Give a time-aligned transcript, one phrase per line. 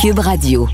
[0.00, 0.66] Cube Radio.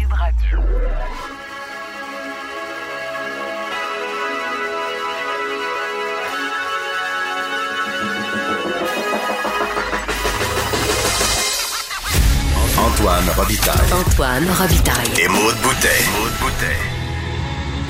[12.78, 13.74] Antoine Robitaille.
[13.92, 14.94] Antoine Robitaille.
[15.18, 15.88] Et Maude Boutet.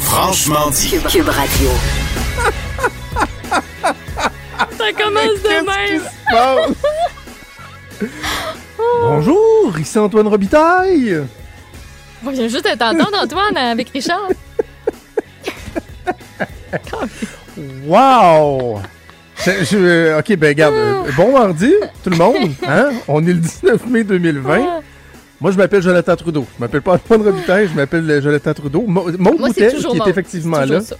[0.00, 0.88] Franchement dit.
[0.88, 1.68] Cube, Cube Radio.
[4.78, 6.02] Ça commence de même.
[9.02, 11.22] Bonjour, ici Antoine Robitaille.
[12.22, 14.28] Moi, je viens juste de t'entendre, Antoine, avec Richard.
[17.86, 18.80] Wow!
[19.44, 22.50] Je- je- ok, ben regarde, euh, bon mardi, tout le monde.
[22.66, 22.90] Hein?
[23.08, 24.80] On est le 19 mai 2020.
[25.40, 26.46] Moi, je m'appelle Jonathan Trudeau.
[26.56, 28.84] Je m'appelle pas Antoine Robitaille, je m'appelle Jonathan Trudeau.
[28.86, 30.78] Mo- Maud Moi, c'est Boutet, qui est effectivement là.
[30.80, 30.98] toujours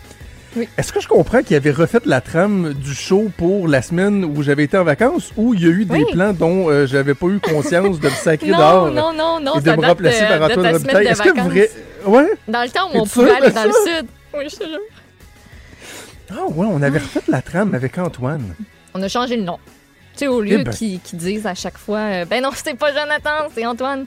[0.79, 4.43] Est-ce que je comprends qu'il avait refait la trame du show pour la semaine où
[4.43, 6.05] j'avais été en vacances ou il y a eu des Oui.
[6.13, 9.59] plans dont euh, j'avais pas eu conscience de me sacrer Non, dehors non, non, non,
[9.59, 11.07] et de me remplacer de- par Antoine ta Robitaille?
[11.07, 11.48] Est-ce que vacances.
[11.53, 11.71] vrai.
[12.07, 12.31] Ouais?
[12.48, 13.67] Dans le temps où on pouvait aller dans ça?
[13.67, 14.07] le sud.
[14.37, 14.79] Oui, je te jure.
[16.31, 18.55] Ah ouais, on avait refait la trame avec Antoine.
[18.95, 19.59] On a changé le nom.
[20.15, 20.73] Tu sais, au lieu Eh ben.
[20.73, 24.07] qu'ils disent à chaque fois, euh, ben non, c'est pas Jonathan, c'est Antoine.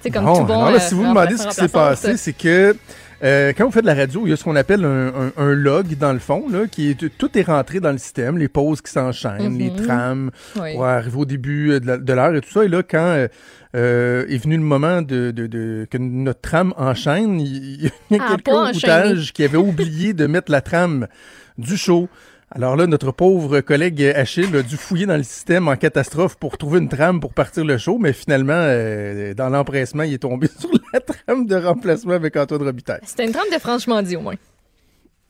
[0.00, 0.54] C'est comme Bon, tout bon.
[0.60, 2.76] alors là, euh, si vous me demandez ce qui s'est passé, c'est que
[3.24, 5.32] euh, quand vous faites de la radio, il y a ce qu'on appelle un, un-
[5.36, 8.48] un log dans le fond, là, qui est tout est rentré dans le système, les
[8.48, 9.76] pauses qui s'enchaînent, les Mhm.
[9.86, 10.30] trams,
[10.60, 10.74] Oui.
[10.74, 12.64] pour arriver au début euh, de l'heure et tout ça.
[12.64, 13.26] Et là, quand
[13.74, 17.90] euh, est venu le moment de, de- de- que notre trame enchaîne, il, y a
[18.20, 21.06] Ah, quelqu'un boutage qui avait oublié de mettre la trame
[21.58, 22.08] du show.
[22.50, 26.56] Alors là, notre pauvre collègue Achille a dû fouiller dans le système en catastrophe pour
[26.56, 30.48] trouver une trame pour partir le show, mais finalement, euh, dans l'empressement, il est tombé
[30.58, 33.00] sur la trame de remplacement avec Antoine Robitaille.
[33.04, 34.36] C'était une trame de franchement dit au moins.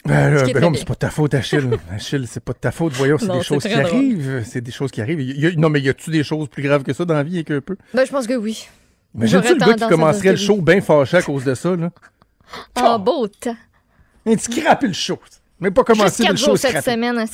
[0.05, 1.69] Ben, là, qui est ben non, mais c'est pas de ta faute, Achille.
[1.91, 2.93] Achille, c'est pas de ta faute.
[2.93, 3.85] Voyons, c'est des choses qui drôle.
[3.85, 4.43] arrivent.
[4.47, 5.21] C'est des choses qui arrivent.
[5.21, 7.25] Il y a- non, mais y a-tu des choses plus graves que ça dans la
[7.25, 7.77] vie et qu'un peu?
[7.93, 8.69] Ben, je pense que oui.
[9.17, 11.75] Imagine-tu J'aurais le gars qui commencerait le que show bien fâché à cause de ça,
[11.75, 11.91] là?
[12.77, 13.57] Ah, beau temps.
[14.39, 15.19] Scraper le show.
[15.61, 16.91] Mais pas commencer Juste le 4 show jours cette scraper.
[16.93, 17.25] semaine.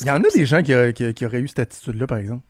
[0.00, 2.18] Il y en a des gens qui, a- qui- qui auraient eu cette attitude-là, par
[2.18, 2.44] exemple.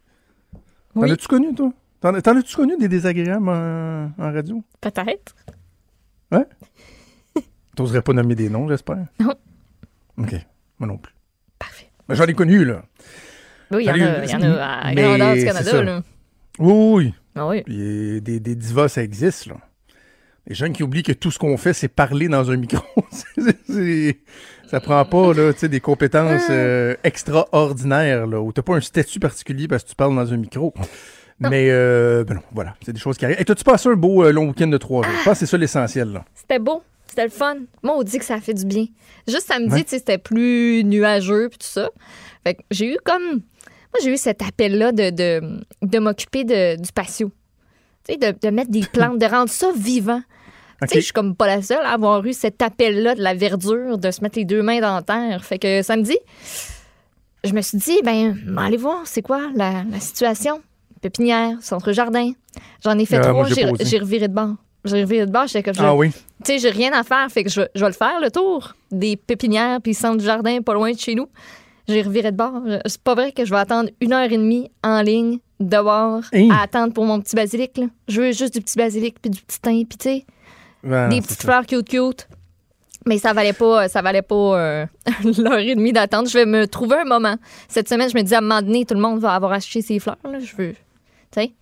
[0.95, 1.73] T'en as-tu connu, toi?
[2.01, 4.63] T'en, t'en as-tu connu des désagréables en, en radio?
[4.81, 5.35] Peut-être.
[7.77, 9.07] T'oserais pas nommer des noms, j'espère?
[9.19, 9.35] Non.
[10.19, 10.35] OK.
[10.79, 11.15] Moi non plus.
[11.59, 11.89] Parfait.
[12.09, 12.83] Mais j'en ai connu, là.
[13.71, 15.83] Oui, il y en a, y en a à grandeur du Canada.
[15.83, 16.03] Là.
[16.59, 16.73] Oui,
[17.07, 17.15] oui.
[17.35, 17.63] Ah oui.
[17.71, 19.57] Euh, des, des divas, ça existe, là.
[20.47, 22.83] Les gens qui oublient que tout ce qu'on fait, c'est parler dans un micro.
[23.69, 24.19] C'est-
[24.69, 29.69] ça prend pas, là, des compétences euh, extraordinaires, là, où t'as pas un statut particulier
[29.69, 30.73] parce que tu parles dans un micro.
[31.39, 33.41] Mais, euh, ben non, voilà, c'est des choses qui arrivent.
[33.41, 35.13] Et t'as-tu passé un beau euh, long week-end de trois jours?
[35.19, 36.25] Je pense que c'est ça l'essentiel, là.
[36.35, 36.83] C'était beau.
[37.09, 37.57] C'était le fun.
[37.83, 38.87] Moi, on dit que ça a fait du bien.
[39.29, 39.85] Juste samedi, Ouais.
[39.87, 41.91] c'était plus nuageux puis tout ça.
[42.45, 43.23] Fait que j'ai eu comme...
[43.33, 47.31] Moi, j'ai eu cet appel-là de, de, de m'occuper de- du patio.
[48.07, 50.21] Tu sais, de, de mettre des plantes, de rendre ça vivant.
[50.83, 50.89] OK.
[50.89, 53.35] Tu sais, je suis comme pas la seule à avoir eu cet appel-là de la
[53.35, 55.45] verdure, de se mettre les deux mains dans la terre.
[55.45, 56.19] Fait que samedi,
[57.45, 60.61] je me suis dit, ben, allez voir, c'est quoi la, la situation?
[61.01, 62.31] Pépinière, centre-jardin.
[62.85, 63.47] J'en ai fait Ah, trois,
[63.81, 64.55] j'ai reviré de bord.
[64.85, 66.11] J'ai reviré de bord, j'étais comme, je- Ah oui?
[66.13, 68.31] tu sais, j'ai rien à faire, fait que je, vais- je vais le faire, le
[68.31, 71.27] tour des pépinières puis centre-jardin pas loin de chez nous.
[71.89, 72.63] J'ai reviré de bord.
[72.87, 76.49] C'est pas vrai que je vais attendre une heure et demie en ligne, dehors, Hein?
[76.51, 77.79] à attendre pour mon petit basilic.
[77.79, 77.87] Là.
[78.09, 80.25] Je veux juste du petit basilic puis du petit thym, puis tu sais,
[80.85, 82.29] Ben, des petites fleurs cute cute.
[83.05, 84.87] Mais ça valait pas, ça valait pas euh,
[85.39, 86.29] l'heure et demie d'attente.
[86.29, 87.35] Je vais me trouver un moment.
[87.69, 89.83] Cette semaine, je me dis à un moment donné, tout le monde va avoir acheté
[89.83, 90.19] ses fleurs.
[90.25, 90.39] Là.
[90.39, 90.77] Je veux, tu
[91.33, 91.53] sais,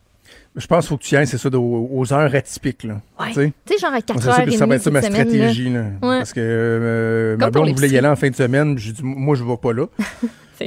[0.55, 3.01] Je pense qu'il faut que tu y ailles, c'est ça, aux, heures atypiques, là.
[3.19, 3.29] Ouais.
[3.33, 3.79] Tu sais?
[3.81, 5.33] genre à 4 C'est heures ça va être ça ma semaine, là.
[5.33, 5.85] stratégie, là.
[6.03, 9.35] Parce que euh, ma blonde voulait y aller en fin de semaine, j'ai dit, moi,
[9.35, 9.87] je vais pas là.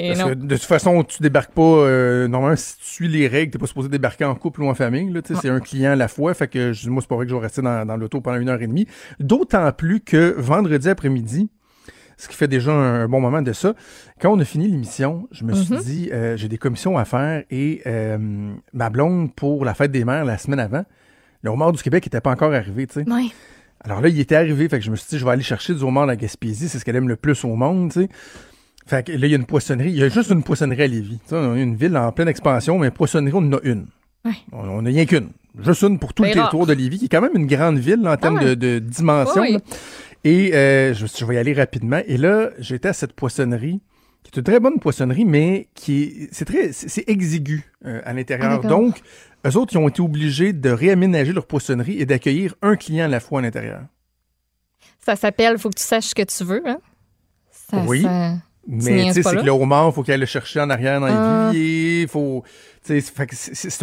[0.07, 0.29] Parce non.
[0.29, 1.61] que de toute façon, tu débarques pas.
[1.61, 4.73] euh, normalement, si tu suis les règles, t'es pas supposé débarquer en couple ou en
[4.73, 5.09] famille.
[5.11, 6.33] Là, tu sais, C'est un client à la fois.
[6.33, 8.49] Fait que moi, c'est pas vrai que je vais rester dans, dans l'auto pendant une
[8.49, 8.87] heure et demie.
[9.19, 11.49] D'autant plus que vendredi après-midi,
[12.17, 13.73] ce qui fait déjà un, bon moment de ça,
[14.21, 15.81] quand on a fini l'émission, je me suis Mhm.
[15.81, 20.05] dit, euh, j'ai des commissions à faire et euh, ma blonde, pour la fête des
[20.05, 20.85] mères la semaine avant,
[21.41, 22.85] le homard du Québec était pas encore arrivé.
[22.87, 23.11] tu sais.
[23.11, 23.25] Ouais.
[23.83, 25.73] Alors là, il était arrivé, fait que je me suis dit, je vais aller chercher
[25.73, 28.09] du homard à la Gaspésie, c'est ce qu'elle aime le plus au monde, tu sais.
[28.85, 30.87] Fait que là, il y a une poissonnerie, il y a juste une poissonnerie à
[30.87, 31.19] Lévis.
[31.31, 33.87] On a une ville en pleine expansion, mais poissonnerie, on en a une.
[34.25, 34.31] Ouais.
[34.51, 35.29] On on a rien qu'une.
[35.59, 38.01] juste une pour tout le territoire de Lévis, qui est quand même une grande ville
[38.01, 38.55] là, en termes ouais.
[38.55, 39.41] de, de dimension.
[39.41, 39.57] Oui.
[40.25, 42.01] Et euh, je, je vais y aller rapidement.
[42.07, 43.81] Et là, j'étais à cette poissonnerie,
[44.23, 48.09] qui est une très bonne poissonnerie, mais qui est, c'est très, c'est exigu euh, à
[48.09, 48.49] Ah, l'intérieur.
[48.61, 48.69] d'accord.
[48.79, 49.01] Donc,
[49.45, 53.09] eux autres, ils ont été obligés de réaménager leur poissonnerie et d'accueillir un client à
[53.09, 53.81] la fois à l'intérieur.
[55.05, 56.61] Ça s'appelle Faut que tu saches ce que tu veux.
[56.65, 56.77] Hein?
[57.51, 58.03] Ça- Oui.
[58.03, 58.35] ça-
[58.67, 59.41] Mais tu sais, c'est là?
[59.41, 61.49] que le homard, faut qu'il aille le chercher en arrière dans Ah.
[61.51, 62.07] l'évier.
[62.07, 62.43] Faut,
[62.81, 63.03] c'est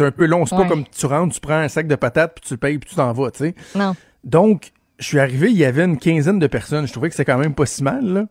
[0.01, 0.45] un peu long.
[0.45, 0.63] C'est Ouais.
[0.63, 2.89] pas comme tu rentres, tu prends un sac de patates, puis tu le payes, puis
[2.89, 3.55] tu t'en vas, tu sais.
[3.75, 3.95] Non.
[4.23, 6.87] Donc, je suis arrivé, il y avait une quinzaine de personnes.
[6.87, 8.25] Je trouvais que c'était quand même pas si mal, là.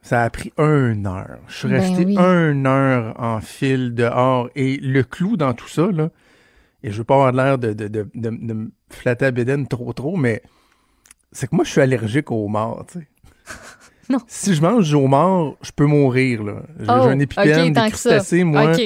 [0.00, 1.38] Ça a pris une heure.
[1.48, 2.16] Je suis Ben resté oui.
[2.16, 4.48] une heure en file dehors.
[4.54, 6.10] Et le clou dans tout ça, là,
[6.82, 9.66] et je veux pas avoir l'air de, de, de, de, de me flatter à bédaine
[9.66, 10.40] trop trop, mais
[11.32, 13.08] c'est que moi, je suis allergique au homard, tu sais.
[14.10, 14.18] Non.
[14.26, 16.62] Si je mange du homard, je peux mourir, là.
[16.78, 18.72] J'ai Oh, un épipène, ok, tant des crustacés, moi.
[18.72, 18.80] OK.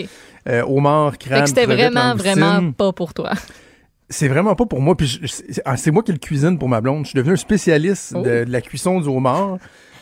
[0.48, 3.30] Euh, homard, crabe, c'était vraiment, vraiment pas pour toi.
[4.08, 4.96] c'est vraiment pas pour moi.
[4.96, 7.04] Puis je- c'est ah, c'est moi qui le cuisine pour ma blonde.
[7.04, 8.22] Je suis devenu un spécialiste Oh.
[8.22, 9.58] de, de la cuisson du homard.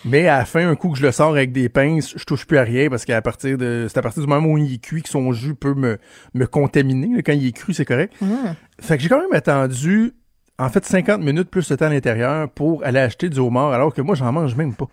[0.06, 2.46] Mais à la fin, un coup que je le sors avec des pinces, je touche
[2.46, 4.78] plus à rien parce qu'à partir de, c'est à partir du moment où il est
[4.82, 5.99] cuit que son jus peut me,
[6.32, 7.22] me contaminer.
[7.22, 8.14] Quand il est cru, c'est correct.
[8.22, 8.55] Ah.
[8.81, 10.14] Fait que j'ai quand même attendu,
[10.60, 13.92] en fait, 50 minutes plus de temps à l'intérieur pour aller acheter du homard alors
[13.94, 14.86] que moi, j'en mange même pas.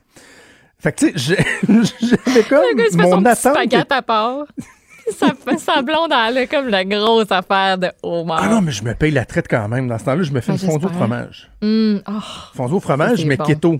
[0.79, 1.35] Fait que tu sais, j'ai-
[2.01, 4.45] j'avais Le gars, il comme fait son mon petit à part.
[5.17, 8.41] sa, sa blonde, elle a comme la grosse affaire de homard.
[8.43, 9.87] Ah non, mais je me paye la traite quand même.
[9.87, 11.49] Dans ce temps-là, je me fais Ah, une fondue au fromage.
[11.61, 12.11] Hum, oh.
[12.53, 13.43] Fondue au fromage, mais bon.
[13.45, 13.79] keto.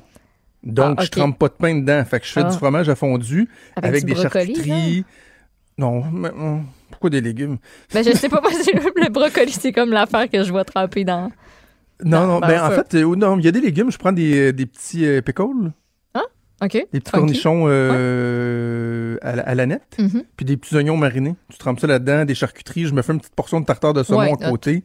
[0.63, 2.03] Donc, Ah, je trempe pas de pain dedans.
[2.05, 2.49] Fait que je fais Ah.
[2.49, 5.05] du fromage à fondu Avec des brocoli, charcuteries.
[5.77, 7.57] Non, mais, hum, pourquoi des légumes?
[7.93, 11.03] Ben, je sais pas, parce que le brocoli, c'est comme l'affaire que je vois tremper
[11.03, 11.31] dans.
[12.03, 13.91] Non, Non, ben, ben, en fait, euh, non, il y a des légumes.
[13.91, 15.71] Je prends des, euh, des petits euh, pickles,
[16.59, 16.71] OK.
[16.71, 20.23] des petits cornichons euh, à, la, à la nette, Mhm.
[20.35, 21.35] puis des petits oignons marinés.
[21.51, 22.85] Tu trempes ça là-dedans, des charcuteries.
[22.87, 24.83] Je me fais une petite portion de tartare de saumon Ouais, à côté.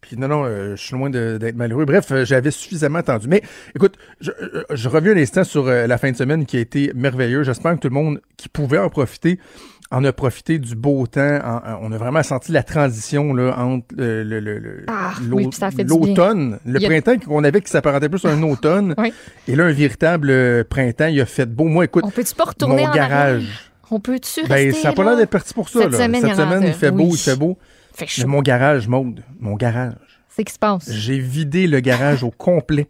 [0.00, 1.84] Puis non, non, euh, je suis loin d'être malheureux.
[1.84, 3.26] Bref, euh, j'avais suffisamment attendu.
[3.26, 3.42] Mais
[3.74, 6.92] écoute, je, euh, je reviens un instant sur la fin de semaine qui a été
[6.94, 7.46] merveilleuse.
[7.46, 9.40] J'espère que tout le monde qui pouvait en profiter
[9.90, 11.38] en a profité du beau temps.
[11.42, 15.48] En- on a vraiment senti la transition là, entre euh, le, le- Ah, oui,
[15.86, 18.94] l'automne, le a- printemps qu'on avait qui s'apparentait plus à un automne.
[18.98, 19.12] Oui.
[19.46, 21.64] Et là, un véritable euh, printemps, il a fait beau.
[21.64, 23.70] Moi, écoute, On peut-tu pas retourner mon en garage.
[23.90, 25.80] On peut-tu Ben, rester ça n'a pas l'air d'être parti pour ça.
[25.80, 25.98] Cette là.
[25.98, 27.10] semaine, il Cette semaine, fait beau, oui.
[27.12, 27.56] il fait beau.
[27.94, 29.94] Fait Mais mon garage, Maude, mon garage.
[30.28, 30.90] C'est qui se passe?
[30.92, 32.88] J'ai vidé le garage au complet.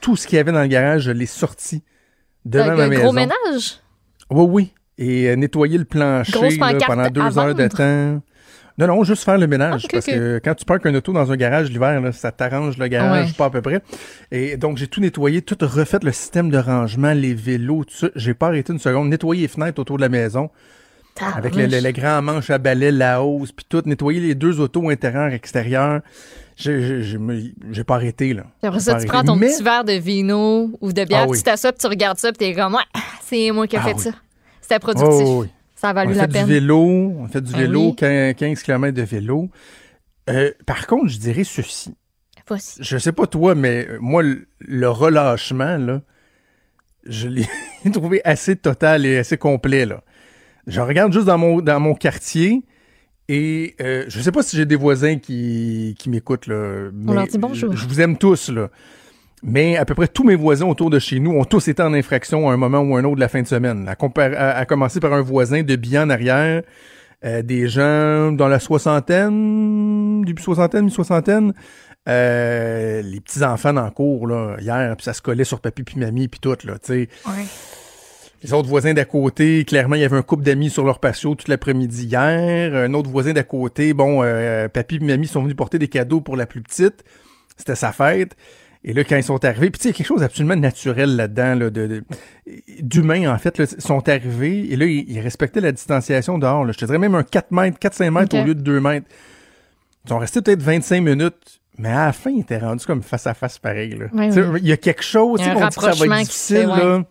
[0.00, 1.84] Tout ce qu'il y avait dans le garage, je l'ai sorti
[2.44, 3.02] devant Un ma maison.
[3.04, 3.80] gros ménage?
[4.30, 4.74] Oui, oui.
[4.98, 8.22] Et euh, nettoyer le plancher là, pendant deux heures de temps.
[8.78, 9.86] Non, non, juste faire le ménage.
[9.90, 13.26] Parce que quand tu parques un auto dans un garage l'hiver, ça t'arrange le garage,
[13.28, 13.32] Ouais.
[13.36, 13.82] pas à peu près.
[14.30, 18.08] Et donc, j'ai tout nettoyé, tout refait le système de rangement, les vélos, tout ça.
[18.16, 19.08] J'ai pas arrêté une seconde.
[19.10, 20.48] Nettoyer les fenêtres autour de la maison.
[21.36, 24.58] Avec le, le, le grand manche à balai, la hausse, puis tout, nettoyer les deux
[24.60, 26.00] autos intérieurs, extérieurs.
[26.56, 28.44] J'ai- pas arrêté, là.
[28.62, 31.36] Après ça, tu prends ton Mais- petit verre de vino ou de bière, Ah oui.
[31.36, 32.80] tu t'assois, puis tu regardes ça, puis t'es comme, ouais,
[33.22, 34.00] c'est moi qui ai Ah fait oui.
[34.00, 34.10] ça.
[34.72, 35.26] C'était productif.
[35.26, 35.48] Oh, oui.
[35.74, 36.80] Ça a On valu a la fait du vélo,
[37.18, 37.96] on fait du Ah vélo, oui.
[37.96, 39.50] 15, 15 km de vélo.
[40.30, 41.94] Euh, par contre, je dirais ceci.
[42.48, 42.78] Voici.
[42.82, 44.22] Je sais pas toi, mais moi,
[44.60, 46.02] le, relâchement, là,
[47.04, 47.46] je l'ai
[47.92, 50.02] trouvé assez total et assez complet, là.
[50.66, 52.62] Je regarde juste dans mon, dans mon quartier
[53.28, 56.90] et euh, je sais pas si j'ai des voisins qui, qui m'écoutent, là.
[56.94, 57.72] mais leur dit bonjour.
[57.72, 58.70] Je, je vous aime tous, là.
[59.44, 61.92] Mais à peu près tous mes voisins autour de chez nous ont tous été en
[61.94, 63.88] infraction à un moment ou un autre de la fin de semaine.
[63.88, 66.62] À, compar- à- à commencer par un voisin de bien en arrière,
[67.24, 71.52] euh, des gens dans la soixantaine, début soixantaine, mi-soixantaine,
[72.08, 76.28] euh, les petits-enfants le cours, là, hier, puis ça se collait sur papy puis mamie
[76.28, 77.08] puis tout, là, tu sais.
[77.26, 77.44] Ouais.
[78.44, 81.36] Les autres voisins d'à côté, clairement, il y avait un couple d'amis sur leur patio
[81.36, 82.74] toute l'après-midi hier.
[82.74, 86.20] Un autre voisin d'à côté, bon, euh, papy et mamie sont venus porter des cadeaux
[86.20, 87.04] pour la plus petite.
[87.56, 88.34] C'était sa fête.
[88.84, 90.56] Et là, quand ils sont arrivés, puis tu sais, il y a quelque chose d'absolument
[90.56, 92.02] naturel là-dedans, là, de,
[92.80, 96.72] d'humain, en fait, là, sont arrivés, et là, ils, ils respectaient la distanciation dehors, là.
[96.72, 99.06] Je te dirais même un 4 mètres, 4-5 mètres au lieu de 2 mètres.
[100.04, 103.26] Ils sont restés peut-être 25 minutes, mais à la fin, ils étaient rendus comme face
[103.28, 104.06] à face pareil, là.
[104.58, 105.90] Il y a quelque chose, Il y a tu sais, un on dit que ça
[105.90, 106.84] va être fait, difficile, ouais.
[106.84, 107.04] là.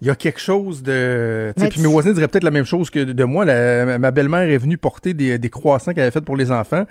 [0.00, 1.52] Il y a quelque chose de.
[1.56, 3.44] Puis tu- mes voisins diraient peut-être la même chose que de moi.
[3.44, 6.84] La- ma belle-mère est venue porter des, des croissants qu'elle avait fait pour les enfants.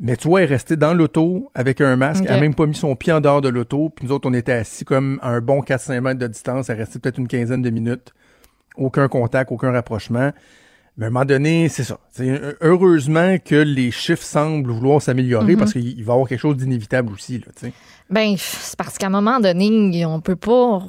[0.00, 2.22] Mais tu vois, elle est restée dans l'auto avec un masque.
[2.22, 2.26] Ok.
[2.28, 3.90] Elle n'a même pas mis son pied en dehors de l'auto.
[3.94, 6.68] Puis nous autres, on était assis comme à un bon 4-5 mètres de distance.
[6.68, 8.12] Elle restait peut-être une quinzaine de minutes.
[8.76, 10.30] Aucun contact, aucun rapprochement.
[10.96, 11.98] Mais à un moment donné, c'est ça.
[12.12, 15.58] C'est, heureusement que les chiffres semblent vouloir s'améliorer Mhm.
[15.58, 17.38] parce qu'il il va y avoir quelque chose d'inévitable aussi.
[17.38, 17.72] Là, tu sais.
[18.10, 20.80] Ben, c'est parce qu'à un moment donné, on peut pas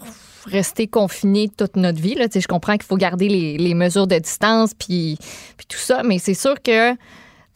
[0.45, 2.15] rester confiné toute notre vie.
[2.15, 2.27] Là.
[2.33, 5.17] Je comprends qu'il faut garder les, les mesures de distance puis,
[5.57, 6.93] puis tout ça, mais c'est sûr que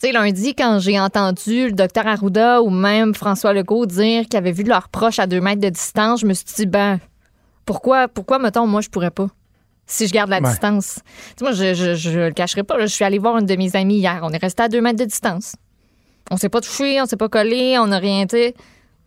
[0.02, 4.38] Tu sais, lundi, quand j'ai entendu le docteur Arruda ou même François Legault dire qu'ils
[4.38, 7.00] avaient vu leurs proches à deux mètres de distance, je me suis dit, ben,
[7.66, 9.28] pourquoi, pourquoi, mettons, moi, je pourrais pas?
[9.86, 10.50] Si je garde la Ouais.
[10.50, 11.00] distance.
[11.04, 12.78] Tu sais, moi, je, je, je le cacherai pas.
[12.78, 12.86] là.
[12.86, 14.20] Je suis allée voir une de mes amies hier.
[14.24, 15.56] On est resté à deux mètres de distance.
[16.32, 18.56] On s'est pas touché, on s'est pas collé, on n'a rien, sais.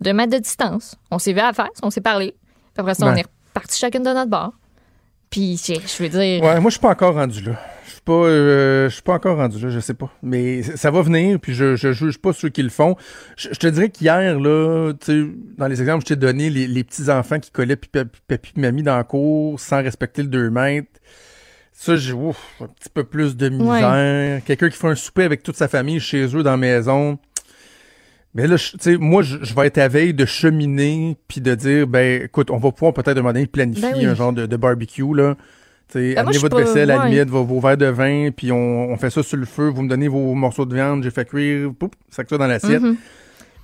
[0.02, 0.94] Deux mètres de distance.
[1.10, 2.34] On s'est vu à la face, on s'est parlé.
[2.74, 4.52] Puis après ça, on est repartis chacune de notre bord.
[5.30, 6.42] Puis, je je veux dire.
[6.42, 7.52] Ouais, moi, je suis pas encore rendu là.
[8.06, 10.12] Je suis pas, euh, je suis pas encore rendu là, je sais pas.
[10.22, 12.94] Mais ça va venir, puis je, je juge pas ceux qui le font.
[13.36, 14.92] Je, je te dirais qu'hier, là,
[15.58, 18.60] dans les exemples que je t'ai donnés, les, les petits-enfants qui collaient pipi, papi et
[18.60, 21.00] mamie dans la cour sans respecter le 2 mètres,
[21.72, 24.40] ça, j'ai ouf, un petit peu plus de misère.
[24.44, 27.18] Quelqu'un qui fait un souper avec toute sa famille chez eux dans la maison.
[28.34, 31.88] Mais là, tu sais, moi, je, vais être à veille de cheminer, puis de dire,
[31.88, 34.06] ben, écoute, on va pouvoir peut-être donné planifier Ben oui.
[34.06, 35.36] un genre de, de barbecue, là.
[35.88, 38.30] Tu sais, Ben, moi, amenez votre vaisselle, à la limite, vos, vos verres de vin,
[38.30, 41.02] puis on, on fait ça sur le feu, vous me donnez vos morceaux de viande,
[41.04, 42.82] j'ai fait cuire, poup, sac ça dans l'assiette.
[42.82, 42.96] Mhm.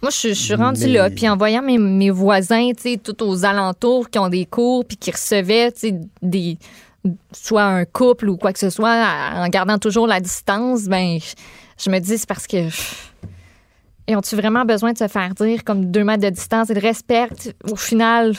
[0.03, 1.11] Moi, je, je suis rendue Mais- là.
[1.11, 4.85] Puis en voyant mes, mes voisins, tu sais, tout aux alentours, qui ont des cours,
[4.85, 6.59] puis qui recevaient, tu sais, des
[7.33, 11.35] soit un couple ou quoi que ce soit, en gardant toujours la distance, ben, je,
[11.85, 12.69] je me dis, c'est parce que.
[14.09, 16.81] Et ont-tu vraiment besoin de se faire dire comme deux mètres de distance et de
[16.81, 17.29] respect?
[17.71, 18.35] Au final,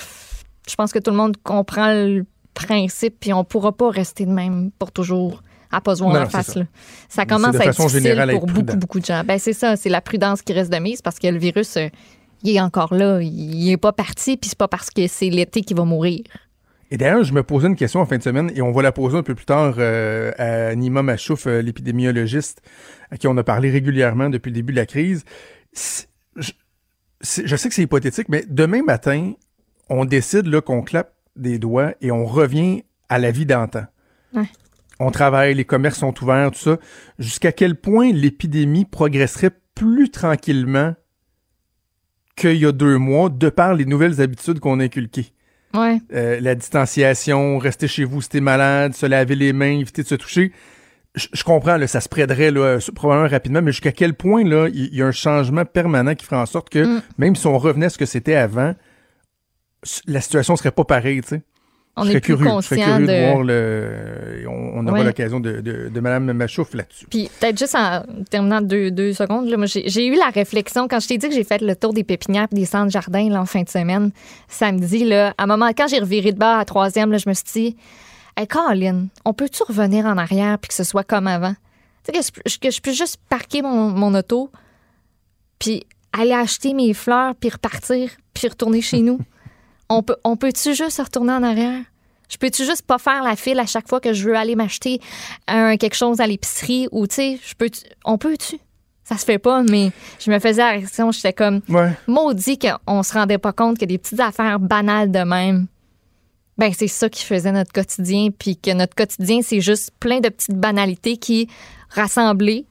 [0.70, 4.32] je pense que tout le monde comprend le principe, puis on pourra pas rester de
[4.32, 5.42] même pour toujours
[5.72, 6.52] à pas se voir en face.
[6.52, 6.60] ça.
[6.60, 6.66] Là.
[7.10, 9.24] Ça Mais commence à être façon difficile générale pour être beaucoup, beaucoup de gens.
[9.26, 11.88] Ben, c'est ça, c'est la prudence qui reste de mise parce que le virus, euh,
[12.44, 13.20] il est encore là.
[13.22, 16.22] Il est pas parti, puis c'est pas parce que c'est l'été qu'il va mourir.
[16.92, 18.92] Et d'ailleurs, je me posais une question en fin de semaine, et on va la
[18.92, 22.62] poser un peu plus tard euh, à Nima Machouf, euh, l'épidémiologiste,
[23.10, 25.24] à qui on a parlé régulièrement depuis le début de la crise.
[25.74, 26.52] Je,
[27.22, 29.34] je sais que c'est hypothétique, mais demain matin,
[29.90, 33.86] on décide qu'on clappe des doigts et on revient à la vie d'antan.
[34.34, 34.50] Ouais.
[35.00, 36.78] On travaille, les commerces sont ouverts, tout ça.
[37.20, 40.96] Jusqu'à quel point l'épidémie progresserait plus tranquillement
[42.36, 45.34] qu'il y a deux mois, de par les nouvelles habitudes qu'on a inculquées?
[45.74, 46.00] Ouais.
[46.14, 50.08] Euh, la distanciation, rester chez vous si t'es malade, se laver les mains, éviter de
[50.08, 50.52] se toucher.
[51.16, 54.68] Je, je comprends, là, ça se prêterait là, probablement rapidement, mais jusqu'à quel point là,
[54.72, 57.02] il y, a un changement permanent qui ferait en sorte que Mm.
[57.18, 58.74] même si on revenait à ce que c'était avant,
[60.08, 61.42] la situation serait pas pareille, tu sais.
[61.96, 63.32] On je est plus curieux, je serais conscient curieux de, de.
[63.32, 64.46] voir le.
[64.50, 65.04] On, on aura Ouais.
[65.04, 67.06] l'occasion de, de, de Mme Machouf là-dessus.
[67.08, 71.00] Puis peut-être juste en terminant deux, deux secondes, là, moi, j'ai, eu la réflexion quand
[71.00, 73.42] je t'ai dit que j'ai fait le tour des pépinières et des centres jardins là,
[73.42, 74.10] en fin de semaine,
[74.48, 77.34] samedi, là, à un moment, quand j'ai reviré de bord à troisième, là, je me
[77.36, 77.78] suis dit,
[78.38, 81.54] hey, Caroline, on peut-tu revenir en arrière puis que ce soit comme avant?
[82.06, 84.50] Tu sais, que je, que je puisse juste parquer mon, mon auto
[85.60, 89.20] puis aller acheter mes fleurs puis repartir puis retourner chez nous?
[89.90, 91.82] On, peut, on peut-tu juste retourner en arrière?
[92.30, 95.00] Je peux-tu juste pas faire la file à chaque fois que je veux aller m'acheter
[95.48, 97.70] un, quelque chose à l'épicerie ou, tu sais, je peux
[98.06, 98.58] on peut-tu?
[99.04, 101.92] Ça se fait pas, mais je me faisais la réaction, j'étais comme, Ouais.
[102.08, 105.68] maudit qu'on se rendait pas compte que des petites affaires banales de même,
[106.58, 110.30] ben c'est ça qui faisait notre quotidien, puis que notre quotidien, c'est juste plein de
[110.30, 111.50] petites banalités qui,
[111.90, 112.66] rassemblées,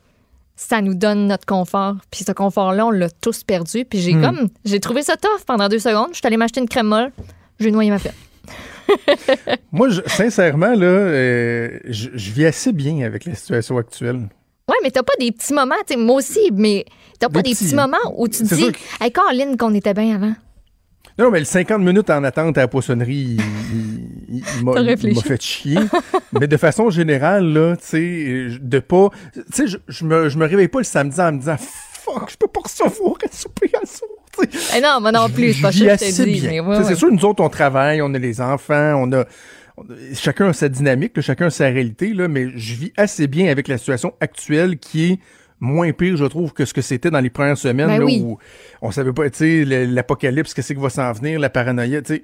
[0.57, 1.97] ça nous donne notre confort.
[2.11, 3.85] Puis ce confort-là, on l'a tous perdu.
[3.85, 4.23] Puis j'ai Hmm.
[4.23, 6.09] comme, j'ai trouvé ça tough pendant deux secondes.
[6.13, 7.11] Je suis allée m'acheter une crème molle,
[7.59, 8.13] j'ai noyé ma pelle.
[9.73, 14.29] Moi, je- sincèrement, là, euh, je, je vis assez bien avec la situation actuelle.
[14.69, 16.85] Ouais, mais t'as pas des petits moments, moi aussi, mais
[17.19, 19.75] t'as pas Des des, petits, petits moments où tu te dis, que- hey, Caroline, qu'on
[19.75, 20.35] était bien avant.
[21.19, 23.41] Non, mais le 50 minutes en attente à la poissonnerie, il,
[24.37, 24.73] il- il m'a
[25.23, 25.79] fait chier.
[26.39, 29.11] mais de façon générale, là, tu sais, de pas.
[29.35, 32.31] Tu sais, je, je me, je me réveille pas le samedi en me disant fuck,
[32.31, 34.49] je peux pas recevoir un souper à sais.
[34.77, 36.47] Eh non, moi non plus, c'est pas vis que je.
[36.49, 36.85] Mais Tu ouais.
[36.85, 39.25] C'est sûr, nous autres, on travaille, on a les enfants, on a.
[39.77, 42.93] on a- Chacun a sa dynamique, là, chacun a sa réalité, là, mais je vis
[42.97, 45.19] assez bien avec la situation actuelle qui est
[45.63, 48.21] moins pire, je trouve, que ce que c'était dans les premières semaines, Ben là, oui.
[48.23, 48.37] où
[48.83, 52.23] on savait pas, tu sais, l'apocalypse, qu'est-ce qui va s'en venir, la paranoïa, tu sais.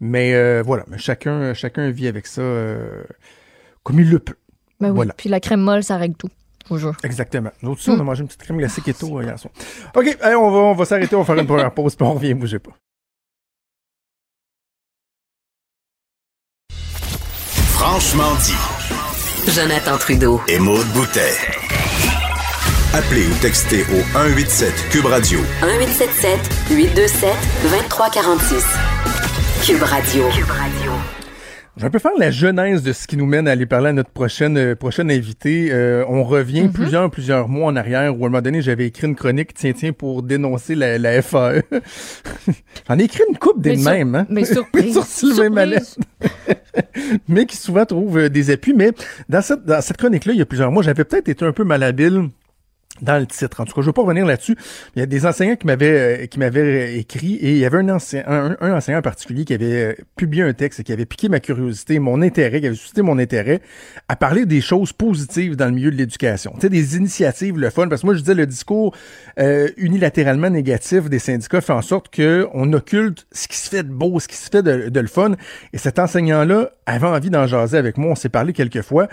[0.00, 3.04] Mais euh, voilà, mais chacun, chacun vit avec ça euh,
[3.84, 4.34] comme il le peut.
[4.80, 4.96] Ben oui.
[4.96, 5.14] Voilà.
[5.14, 6.28] Puis la crème molle, ça règle tout.
[6.76, 6.96] Jure.
[7.04, 7.50] Exactement.
[7.62, 9.52] Nous aussi, on a mangé une petite crème glacée keto euh, hier soir.
[9.94, 12.14] OK, allez, on va, on va s'arrêter, on va faire une première pause, puis on
[12.14, 12.72] revient, bougez pas.
[17.72, 19.52] Franchement dit.
[19.52, 20.40] Jonathan Trudeau.
[20.48, 21.63] Et Maude Boutet.
[22.94, 26.38] Appelez ou textez au 187 Cube Radio 1877
[26.70, 27.28] 827
[27.64, 28.64] 2346.
[29.66, 30.22] Cube Radio.
[30.28, 30.92] Cube Radio.
[31.76, 33.88] Je vais un peu faire la genèse de ce qui nous mène à aller parler
[33.88, 35.70] à notre prochaine euh, prochaine invité.
[35.72, 39.08] Euh, on revient plusieurs plusieurs mois en arrière où à un moment donné j'avais écrit
[39.08, 41.62] une chronique tiens tiens pour dénoncer la, la FAE.
[42.88, 44.26] J'en ai écrit une coupe des Mais mêmes hein.
[44.30, 44.92] Mais surprise.
[44.92, 45.80] Sur Sylvain Mallet.
[45.82, 46.56] surprise.
[47.28, 48.72] mais qui souvent trouve euh, des appuis.
[48.72, 48.92] Mais
[49.28, 51.64] dans cette, dans cette chronique-là, il y a plusieurs mois, j'avais peut-être été un peu
[51.64, 52.28] malhabile
[53.04, 53.60] dans le titre.
[53.60, 54.56] En tout cas, je veux pas revenir là-dessus.
[54.96, 57.78] Il y a des enseignants qui m'avaient euh, qui m'avaient écrit et il y avait
[57.78, 61.98] un, enseignant, en particulier qui avait euh, publié un texte qui avait piqué ma curiosité,
[61.98, 63.60] mon intérêt, qui avait suscité mon intérêt
[64.08, 66.52] à parler des choses positives dans le milieu de l'éducation.
[66.54, 67.88] Tu sais, des initiatives, le fun.
[67.88, 68.94] Parce que moi, je disais, le discours
[69.38, 73.82] euh, unilatéralement négatif des syndicats fait en sorte que on occulte ce qui se fait
[73.82, 75.32] de beau, ce qui se fait de, de le fun.
[75.72, 78.12] Et cet enseignant-là avait envie d'en jaser avec moi.
[78.12, 79.08] On s'est parlé quelques fois.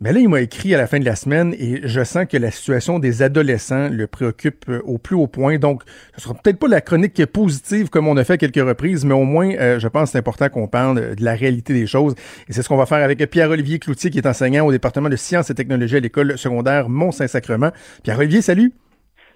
[0.00, 2.36] Mais là, il m'a écrit à la fin de la semaine et je sens que
[2.36, 5.58] la situation des adolescents le préoccupe euh, au plus haut point.
[5.58, 5.82] Donc,
[6.16, 9.14] ce sera peut-être pas la chronique positive comme on a fait à quelques reprises, mais
[9.14, 12.14] au moins, euh, je pense que c'est important qu'on parle de la réalité des choses.
[12.48, 15.16] Et c'est ce qu'on va faire avec Pierre-Olivier Cloutier, qui est enseignant au département de
[15.16, 17.72] sciences et technologies à l'école secondaire Mont-Saint-Sacrement.
[18.04, 18.72] Pierre-Olivier, salut.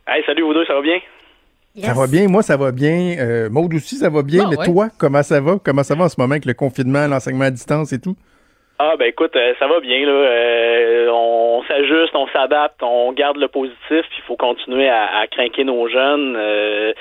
[0.07, 0.99] Hey, salut vous deux, ça va bien?
[1.81, 3.17] Ça va bien, moi ça va bien.
[3.19, 4.49] Euh, Maude aussi, ça va bien.
[4.49, 5.59] mais toi, comment ça va?
[5.65, 8.15] Comment ça va en ce moment avec le confinement, l'enseignement à distance et tout?
[8.85, 10.11] Ah ben écoute, euh, ça va bien là.
[10.11, 15.29] Euh, on s'ajuste, on s'adapte, on garde le positif, puis il faut continuer à, à
[15.29, 16.93] craquer nos jeunes euh,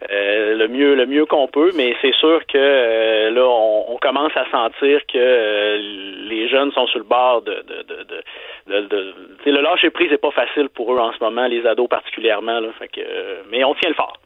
[0.00, 1.72] le mieux le mieux qu'on peut.
[1.76, 5.76] Mais c'est sûr que là, on, commence à sentir que
[6.26, 7.82] les jeunes sont sur le bord de de
[8.66, 9.14] de, de,
[9.44, 12.60] le lâcher prise n'est pas facile pour eux en ce moment, les ados particulièrement.
[12.60, 12.68] Là,
[13.50, 14.16] mais on tient le fort.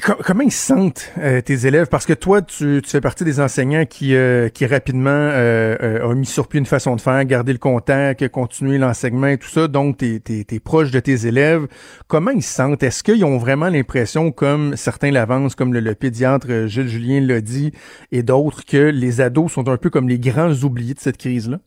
[0.00, 1.86] Comment ils se sentent euh, tes élèves?
[1.90, 6.14] Parce que toi, tu, tu, fais partie des enseignants qui, euh, qui rapidement euh, ont
[6.14, 9.68] mis sur pied une façon de faire, garder le contact, continuer l'enseignement et tout ça.
[9.68, 11.66] Donc, tu es, proche de tes élèves.
[12.08, 12.82] Comment ils se sentent?
[12.82, 17.72] Est-ce qu'ils ont vraiment l'impression, comme certains l'avancent, comme le, pédiatre Gilles Julien l'a dit,
[18.12, 21.58] et d'autres, que les ados sont un peu comme les grands oubliés de cette crise-là?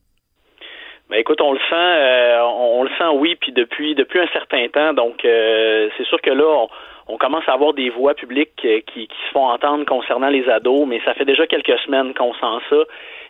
[1.11, 4.93] Ben écoute, on le sent, on, le sent oui, puis depuis depuis un certain temps.
[4.93, 6.67] Donc c'est sûr que là, on,
[7.07, 10.47] on commence à avoir des voix publiques euh, qui, qui, se font entendre concernant les
[10.49, 12.83] ados, mais ça fait déjà quelques semaines qu'on sent ça.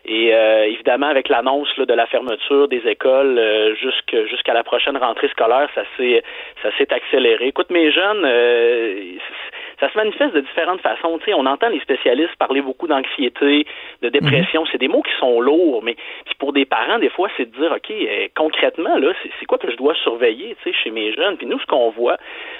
[0.08, 5.26] Et euh, évidemment, avec l'annonce de la fermeture des écoles euh, jusqu'à la prochaine rentrée
[5.28, 6.22] scolaire, ça s'est
[6.62, 7.48] ça s'est accéléré.
[7.48, 9.14] Écoute, mes jeunes, euh,
[9.80, 11.18] ça se manifeste de différentes façons.
[11.18, 13.66] Tu sais, on entend les spécialistes parler beaucoup d'anxiété,
[14.02, 14.62] de dépression.
[14.62, 14.68] Mhm.
[14.70, 15.96] C'est des mots qui sont lourds, mais
[16.38, 17.92] pour des parents, des fois, c'est de dire, OK,
[18.36, 21.36] concrètement, là, c'est quoi que je dois surveiller, tu sais, chez mes jeunes?
[21.36, 22.16] Puis nous, ce qu'on voit,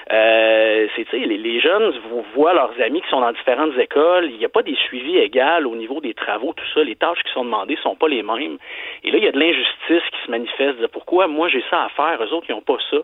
[0.09, 1.93] sais, les, les jeunes
[2.35, 4.31] voient leurs amis qui sont dans différentes écoles.
[4.31, 6.83] Il n'y a pas des suivis égaux au niveau des travaux, tout ça.
[6.83, 8.59] Les tâches qui sont demandées sont pas les mêmes.
[9.05, 10.87] Et là, il y a de l'injustice qui se manifeste.
[10.89, 12.99] pourquoi moi j'ai ça à faire, eux autres, ils n'ont pas ça.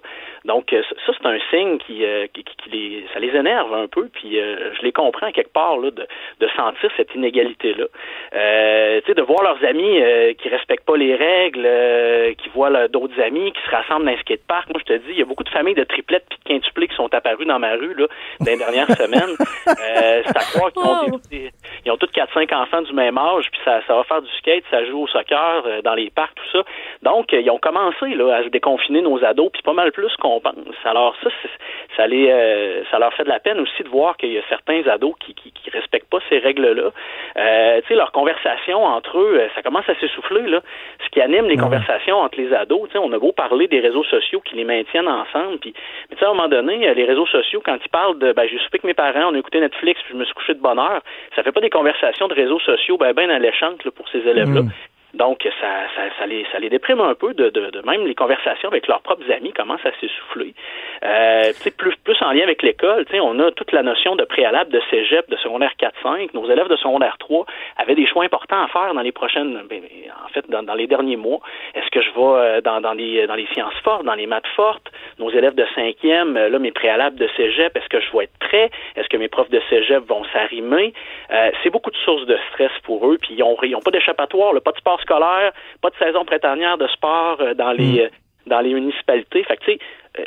[0.45, 4.09] Donc, euh, ça, c'est un signe qui, euh, qui, les, ça les énerve un peu,
[4.13, 6.07] puis euh, je les comprends quelque part, là, de,
[6.41, 7.87] de sentir cette inégalité-là.
[7.91, 10.03] tu sais, de voir leurs amis
[10.39, 11.69] qui respectent pas les règles,
[12.37, 14.69] qui voient d'autres amis qui se rassemblent dans un skatepark.
[14.71, 16.89] Moi, je te dis, il y a beaucoup de familles de triplettes puis de quintuplés
[16.93, 18.07] qui sont apparues dans ma rue, là,
[18.41, 19.37] dans les dernières semaines.
[19.67, 21.51] c'est à croire qu'ils ont, des,
[21.85, 24.65] ils ont tous 4-5 enfants du même âge, puis ça, ça va faire du skate,
[24.71, 26.65] ça joue au soccer, dans les parcs, tout ça.
[27.03, 30.41] Donc, ils ont commencé, là, à se déconfiner nos ados, puis pas mal plus qu'on
[30.41, 30.53] pense.
[30.85, 31.31] Alors ça,
[31.97, 34.43] ça, les, euh, ça leur fait de la peine aussi de voir qu'il y a
[34.49, 36.91] certains ados qui, qui, respectent pas ces règles-là.
[37.37, 40.61] Euh, tu sais, leur conversation entre eux, euh, ça commence à s'essouffler là.
[41.03, 43.81] Ce qui anime les conversations entre les ados, tu sais, on a beau parler des
[43.81, 45.73] réseaux sociaux qui les maintiennent ensemble, puis,
[46.11, 48.47] mais tu sais, à un moment donné, les réseaux sociaux, quand ils parlent de, ben,
[48.49, 50.61] j'ai soupé que mes parents, on a écouté Netflix, puis je me suis couché de
[50.61, 51.03] bonne heure,
[51.35, 54.63] ça fait pas des conversations de réseaux sociaux ben ben alléchantes pour ces élèves-là.
[54.63, 54.71] Mm.
[55.15, 58.15] Donc, ça, ça, ça, les, ça les déprime un peu de, de, de même les
[58.15, 60.55] conversations avec leurs propres amis commencent à s'essouffler.
[61.05, 64.81] Euh, plus, plus en lien avec l'école, on a toute la notion de préalable de
[64.91, 66.31] cégep, de secondaire 4-5.
[66.33, 67.45] Nos élèves de secondaire 3
[67.77, 69.83] avaient des choix importants à faire dans les prochaines, ben,
[70.25, 71.41] en fait, dans, dans, les derniers mois.
[71.75, 74.47] Est-ce que je vais euh, dans, dans, les, dans les sciences fortes, dans les maths
[74.57, 74.91] fortes?
[75.19, 78.39] Nos élèves de cinquième, euh, là, mes préalables de cégep, est-ce que je vais être
[78.39, 78.71] prêt?
[78.97, 80.95] Est-ce que mes profs de cégep vont s'arrimer?
[81.31, 84.55] Euh, c'est beaucoup de sources de stress pour eux, puis ils n'ont ont pas d'échappatoire,
[84.63, 88.05] pas de sport scolaire, pas de saison printanière de sport euh, dans les mm.
[88.05, 88.09] euh,
[88.47, 89.45] dans les municipalités.
[89.45, 89.79] Fait que, tu sais,
[90.19, 90.25] euh,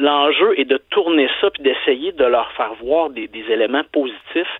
[0.00, 4.56] l'enjeu est de tourner ça puis d'essayer de leur faire voir des, éléments positifs.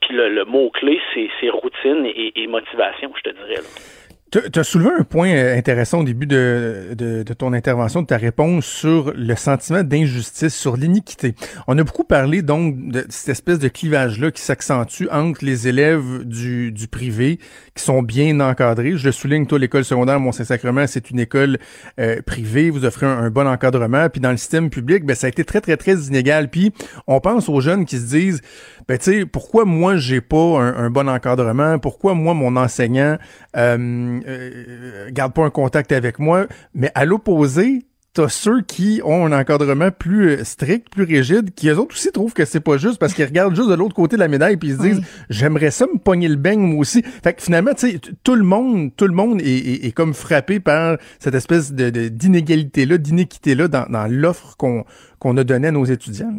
[0.00, 3.62] puis le, mot clé, c'est routine et, et, motivation, je te dirais.
[3.62, 4.05] Là.
[4.52, 8.06] Tu as soulevé un point euh, intéressant au début de, de, de, ton intervention, de
[8.06, 11.34] ta réponse sur le sentiment d'injustice, sur l'iniquité.
[11.66, 16.24] On a beaucoup parlé donc de cette espèce de clivage-là qui s'accentue entre les élèves
[16.24, 17.38] du, du privé
[17.74, 18.96] qui sont bien encadrés.
[18.96, 21.58] Je souligne, toi, l'école secondaire Mont-Saint-Sacrement, c'est une école
[21.98, 24.08] euh, privée, vous offrez un, bon encadrement.
[24.10, 26.50] Puis dans le système public, ben, ça a été très, très, très inégal.
[26.50, 26.72] Puis
[27.06, 28.42] on pense aux jeunes qui se disent,
[28.86, 31.78] ben, tu sais, pourquoi moi, j'ai pas un, un, bon encadrement?
[31.78, 33.16] Pourquoi moi, mon enseignant...
[33.56, 36.46] Euh, euh, garde pas un contact avec moi.
[36.74, 37.86] Mais à l'opposé,
[38.16, 42.10] t'as ceux qui ont un encadrement plus euh, strict, plus rigide, qui eux autres aussi
[42.10, 44.56] trouvent que c'est pas juste parce qu'ils regardent juste de l'autre côté de la médaille
[44.56, 47.02] puis ils se disent j'aimerais ça me pogner le beigne moi aussi.
[47.02, 50.96] Fait que finalement, tu sais, tout le monde, tout le monde est, comme frappé par
[51.18, 54.84] cette espèce de d'inégalité là, d'inéquité là dans, dans l'offre qu'on
[55.18, 56.32] qu'on a donnée à nos étudiants.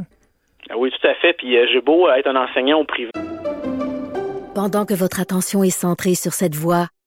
[0.70, 1.34] Ah oui, tout à fait.
[1.34, 3.12] Puis euh, j'ai beau être un enseignant au privé.
[4.56, 6.88] Pendant que votre attention est centrée sur cette voix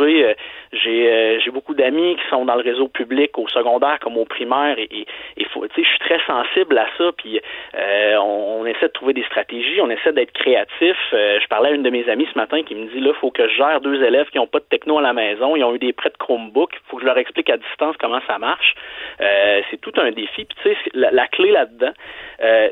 [0.00, 4.24] J'ai euh, j'ai beaucoup d'amis qui sont dans le réseau public au secondaire comme au
[4.24, 5.06] primaire et,
[5.36, 7.40] et, faut, je suis très sensible à ça puis
[7.74, 10.96] euh, on, essaie de trouver des stratégies on essaie d'être créatif.
[11.12, 13.48] Je parlais à une de mes amies ce matin qui me dit là faut que
[13.48, 15.78] je gère deux élèves qui ont pas de techno à la maison ils ont eu
[15.78, 18.74] des prêts de Chromebook faut que je leur explique à distance comment ça marche.
[19.18, 21.92] C'est tout un défi puis tu sais la, clé là-dedans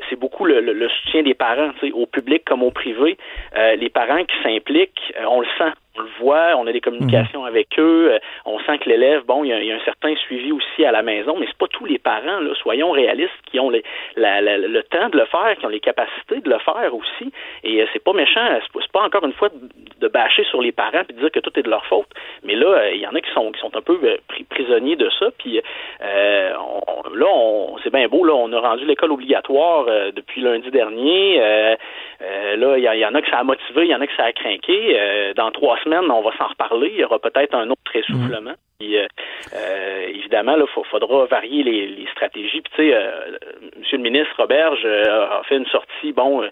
[0.09, 3.17] c'est beaucoup le, le, soutien des parents sais au public comme au privé.
[3.55, 7.49] Les parents qui s'impliquent on le sent on le voit, on a des communications mhm.
[7.49, 10.85] avec eux, euh, on sent que l'élève, bon, il y, a, un certain suivi aussi
[10.85, 13.83] à la maison, mais c'est pas tous les parents, là, soyons réalistes, qui ont les,
[14.17, 17.33] le temps de le faire, qui ont les capacités de le faire aussi.
[17.65, 19.49] Et euh, c'est pas méchant, c'est pas encore une fois
[20.01, 22.09] de, bâcher sur les parents puis de dire que tout est de leur faute.
[22.45, 23.99] Mais là, euh, il y en a qui sont qui sont un peu
[24.51, 25.27] prisonniers de ça.
[25.39, 25.61] Puis
[26.01, 31.39] là, on, c'est bien beau, là, on a rendu l'école obligatoire depuis lundi dernier.
[32.21, 34.17] là, il y, y, en a que ça a motivé, il y en a que
[34.17, 35.33] ça a craqué.
[35.37, 36.91] dans trois semaines, on va s'en reparler.
[36.93, 38.55] Il y aura peut-être un autre essoufflement.
[38.83, 39.07] Euh,
[39.55, 42.61] euh, évidemment, il faudra varier les, stratégies.
[42.61, 43.39] Puis, tu sais, euh,
[43.79, 46.43] Monsieur le ministre Roberge a fait une sortie, bon,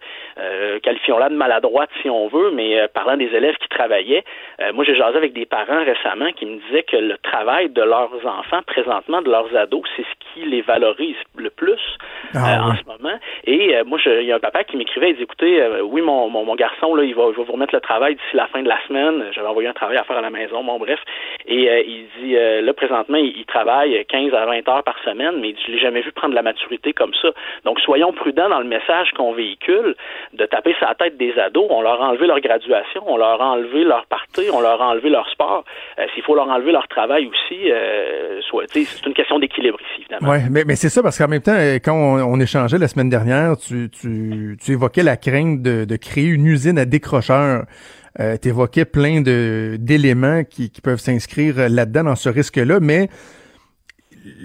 [0.83, 4.25] qualifions-la de maladroite si on veut, mais parlant des élèves qui travaillaient,
[4.75, 8.15] moi j'ai jasé avec des parents récemment qui me disaient que le travail de leurs
[8.27, 11.81] enfants, présentement de leurs ados, c'est ce qui les valorise le plus
[12.35, 13.19] ah en ce moment.
[13.45, 16.55] Et moi, il y a un papa qui m'écrivait, il dit, écoutez, oui, mon, mon,
[16.55, 18.79] garçon, là, il va, je vais vous remettre le travail d'ici la fin de la
[18.87, 19.25] semaine.
[19.33, 21.01] J'avais envoyé un travail à faire à la maison, bon, bref.
[21.47, 25.55] Et il dit euh, là présentement il, travaille 15 à 20 heures par semaine, mais
[25.67, 27.29] je l'ai jamais vu prendre la maturité comme ça.
[27.65, 29.95] Donc soyons prudents dans le message qu'on véhicule,
[30.33, 31.67] de taper sa tête des ados.
[31.71, 34.89] On leur a enlevé leur graduation, on leur a enlevé leur partie, on leur a
[34.89, 35.65] enlevé leur sport.
[35.99, 40.31] Euh, s'il faut leur enlever leur travail aussi, euh, c'est une question d'équilibre ici évidemment.
[40.31, 43.57] Ouais, mais, mais c'est ça parce qu'en même temps, quand on, échangeait la semaine dernière,
[43.57, 47.65] tu, tu, tu évoquais la crainte de, de créer une usine à décrocheurs.
[48.21, 53.09] Euh, tu évoquais plein de d'éléments qui, qui peuvent s'inscrire là-dedans dans ce risque-là, mais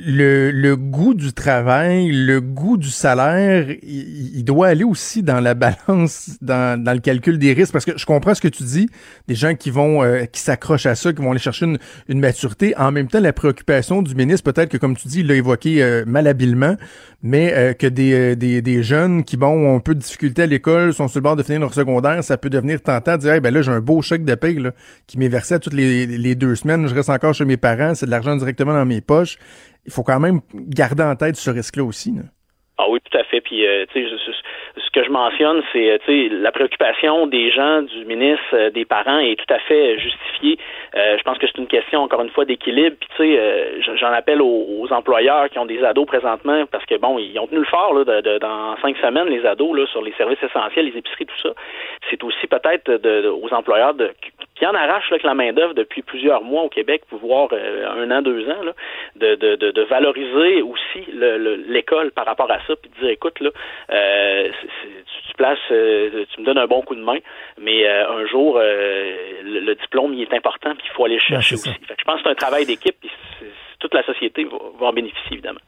[0.06, 5.54] le, le, goût du travail, le goût du salaire, il, doit aller aussi dans la
[5.54, 7.72] balance, dans, dans, le calcul des risques.
[7.72, 8.90] Parce que je comprends ce que tu dis,
[9.28, 11.80] des gens qui vont, euh, qui s'accrochent à ça, qui vont aller chercher une,
[12.10, 12.76] une, maturité.
[12.78, 15.82] En même temps, la préoccupation du ministre, peut-être que comme tu dis, il l'a évoqué
[15.82, 16.76] euh, malhabilement,
[17.22, 20.46] mais euh, que des, des, des, jeunes qui, bon, ont un peu de difficulté à
[20.46, 23.42] l'école, sont sur le bord de finir leur secondaire, ça peut devenir tentant de dire,
[23.42, 24.72] ben là, j'ai un beau chèque de paye là,
[25.08, 28.12] qui m'est versé toutes les, deux semaines, je reste encore chez mes parents, c'est de
[28.12, 29.38] l'argent directement dans mes poches
[29.86, 32.14] il faut quand même garder en tête ce risque-là aussi.
[32.78, 33.42] Ah oui, tout à fait.
[33.42, 34.10] Puis, euh, tu sais,
[34.84, 39.20] ce que je mentionne, c'est, euh, la préoccupation des gens, du ministre, euh, des parents
[39.20, 40.58] est tout à fait justifiée.
[40.94, 42.96] je pense que c'est une question, encore une fois, d'équilibre.
[43.00, 47.20] Puis, tu sais, j'en appelle aux, employeurs qui ont des ados présentement, parce que, bon,
[47.20, 50.14] ils ont tenu le fort, là, de, dans cinq semaines, les ados, là, sur les
[50.14, 51.50] services essentiels, les épiceries, tout ça.
[52.10, 52.90] C'est aussi peut-être
[53.30, 54.12] aux employeurs de
[54.60, 58.22] qui en arrache avec la main-d'œuvre depuis plusieurs mois au Québec, pour voir un an,
[58.22, 58.74] deux ans, là,
[59.16, 61.06] de, de, de, valoriser aussi
[61.68, 63.52] l'école par rapport à ça, puis de dire écoute, là,
[64.86, 67.18] euh, tu, places, euh, tu me donnes un bon coup de main,
[67.58, 71.56] mais euh, un jour, le, diplôme, il est important, puis il faut aller le chercher
[71.56, 71.70] aussi.
[71.72, 73.10] je pense que c'est un travail d'équipe, puis
[73.80, 74.46] toute la société
[74.80, 75.60] va en bénéficier, évidemment.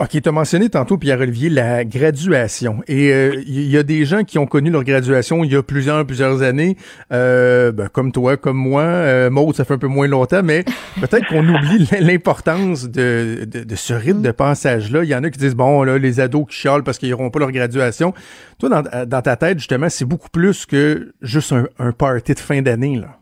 [0.00, 2.82] OK, tu as mentionné tantôt, Pierre-Olivier, la graduation.
[2.88, 5.62] Et il euh, y a des gens qui ont connu leur graduation il y a
[5.62, 6.78] plusieurs, plusieurs années,
[7.12, 8.80] euh, ben, comme toi, comme moi.
[8.80, 10.64] Euh, Maud, ça fait un peu moins longtemps, mais
[11.02, 15.04] peut-être qu'on oublie l'importance de, de, ce rythme de passage-là.
[15.04, 17.28] Il y en a qui disent, bon, là, les ados qui chialent parce qu'ils n'auront
[17.28, 18.14] pas leur graduation.
[18.58, 22.38] Toi, dans, dans ta tête, justement, c'est beaucoup plus que juste un, un party de
[22.38, 23.19] fin d'année, là.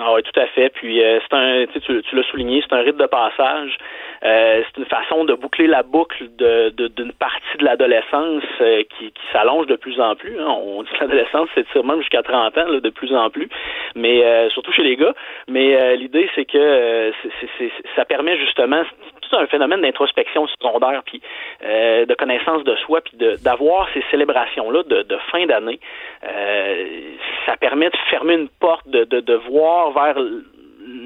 [0.00, 0.68] Ah oui, tout à fait.
[0.70, 3.76] Puis euh, c'est un, tu, tu l'as souligné, c'est un rite de passage.
[4.22, 9.10] Euh, c'est une façon de boucler la boucle de, d'une partie de l'adolescence euh, qui,
[9.10, 10.38] qui s'allonge de plus en plus.
[10.38, 10.46] Hein.
[10.46, 13.48] On dit que l'adolescence s'étire même jusqu'à 30 ans là, de plus en plus,
[13.96, 15.14] mais surtout chez les gars.
[15.48, 17.12] Mais l'idée, c'est que
[17.58, 18.82] c'est, ça permet justement
[19.28, 21.20] tout un phénomène d'introspection secondaire, puis
[21.64, 25.80] euh, de connaissance de soi, puis d'avoir ces célébrations-là de, fin d'année.
[26.24, 27.14] Euh,
[27.46, 30.16] ça permet de fermer une porte, de, de, de voir vers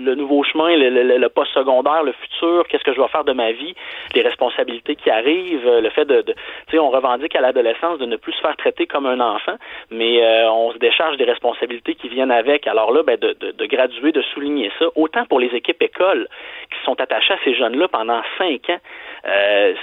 [0.04, 3.24] le nouveau chemin, le, le, le post secondaire, le futur, qu'est-ce que je vais faire
[3.24, 3.74] de ma vie,
[4.14, 8.06] les responsabilités qui arrivent, le fait de, de tu sais, on revendique à l'adolescence de
[8.06, 9.56] ne plus se faire traiter comme un enfant,
[9.90, 12.66] mais euh, on se décharge des responsabilités qui viennent avec.
[12.66, 16.28] Alors là, ben, de, de, de, graduer, de souligner ça, autant pour les équipes écoles
[16.70, 18.80] qui sont attachées à ces jeunes-là pendant cinq ans,
[19.26, 19.74] euh,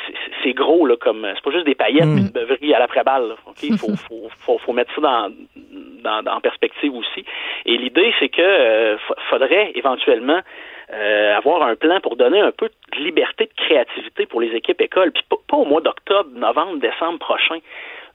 [0.44, 2.18] c'est gros là, comme c'est pas juste des paillettes, mmh.
[2.18, 3.36] une beuverie à l'après-balle.
[3.64, 5.30] Il faut, faut, faut, faut mettre ça dans
[6.04, 7.26] dans, dans, perspective aussi.
[7.66, 8.98] Et l'idée, c'est que euh,
[9.30, 9.89] faudrait éventuellement
[10.92, 14.82] euh, avoir un plan pour donner un peu de liberté de créativité pour les équipes
[14.82, 17.60] écoles, puis pas au mois d'octobre, novembre, décembre prochain.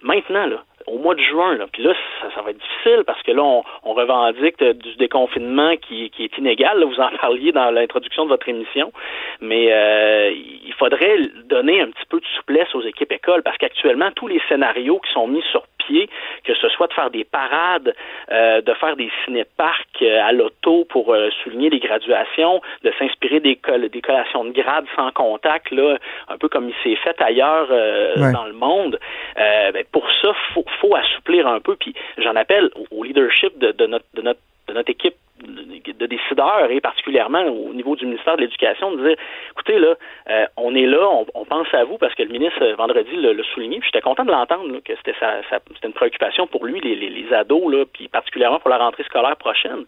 [0.03, 1.57] Maintenant, là, au mois de juin.
[1.57, 1.67] Là.
[1.73, 5.77] Puis là, ça, ça, va être difficile parce que là, on, on revendique du déconfinement
[5.77, 6.79] qui, qui est inégal.
[6.79, 8.93] Là, vous en parliez dans l'introduction de votre émission.
[9.41, 14.11] Mais euh, il faudrait donner un petit peu de souplesse aux équipes écoles parce qu'actuellement,
[14.15, 16.09] tous les scénarios qui sont mis sur pied,
[16.45, 17.95] que ce soit de faire des parades,
[18.31, 23.41] euh, de faire des ciné-parcs euh, à l'auto pour euh, souligner les graduations, de s'inspirer
[23.41, 27.21] des, coll des collations de grades sans contact, là, un peu comme il s'est fait
[27.21, 28.33] ailleurs euh, ouais.
[28.33, 28.99] dans le monde.
[29.37, 31.77] Ben, pour ça, faut, faut assouplir un peu.
[31.77, 36.71] Puis j'en appelle au leadership de, de, notre, de, notre, de notre équipe de décideurs
[36.71, 39.17] et particulièrement au niveau du ministère de l'Éducation de dire
[39.51, 39.95] écoutez là
[40.31, 43.17] euh, on est là on, on, pense à vous parce que le ministre euh, vendredi
[43.17, 46.65] l'a souligné puis j'étais content de l'entendre que c'était sa, sa c'était une préoccupation pour
[46.65, 49.85] lui les, les, les, ados là puis particulièrement pour la rentrée scolaire prochaine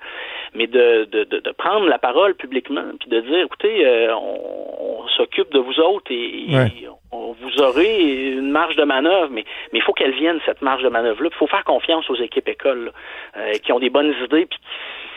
[0.52, 5.04] mais de, de, de, de prendre la parole publiquement puis de dire écoutez euh, on,
[5.04, 6.66] on s'occupe de vous autres et, ouais.
[6.66, 10.60] et on, vous aurez une marge de manœuvre mais mais il faut qu'elle vienne cette
[10.60, 12.90] marge de manœuvre là il faut faire confiance aux équipes écoles
[13.36, 14.58] là, qui ont des bonnes idées puis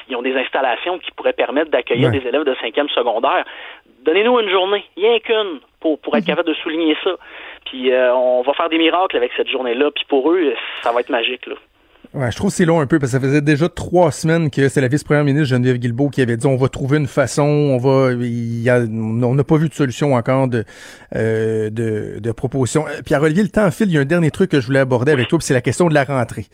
[0.09, 2.19] ils ont des installations qui pourraient permettre d'accueillir ouais.
[2.19, 3.45] des élèves de cinquième secondaire.
[4.05, 6.27] Donnez-nous une journée, rien qu'une, pour, pour être -hmm.
[6.27, 7.11] capable de souligner ça.
[7.65, 9.91] Puis euh, on va faire des miracles avec cette journée-là.
[9.91, 11.45] Puis pour eux, ça va être magique.
[11.47, 11.55] Là.
[12.13, 14.49] Ouais, je trouve que c'est long un peu parce que ça faisait déjà trois semaines
[14.49, 17.43] que c'est la vice-première ministre Geneviève Guilbeault qui avait dit on va trouver une façon,
[17.43, 20.63] on va, il y a, on n'a pas vu de solution encore de,
[21.15, 22.85] euh, de, de proposition.
[23.05, 24.79] Puis à relier le temps fil, il y a un dernier truc que je voulais
[24.79, 26.45] aborder avec toi, c'est la question de la rentrée.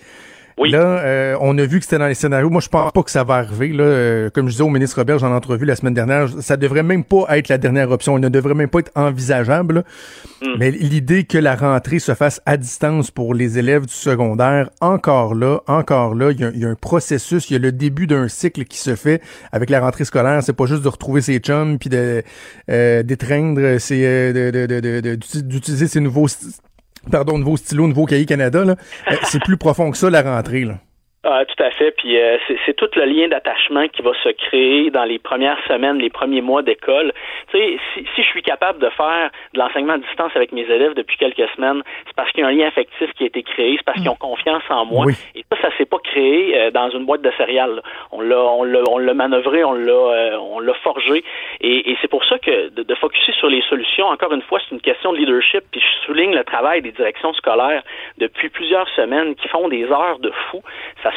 [0.58, 0.72] Oui.
[0.72, 2.50] Là, euh, on a vu que c'était dans les scénarios.
[2.50, 3.70] Moi, je pense pas que ça va arriver.
[3.70, 6.56] Là, euh, comme je disais au ministre Robert, j'en ai entrevu la semaine dernière, ça
[6.56, 8.18] devrait même pas être la dernière option.
[8.18, 9.84] Il ne devrait même pas être envisageable.
[10.42, 10.48] Mm.
[10.58, 15.36] Mais l'idée que la rentrée se fasse à distance pour les élèves du secondaire, encore
[15.36, 17.74] là, encore là, il y a, il y a un processus, il y a le
[17.74, 20.42] début d'un cycle qui se fait avec la rentrée scolaire.
[20.42, 22.24] C'est pas juste de retrouver ses chums puis de
[22.70, 26.28] euh, d'étreindre, euh, d'utiliser ces nouveaux
[27.12, 28.76] pardon, nouveau stylo, nouveau cahier Canada, euh,
[29.24, 30.66] c'est plus profond que ça, la rentrée.
[30.66, 30.80] Là.
[31.28, 31.90] Ah, tout à fait.
[31.90, 35.98] Puis euh, c'est tout le lien d'attachement qui va se créer dans les premières semaines,
[35.98, 37.12] les premiers mois d'école.
[37.50, 40.62] Tu sais, si, si je suis capable de faire de l'enseignement à distance avec mes
[40.62, 43.42] élèves depuis quelques semaines, c'est parce qu'il y a un lien affectif qui a été
[43.42, 45.06] créé, c'est parce qu'ils ont confiance en moi.
[45.08, 45.14] Oui.
[45.34, 47.82] Et ça, ça s'est pas créé euh, dans une boîte de céréales.
[48.12, 51.24] On l'a, on l'a, on l'a manœuvré, on l'a, euh, on l'a forgé.
[51.62, 54.60] Et, et c'est pour ça que de, de focuser sur les solutions, encore une fois,
[54.60, 55.64] c'est une question de leadership.
[55.72, 57.82] Puis je souligne le travail des directions scolaires
[58.20, 60.62] depuis plusieurs semaines qui font des heures de fou.
[61.02, 61.15] Ça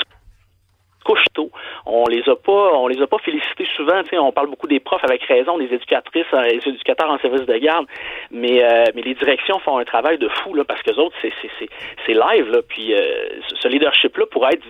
[1.08, 1.50] couche tôt.
[1.86, 4.02] On les a pas, on les a pas félicités souvent.
[4.02, 7.46] Tu on parle beaucoup des profs avec raison, des éducatrices, des euh, éducateurs en service
[7.46, 7.86] de garde,
[8.30, 11.32] mais euh, mais les directions font un travail de fou là parce que autres c'est
[11.40, 11.68] c'est c'est
[12.04, 12.60] c'est live là.
[12.68, 13.00] Puis euh,
[13.62, 14.66] ce leadership là pourrait être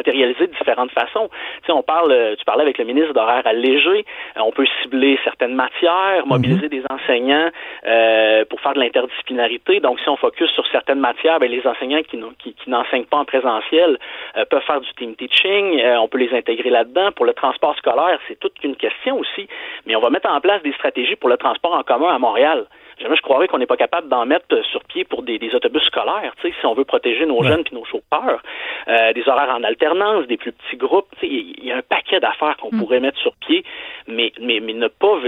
[0.00, 1.28] matérialiser de différentes façons.
[1.60, 4.04] Tu sais, on parle, tu parlais avec le ministre d'horaires allégés,
[4.48, 6.76] on peut cibler certaines matières, mobiliser mm -hmm.
[6.78, 7.48] des enseignants
[7.86, 9.80] euh, pour faire de l'interdisciplinarité.
[9.86, 13.20] Donc, si on focus sur certaines matières, ben, les enseignants qui, qui, qui n'enseignent pas
[13.24, 13.90] en présentiel
[14.36, 17.08] euh, peuvent faire du team teaching, euh, on peut les intégrer là-dedans.
[17.16, 19.44] Pour le transport scolaire, c'est toute une question aussi,
[19.84, 22.60] mais on va mettre en place des stratégies pour le transport en commun à Montréal.
[22.98, 25.82] Jamais je croirais qu'on n'est pas capable d'en mettre sur pied pour des, des autobus
[25.84, 27.48] scolaires, tu sais, si on veut protéger nos ouais.
[27.48, 28.42] jeunes et nos chauffeurs,
[28.88, 31.76] euh, des horaires en alternance, des plus petits groupes, tu sais, il y, y, a
[31.76, 32.78] un paquet d'affaires qu'on mm.
[32.78, 33.64] pourrait mettre sur pied,
[34.08, 35.20] mais, mais, mais ne pas,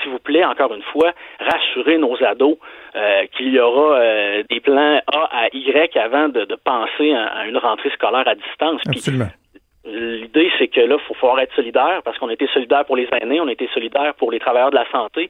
[0.00, 2.56] s'il vous plaît, encore une fois, rassurer nos ados
[2.96, 7.26] euh, qu'il y aura euh, des plans A à Y avant de, de penser à,
[7.26, 8.80] à, une rentrée scolaire à distance.
[8.86, 9.26] Absolument.
[9.26, 9.40] Puis,
[9.86, 13.06] L'idée, c'est que là, il faut falloir être solidaire parce qu'on été solidaire pour les
[13.20, 15.28] aînés, on a été solidaire pour les travailleurs de la santé.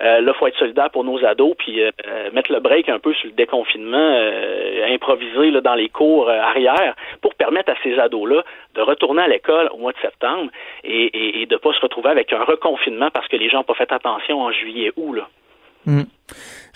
[0.00, 1.90] Euh, là, il faut être solidaire pour nos ados, puis euh,
[2.32, 6.38] mettre le break un peu sur le déconfinement, euh, improviser là, dans les cours euh,
[6.38, 8.42] arrière pour permettre à ces ados-là
[8.74, 10.50] de retourner à l'école au mois de septembre
[10.82, 13.58] et, et, et de ne pas se retrouver avec un reconfinement parce que les gens
[13.58, 15.14] n'ont pas fait attention en juillet août.
[15.14, 15.28] Là.
[15.86, 16.04] Hmm.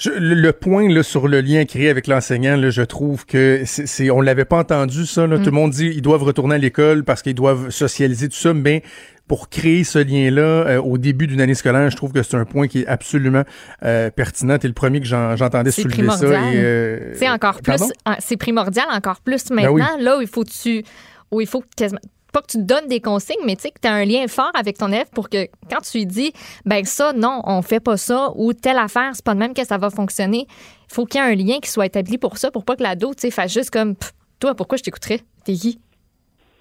[0.05, 4.45] le, point là, sur le lien créé avec l'enseignant, je trouve que c'est, on l'avait
[4.45, 5.27] pas entendu ça.
[5.27, 5.39] Là.
[5.39, 5.55] Tout le hmm.
[5.55, 8.83] monde dit ils doivent retourner à l'école parce qu'ils doivent socialiser tout ça, mais
[9.29, 12.47] pour créer ce lien-là euh, au début d'une année scolaire, je trouve que c'est un
[12.47, 13.45] point qui est absolument
[13.85, 14.59] euh, pertinent.
[14.59, 16.25] T'es le premier que j'entendais soulever ça.
[16.25, 17.83] Euh, c'est encore plus,
[18.19, 19.97] c'est primordial encore plus ben maintenant.
[20.01, 20.83] Là où il faut tu,
[21.31, 22.01] où il faut quasiment
[22.33, 24.27] pas que tu te donnes des consignes, mais tu sais que tu as un lien
[24.29, 26.33] fort avec ton élève pour que quand tu lui dis
[26.65, 29.65] ben ça non, on fait pas ça ou telle affaire, c'est pas de même que
[29.65, 30.47] ça va fonctionner.
[30.91, 32.83] Il faut qu'il y ait un lien qui soit établi pour ça pour pas que
[32.83, 33.95] l'ado tu sais fasse juste comme
[34.41, 35.21] toi pourquoi je t'écouterais?
[35.45, 35.81] T'es qui?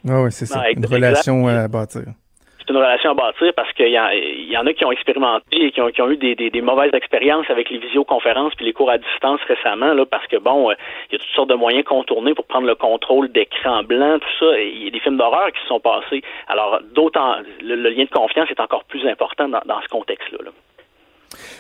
[0.08, 2.04] Ah oui, c'est ça, une relation à bâtir
[2.68, 5.82] c'est une relation à bâtir parce qu'il y, en a qui ont expérimenté et qui
[5.82, 10.06] ont, eu des, mauvaises expériences avec les visioconférences puis les cours à distance récemment, là,
[10.06, 10.74] parce que bon, euh,
[11.10, 14.46] il y a toutes sortes de moyens contournés pour prendre le contrôle d'écran blanc, tout
[14.46, 14.60] ça.
[14.60, 16.22] Il y a des films d'horreur qui se sont passés.
[16.48, 20.40] Alors, d'autant, le, lien de confiance est encore plus important dans, ce contexte-là.
[20.44, 20.52] là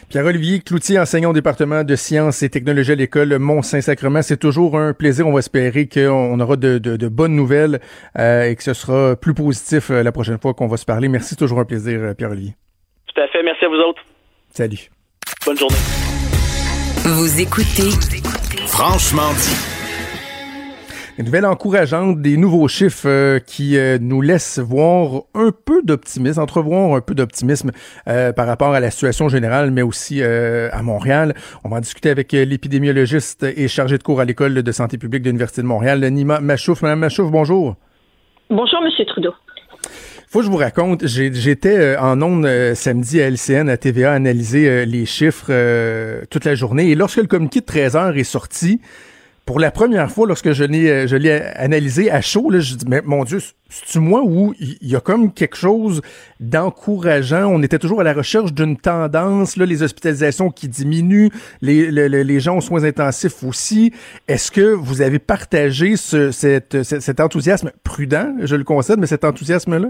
[0.09, 4.21] Pierre-Olivier Cloutier, enseignant au département de sciences et technologies à l'école Mont-Saint-Sacrement.
[4.21, 5.27] C'est toujours un plaisir.
[5.27, 7.79] On va espérer qu'on aura de, bonnes nouvelles
[8.17, 11.07] euh, et que ce sera plus positif euh, la prochaine fois qu'on va se parler.
[11.07, 12.55] Merci, toujours un plaisir, euh, Pierre-Olivier.
[13.13, 13.43] Tout à fait.
[13.43, 14.01] Merci à vous autres.
[14.49, 14.89] Salut.
[15.45, 15.75] Bonne journée.
[17.03, 17.91] Vous écoutez
[18.67, 19.76] Franchement dit.
[21.17, 26.39] Une nouvelle encourageante, des nouveaux chiffres euh, qui euh, nous laissent voir un peu d'optimisme,
[26.39, 27.71] entrevoir un peu d'optimisme
[28.07, 31.33] euh, par rapport à la situation générale, mais aussi à Montréal.
[31.63, 35.23] On va en discuter avec l'épidémiologiste et chargé de cours à l'École de santé publique
[35.23, 36.83] de l'Université de Montréal, Nima Machouf.
[36.83, 37.75] Madame Machouf, bonjour.
[38.51, 39.33] Bonjour, Monsieur Trudeau.
[40.27, 45.05] Faut que je vous raconte, j'étais en ondes samedi à LCN, à TVA, analyser les
[45.05, 45.51] chiffres
[46.29, 46.91] toute la journée.
[46.91, 48.81] Et lorsque le communiqué de 13 heures est sorti,
[49.47, 52.75] pour la première fois, lorsque je l'ai, euh, je l'ai analysé à chaud, là, je
[52.75, 56.01] dis, mais mon Dieu, c'est-tu moi où il y a comme quelque chose
[56.41, 57.45] d'encourageant?
[57.45, 61.29] On était toujours à la recherche d'une tendance, là, les hospitalisations qui diminuent,
[61.61, 63.93] les, gens aux soins intensifs aussi.
[64.27, 69.23] Est-ce que vous avez partagé ce, cet, cet enthousiasme prudent, je le concède, mais cet
[69.23, 69.87] enthousiasme-là?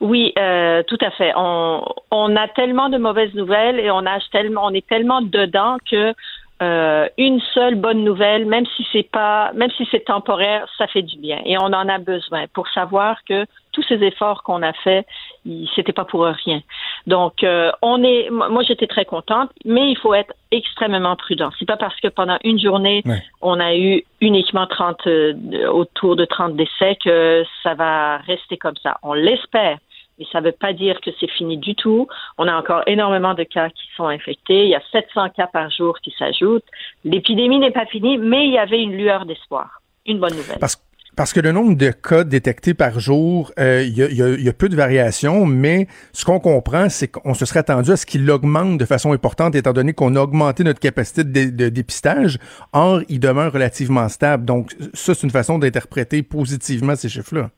[0.00, 1.32] Oui, euh, tout à fait.
[1.36, 5.76] On, on a tellement de mauvaises nouvelles et on a tellement, on est tellement dedans
[5.90, 6.14] que
[6.62, 11.02] euh, une seule bonne nouvelle, même si c'est pas, même si c'est temporaire, ça fait
[11.02, 11.40] du bien.
[11.44, 15.06] Et on en a besoin pour savoir que tous ces efforts qu'on a faits,
[15.74, 16.62] c'était pas pour rien.
[17.06, 21.50] Donc, euh, on est, moi j'étais très contente, mais il faut être extrêmement prudent.
[21.58, 23.02] C'est pas parce que pendant une journée
[23.42, 25.34] on a eu uniquement 30, euh,
[25.68, 28.96] autour de 30 décès que ça va rester comme ça.
[29.02, 29.76] On l'espère,
[30.18, 32.06] mais ça ne veut pas dire que c'est fini du tout.
[32.38, 34.64] On a encore énormément de cas qui sont infectés.
[34.64, 36.64] Il y a 700 cas par jour qui s'ajoutent.
[37.04, 39.82] L'épidémie n'est pas finie, mais il y avait une lueur d'espoir.
[40.06, 40.58] Une bonne nouvelle.
[41.16, 44.76] Parce que le nombre de cas détectés par jour, euh, il y, a, peu de
[44.76, 48.84] variations, mais ce qu'on comprend, c'est qu'on se serait attendu à ce qu'il augmente de
[48.84, 52.38] façon importante, étant donné qu'on a augmenté notre capacité de, dépistage.
[52.74, 54.44] Or, il demeure relativement stable.
[54.44, 57.48] Donc, ça, c'est une façon d'interpréter positivement ces chiffres-là.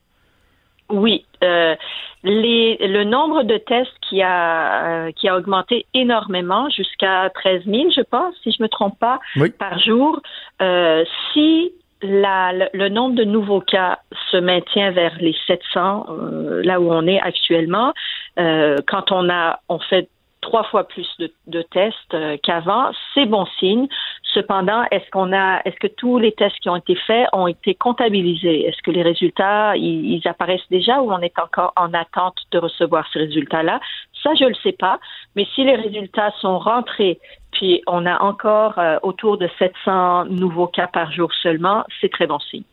[0.91, 1.25] Oui.
[1.45, 1.77] Euh,
[2.25, 7.91] les, le nombre de tests qui a, euh, qui a augmenté énormément jusqu'à 13 000,
[7.95, 9.21] je pense, si je me trompe pas,
[9.59, 10.21] par jour.
[10.61, 11.73] Euh, si
[12.03, 13.99] la, le, nombre de nouveaux cas
[14.31, 17.93] se maintient vers les 700, euh, là où on est actuellement,
[18.39, 20.09] euh, quand on a on fait
[20.49, 23.87] trois fois plus de, de tests euh, qu'avant, c'est bon signe.
[24.33, 27.75] Cependant, est-ce qu'on a, est-ce que tous les tests qui ont été faits ont été
[27.75, 28.67] comptabilisés?
[28.67, 33.07] Est-ce que les résultats ils, apparaissent déjà ou on est encore en attente de recevoir
[33.13, 33.79] ces résultats-là?
[34.23, 34.99] Ça, je le sais pas.
[35.37, 37.21] Mais si les résultats sont rentrés,
[37.53, 42.27] puis on a encore euh, autour de 700 nouveaux cas par jour seulement, c'est très
[42.27, 42.65] bon signe.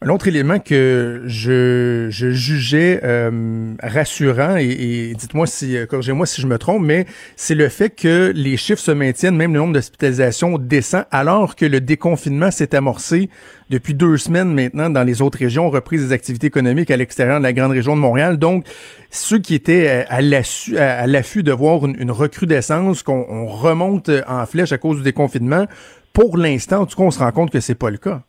[0.00, 6.46] Un autre élément que je, jugeais euh, rassurant, et, dites-moi si, euh, corrigez-moi si je
[6.46, 10.56] me trompe, mais c'est le fait que les chiffres se maintiennent, même le nombre d'hospitalisations
[10.58, 13.28] descend, alors que le déconfinement s'est amorcé
[13.70, 17.42] depuis deux semaines maintenant dans les autres régions, reprise des activités économiques à l'extérieur de
[17.42, 18.38] la grande région de Montréal.
[18.38, 18.66] Donc,
[19.10, 24.78] ceux qui étaient à l'affût de voir une, une recrudescence, qu'on remonte en flèche à
[24.78, 25.66] cause du déconfinement,
[26.12, 28.22] pour l'instant, en tout cas, on se rend compte que c'est pas le cas.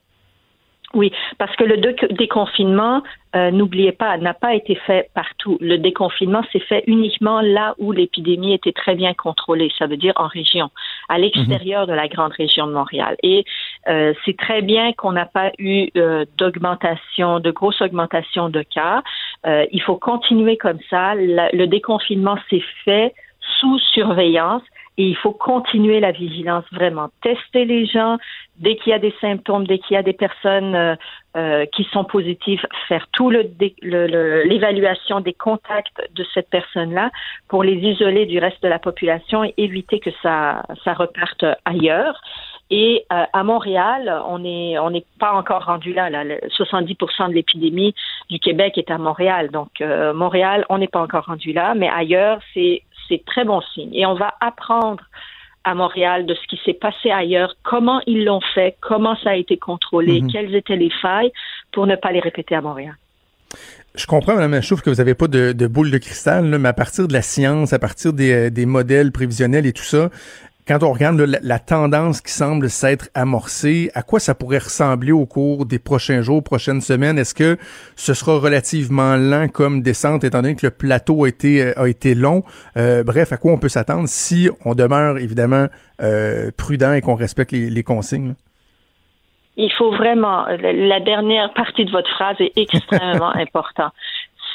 [0.95, 1.78] Oui, parce que le
[2.13, 3.04] déconfinement,
[3.36, 5.58] euh, n'oubliez pas, n'a pas été fait partout.
[5.62, 10.13] Le déconfinement s'est fait uniquement là où l'épidémie était très bien contrôlée, ça veut dire
[10.15, 10.71] en région,
[11.08, 13.17] à l'extérieur de la grande région de Montréal.
[13.21, 13.45] Et
[13.88, 19.04] euh, c'est très bien qu'on n'a pas eu euh, d'augmentation, de grosse augmentation de cas.
[19.45, 21.13] il faut continuer comme ça.
[21.15, 23.13] le déconfinement s'est fait
[23.60, 24.64] sous surveillance
[25.00, 27.08] Et il faut continuer la vigilance vraiment.
[27.22, 28.18] Tester les gens
[28.58, 30.95] dès qu'il y a des symptômes, dès qu'il y a des personnes euh,
[31.38, 37.12] euh, qui sont positives, faire tout l'évaluation des contacts de cette personne-là
[37.47, 42.20] pour les isoler du reste de la population et éviter que ça, reparte ailleurs.
[42.72, 46.10] Et euh, à Montréal, on n'est pas encore rendu là.
[46.10, 46.24] là.
[46.26, 47.93] 70% de l'épidémie
[48.30, 49.50] du Québec est à Montréal.
[49.52, 53.62] Donc euh, Montréal, on n'est pas encore rendu là, mais ailleurs, c'est c'est très bon
[53.74, 53.93] signe.
[53.93, 55.03] Et on va apprendre
[55.64, 59.36] à Montréal de ce qui s'est passé ailleurs, comment ils l'ont fait, comment ça a
[59.36, 60.32] été contrôlé, mhm.
[60.32, 61.32] quelles étaient les failles
[61.72, 62.95] pour ne pas les répéter à Montréal.
[63.95, 67.07] Je comprends, Mme trouve que vous n'avez pas de, boule de cristal, mais à partir
[67.07, 70.10] de la science, à partir des, euh, des modèles prévisionnels et tout ça,
[70.70, 75.26] quand on regarde la, tendance qui semble s'être amorcée, à quoi ça pourrait ressembler au
[75.26, 77.17] cours des prochains jours, prochaines semaines?
[77.17, 77.57] Est-ce que
[77.95, 81.88] ce sera relativement lent comme descente, étant donné que le plateau a été, euh, a
[81.88, 82.43] été long?
[82.78, 85.65] Euh, bref, à quoi on peut s'attendre si on demeure évidemment
[86.03, 88.36] euh, prudent et qu'on respecte les, consignes?
[89.57, 93.93] Il faut vraiment, la dernière partie de votre phrase est extrêmement importante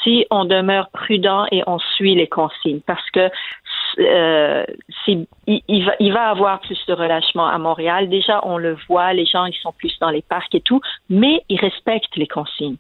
[0.04, 2.80] si on demeure prudent et on suit les consignes.
[2.86, 3.30] Parce que
[3.99, 4.64] euh,
[5.07, 8.09] il, va, il va avoir plus de relâchement à Montréal.
[8.09, 11.42] Déjà, on le voit, les gens ils sont plus dans les parcs et tout, mais
[11.49, 12.76] ils respectent les consignes.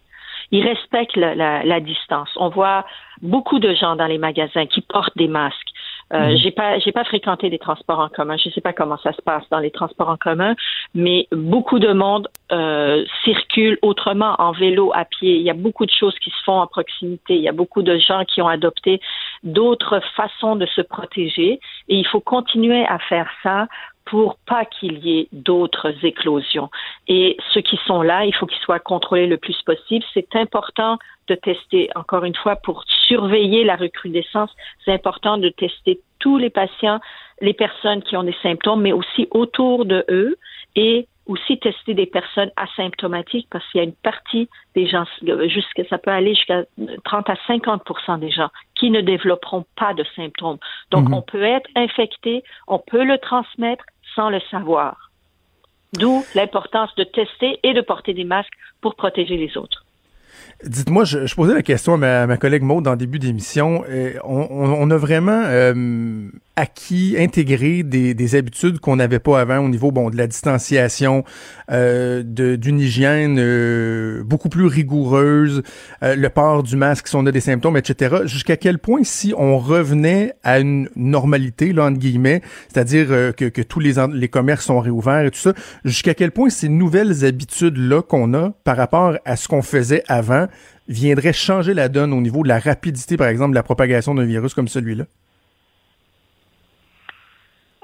[0.50, 2.30] Ils respectent la, la distance.
[2.36, 2.84] On voit
[3.22, 5.70] beaucoup de gens dans les magasins qui portent des masques.
[6.12, 6.36] Euh, mhm.
[6.36, 8.36] J'ai pas, j'ai pas fréquenté les transports en commun.
[8.36, 10.54] Je sais pas comment ça se passe dans les transports en commun,
[10.94, 15.36] mais beaucoup de monde euh, circule autrement en vélo, à pied.
[15.36, 17.34] Il y a beaucoup de choses qui se font en proximité.
[17.36, 19.00] Il y a beaucoup de gens qui ont adopté
[19.42, 23.66] d'autres façons de se protéger, et il faut continuer à faire ça
[24.04, 26.70] pour pas qu'il y ait d'autres éclosions.
[27.08, 30.04] Et ceux qui sont là, il faut qu'ils soient contrôlés le plus possible.
[30.12, 30.98] C'est important
[31.28, 34.50] de tester, encore une fois, pour surveiller la recrudescence,
[34.84, 37.00] c'est important de tester tous les patients,
[37.40, 40.36] les personnes qui ont des symptômes, mais aussi autour de eux
[40.76, 45.04] et aussi tester des personnes asymptomatiques parce qu'il y a une partie des gens,
[45.46, 46.64] jusqu'à, ça peut aller jusqu'à
[47.04, 50.58] 30 à 50% des gens qui ne développeront pas de symptômes.
[50.90, 51.14] Donc, mhm.
[51.14, 55.10] on peut être infecté, on peut le transmettre sans le savoir.
[55.94, 59.83] D'où l'importance de tester et de porter des masques pour protéger les autres.
[60.64, 63.84] Dites-moi, je, je, posais la question à ma, collègue Maud le début d'émission.
[64.24, 69.68] On, on, a vraiment euh, acquis, intégré des, des habitudes qu'on n'avait pas avant au
[69.68, 71.24] niveau bon de la distanciation,
[71.70, 75.62] euh, d'une hygiène euh, beaucoup plus rigoureuse,
[76.02, 78.16] euh, le port du masque si on a des symptômes, etc.
[78.24, 82.40] Jusqu'à quel point, si on revenait à une normalité, là, entre guillemets,
[82.72, 86.30] c'est-à-dire euh, que, que, tous les, les commerces sont réouverts et tout ça, jusqu'à quel
[86.30, 90.46] point ces nouvelles habitudes-là qu'on a par rapport à ce qu'on faisait avant
[90.86, 94.24] viendraient changer la donne au niveau de la rapidité, par exemple, de la propagation d'un
[94.24, 95.06] virus comme celui-là?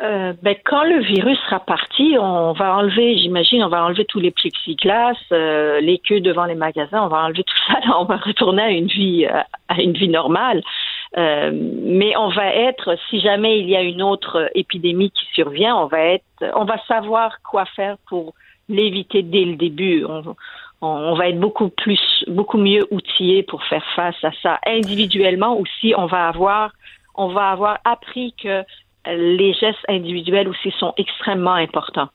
[0.03, 4.19] Euh, ben, quand le virus sera parti, on va enlever, j'imagine, on va enlever tous
[4.19, 8.17] les plexiglas, euh, les queues devant les magasins, on va enlever tout ça, on va
[8.17, 10.63] retourner à une vie, euh, à une vie normale.
[11.19, 15.77] Euh, mais on va être, si jamais il y a une autre épidémie qui survient,
[15.77, 16.25] on va être,
[16.55, 18.33] on va savoir quoi faire pour
[18.71, 20.07] l'éviter dès le début.
[20.07, 20.35] On,
[20.81, 24.61] on, va être beaucoup plus, beaucoup mieux outillé pour faire face à ça.
[24.67, 26.71] Individuellement aussi, on va avoir,
[27.17, 28.65] on va avoir appris que
[29.07, 32.09] les gestes individuels aussi sont extrêmement importants.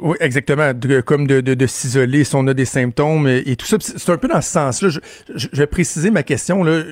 [0.00, 0.72] Oui, exactement.
[1.06, 3.76] comme de, de, de s'isoler si on a des symptômes et, tout ça.
[3.80, 4.88] C'est un peu dans ce sens-là.
[4.88, 4.98] Je,
[5.34, 6.64] je, vais préciser ma question.
[6.64, 6.82] Là.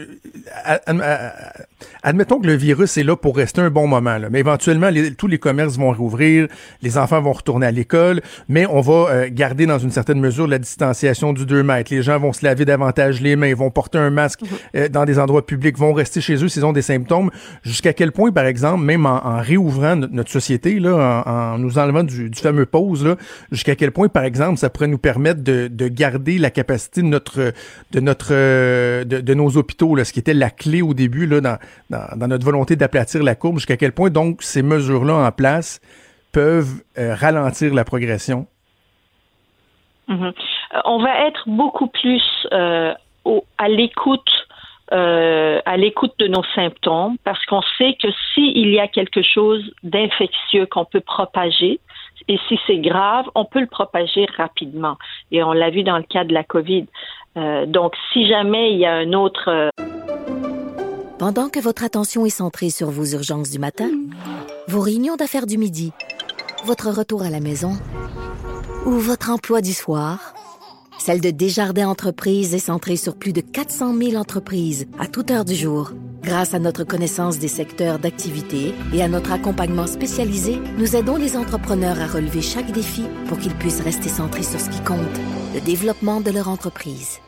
[2.03, 4.28] admettons que le virus est là pour rester un bon moment, là.
[4.30, 4.88] mais éventuellement,
[5.18, 6.46] tous les commerces vont rouvrir,
[6.80, 10.46] les enfants vont retourner à l'école, mais on va euh, garder dans une certaine mesure
[10.46, 11.92] la distanciation du 2 mètres.
[11.92, 14.48] Les gens vont se laver davantage les mains, vont porter un masque mhm.
[14.76, 17.30] euh, dans des endroits publics, vont rester chez eux s'ils ont des symptômes.
[17.64, 22.05] Jusqu'à quel point, par exemple, même en, réouvrant notre, société, là, en, en nous enlevant
[22.05, 22.91] du, du fameux pause,
[23.51, 27.20] jusqu'à quel point, par exemple, ça pourrait nous permettre de, garder la capacité de
[27.93, 31.59] de, nos hôpitaux, ce qui était la clé au début dans,
[31.90, 35.80] notre volonté d'aplatir la courbe, jusqu'à quel point donc ces mesures-là en place
[36.32, 38.47] peuvent euh, ralentir la progression?
[40.09, 40.32] Mm-hmm.
[40.74, 42.22] Euh, on va être beaucoup plus
[42.53, 42.95] euh,
[43.59, 44.30] à l'écoute
[44.95, 50.66] à l'écoute de nos symptômes parce qu'on sait que s'il y a quelque chose d'infectieux
[50.66, 51.80] qu'on peut propager,
[52.29, 54.97] et si c'est grave, on peut le propager rapidement.
[55.31, 56.87] Et on l'a vu dans le cas de la COVID.
[57.37, 59.49] Euh, donc, si jamais il y a un autre...
[59.49, 59.68] Euh,
[61.18, 63.91] Pendant que votre attention est centrée sur vos urgences du matin,
[64.68, 65.93] vos réunions d'affaires du midi,
[66.64, 67.73] votre retour à la maison
[68.87, 70.35] ou votre emploi du soir,
[71.03, 75.44] celle de Desjardins Entreprises est centrée sur plus de 400 000 entreprises à toute heure
[75.44, 75.90] du jour.
[76.22, 81.36] Grâce à notre connaissance des secteurs d'activité et à notre accompagnement spécialisé, nous aidons les
[81.36, 85.18] entrepreneurs à relever chaque défi pour qu'ils puissent rester centrés sur ce qui compte,
[85.53, 87.20] le développement de leur entreprise.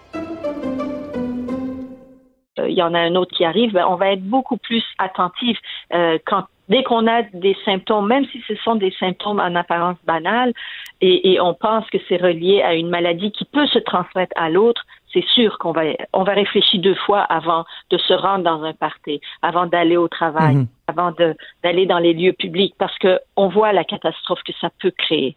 [2.61, 4.85] Euh, il y en a un autre qui arrive, ben, on va être beaucoup plus
[4.99, 5.59] attentif
[5.93, 9.97] euh, quand dès qu'on a des symptômes, même si ce sont des symptômes en apparence
[10.07, 10.53] banals,
[11.01, 14.83] et, on pense que c'est relié à une maladie qui peut se transmettre à l'autre,
[15.13, 18.73] c'est sûr qu'on va, on va réfléchir deux fois avant de se rendre dans un
[18.73, 20.67] party, avant d'aller au travail, mhm.
[20.89, 21.13] avant
[21.63, 25.37] d'aller dans les lieux publics, parce qu'on voit la catastrophe que ça peut créer.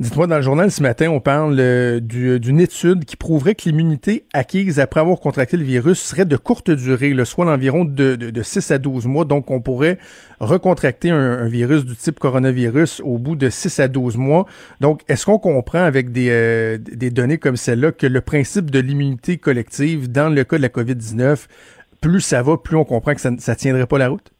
[0.00, 4.24] Dites-moi, dans le journal ce matin, on parle euh, d'une étude qui prouverait que l'immunité
[4.32, 8.42] acquise après avoir contracté le virus serait de courte durée, le soit d'environ de, de,
[8.42, 9.26] 6 à 12 mois.
[9.26, 9.98] Donc, on pourrait
[10.40, 14.46] recontracter un, virus du type coronavirus au bout de 6 à 12 mois.
[14.80, 18.78] Donc, est-ce qu'on comprend avec des, euh, des données comme celle-là que le principe de
[18.78, 21.46] l'immunité collective, dans le cas de la COVID-19,
[22.00, 24.30] plus ça va, plus on comprend que ça ne tiendrait pas la route?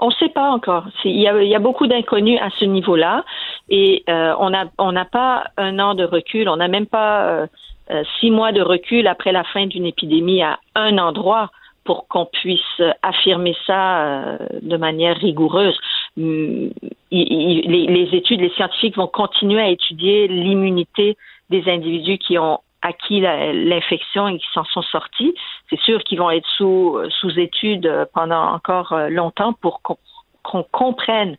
[0.00, 0.86] On ne sait pas encore.
[1.04, 3.24] Il il y a beaucoup d'inconnus à ce niveau-là
[3.68, 7.46] et euh, on n'a on pas un an de recul, on n'a même pas euh,
[7.90, 11.50] euh, six mois de recul après la fin d'une épidémie à un endroit
[11.84, 15.78] pour qu'on puisse affirmer ça de manière rigoureuse.
[16.18, 16.70] Hum,
[17.10, 21.16] les, études, les scientifiques vont continuer à étudier l'immunité
[21.48, 25.34] des individus qui ont acquis l'infection et qui s'en sont sortis.
[25.70, 31.38] C'est sûr qu'ils vont être sous, sous étude pendant encore longtemps pour qu'on comprenne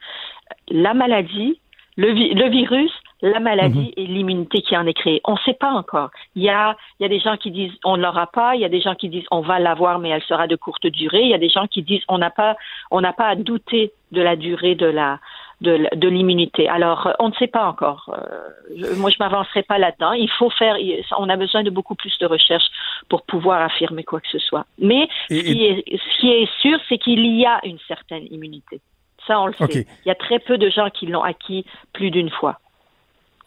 [0.69, 1.59] la maladie,
[1.99, 2.91] le, le virus,
[3.21, 3.93] la maladie mhm.
[3.97, 5.19] et l'immunité qui en est créée.
[5.25, 6.11] On ne sait pas encore.
[6.35, 8.61] Il y a, il y a des gens qui disent on ne l'aura pas, il
[8.61, 11.23] y a des gens qui disent on va l'avoir mais elle sera de courte durée,
[11.23, 12.55] il y a des gens qui disent on n'a pas
[12.89, 15.19] on n'a pas à douter de la durée de la
[15.59, 16.69] de, l'immunité.
[16.69, 18.15] Alors, euh, on ne sait pas encore.
[18.15, 20.13] Euh, moi, je m'avancerai pas là-dedans.
[20.13, 20.77] Il faut faire.
[21.17, 22.69] On a besoin de beaucoup plus de recherches
[23.09, 24.65] pour pouvoir affirmer quoi que ce soit.
[24.77, 28.79] Mais ce, qui est, ce qui est sûr, c'est qu'il y a une certaine immunité.
[29.27, 29.87] Ça, on le sait.
[30.05, 32.59] Il y a très peu de gens qui l'ont acquis plus d'une fois.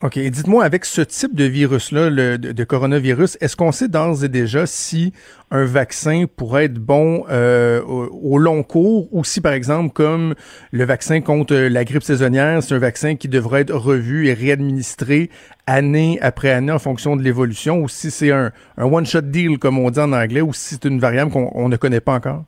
[0.02, 0.18] OK.
[0.18, 4.66] Dites-moi, avec ce type de virus-là, le, de, coronavirus, est-ce qu'on sait d'ores et déjà
[4.66, 5.12] si
[5.52, 10.34] un vaccin pourrait être bon euh, au, long cours ou si, par exemple, comme
[10.72, 15.30] le vaccin contre la grippe saisonnière, c'est un vaccin qui devrait être revu et réadministré
[15.68, 19.78] année après année en fonction de l'évolution ou si c'est un, un one-shot deal, comme
[19.78, 22.42] on dit en anglais, ou si c'est une variable qu'on ne connaît pas encore?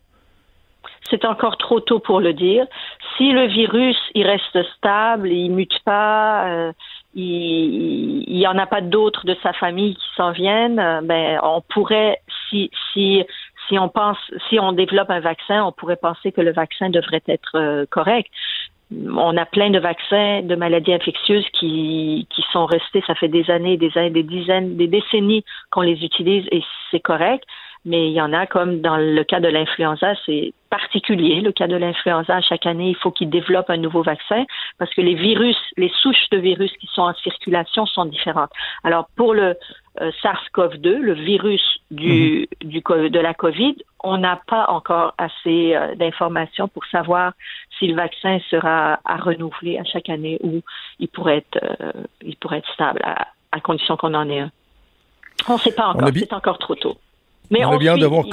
[1.11, 2.67] C'est encore trop tôt pour le dire.
[3.17, 6.73] Si le virus il reste stable, il mute pas, euh,
[7.15, 11.61] il n'y en a pas d'autres de sa famille qui s'en viennent, euh, ben on
[11.61, 13.23] pourrait si si
[13.69, 17.23] si on pense si on développe un vaccin, on pourrait penser que le vaccin devrait
[17.29, 18.31] être euh, correct.
[18.91, 23.51] On a plein de vaccins de maladies infectieuses qui, qui sont restés, ça fait des
[23.51, 27.45] années, des années, des dizaines, des décennies qu'on les utilise et c'est correct
[27.85, 31.41] mais il y en a comme dans le cas de l'influenza, c'est particulier.
[31.41, 34.45] Le cas de l'influenza, chaque année, il faut qu'ils développent un nouveau vaccin
[34.79, 38.51] parce que les virus, les souches de virus qui sont en circulation sont différentes.
[38.85, 39.57] Alors pour le
[40.01, 42.69] euh, SARS-CoV-2, le virus du, mhm.
[42.69, 47.35] du, de la COVID, on n'a pas encore assez euh, d'informations pour savoir
[47.79, 50.63] si le vaccin sera à renouveler à chaque année ou
[50.99, 54.51] il pourrait être, euh, il pourrait être stable à, à condition qu'on en ait un.
[55.49, 56.97] On ne sait pas encore, c'est encore trop tôt.
[57.51, 58.25] Mais on, a bien de voir.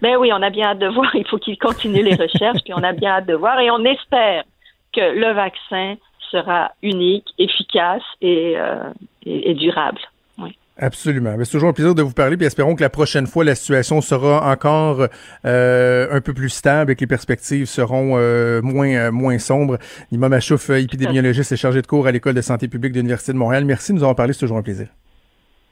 [0.00, 1.10] Ben oui, on a bien hâte de voir.
[1.14, 3.84] Il faut qu'il continue les recherches, puis on a bien hâte de voir, et on
[3.84, 4.44] espère
[4.92, 5.96] que le vaccin
[6.30, 8.90] sera unique, efficace et, euh,
[9.26, 9.98] et, durable.
[10.38, 10.56] Oui.
[10.78, 11.34] Absolument.
[11.44, 14.00] C'est toujours un plaisir de vous parler, puis espérons que la prochaine fois, la situation
[14.00, 15.06] sera encore
[15.44, 19.76] euh, un peu plus stable et que les perspectives seront euh, moins, moins sombres.
[20.10, 23.38] Nima Machouf, épidémiologiste et chargé de cours à l'École de santé publique de l'Université de
[23.38, 23.64] Montréal.
[23.66, 24.88] Merci de nous avoir parlé, c'est toujours un plaisir.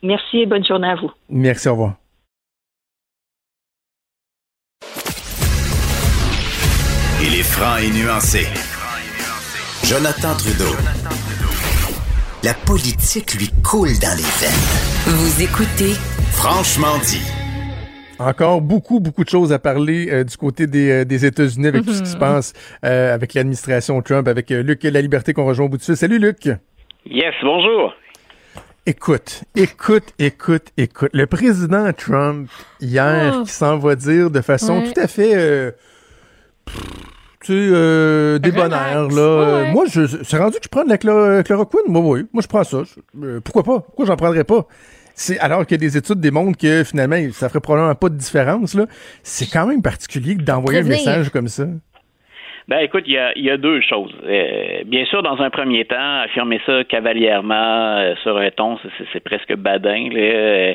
[0.02, 1.10] Merci et bonne journée à vous.
[1.28, 1.99] Merci, au revoir.
[7.60, 8.46] Franc et nuancé.
[9.84, 10.74] Jonathan Trudeau.
[12.42, 14.64] La politique lui coule dans les veines.
[15.04, 15.92] Vous écoutez
[16.32, 17.20] Franchement dit.
[18.18, 21.84] Encore beaucoup, beaucoup de choses à parler euh, du côté des, euh, des États-Unis avec
[21.84, 25.66] tout ce qui se passe euh, avec l'administration Trump, avec Luc La Liberté qu'on rejoint
[25.66, 25.98] au bout de fil.
[25.98, 26.48] Salut Luc.
[27.04, 27.92] Yes, bonjour.
[28.86, 31.10] Écoute, écoute, écoute, écoute.
[31.12, 32.48] Le président Trump,
[32.80, 33.44] hier, oh.
[33.44, 35.74] qui s'en va dire de façon tout à fait
[37.44, 39.72] tu sais, euh, des bonheurs, là.
[39.72, 41.80] Moi, je, c'est rendu que je prends de la chloroquine.
[41.88, 42.26] Moi, oui.
[42.34, 42.82] Moi, je prends ça.
[43.22, 43.80] Euh, pourquoi pas?
[43.80, 44.66] Pourquoi j'en prendrais pas?
[45.14, 48.84] C'est, alors que des études démontrent que finalement, ça ferait probablement pas de différence, là.
[49.22, 51.64] C'est quand même particulier d'envoyer un message comme ça.
[52.68, 54.14] Ben écoute, il y a, y a, deux choses.
[54.24, 58.78] Euh, bien sûr, dans un premier temps, affirmer ça cavalièrement sur un ton,
[59.12, 60.08] c'est, presque badin.
[60.12, 60.74] Là.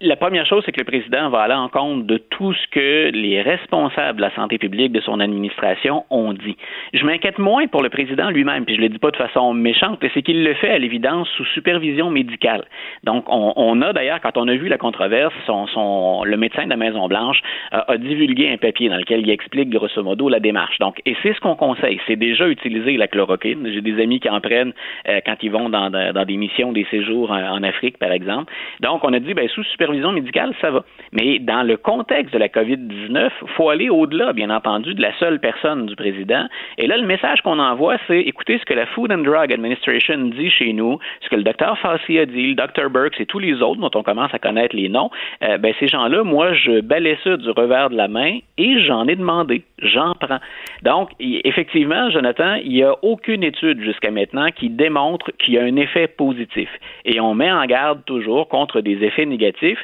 [0.00, 3.10] La première chose, c'est que le président va aller en compte de tout ce que
[3.10, 6.56] les responsables de la santé publique de son administration ont dit.
[6.94, 9.98] Je m'inquiète moins pour le président lui-même, puis je le dis pas de façon méchante,
[10.14, 12.64] c'est qu'il le fait à l'évidence sous supervision médicale.
[13.02, 16.76] Donc, on, a d'ailleurs, quand on a vu la controverse, son, le médecin de la
[16.76, 17.40] Maison Blanche
[17.72, 20.78] a divulgué un papier dans lequel il explique grosso modo la démarche.
[20.78, 22.00] Donc, et c'est ce qu'on conseille.
[22.06, 23.68] C'est déjà utiliser la chloroquine.
[23.72, 24.72] J'ai des amis qui en prennent
[25.08, 28.52] euh, quand ils vont dans, dans, des missions, des séjours en, en Afrique, par exemple.
[28.80, 30.84] Donc, on a dit, ben, sous supervision médicale, ça va.
[31.12, 35.16] Mais dans le contexte de la COVID-19, il faut aller au-delà, bien entendu, de la
[35.18, 36.46] seule personne du président.
[36.76, 40.18] Et là, le message qu'on envoie, c'est écoutez ce que la Food and Drug Administration
[40.18, 43.38] dit chez nous, ce que le docteur Fauci a dit, le docteur Burks et tous
[43.38, 45.10] les autres dont on commence à connaître les noms.
[45.42, 49.06] Euh, ben, ces gens-là, moi, je balais ça du revers de la main et j'en
[49.06, 49.62] ai demandé.
[49.80, 50.40] J'en prends.
[50.82, 55.62] Donc, effectivement, Jonathan, il n'y a aucune étude jusqu'à maintenant qui démontre qu'il y a
[55.62, 56.68] un effet positif.
[57.04, 59.77] Et on met en garde toujours contre des effets négatifs,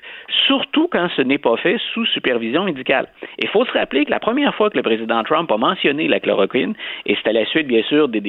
[0.46, 3.06] surtout quand ce n'est pas fait sous supervision médicale.
[3.38, 6.20] Il faut se rappeler que la première fois que le président Trump a mentionné la
[6.20, 6.74] chloroquine,
[7.06, 8.20] et c'est à la suite, bien sûr, des,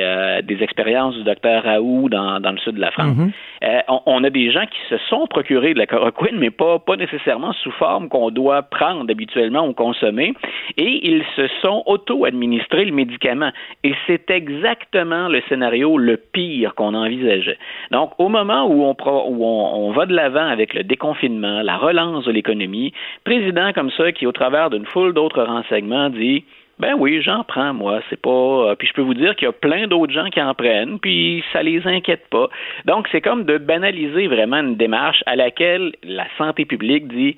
[0.00, 3.30] euh, expériences du docteur Raoult dans, le sud de la France, mm-hmm.
[3.62, 6.96] Euh, on, a des gens qui se sont procurés de la chloroquine, mais pas, pas
[6.96, 10.34] nécessairement sous forme qu'on doit prendre habituellement ou consommer,
[10.76, 13.50] et ils se sont auto-administrés le médicament.
[13.84, 17.58] Et c'est exactement le scénario le pire qu'on envisageait.
[17.90, 18.96] Donc, au moment où on,
[19.28, 22.92] où on, on va de l'avant avec le déconfinement, la relance de l'économie,
[23.24, 26.44] président comme ça qui, au travers d'une foule d'autres renseignements, dit
[26.78, 28.00] ben oui, j'en prends, moi.
[28.10, 28.30] C'est pas.
[28.30, 30.98] Euh, puis je peux vous dire qu'il y a plein d'autres gens qui en prennent,
[30.98, 32.48] puis ça les inquiète pas.
[32.84, 37.36] Donc, c'est comme de banaliser vraiment une démarche à laquelle la santé publique dit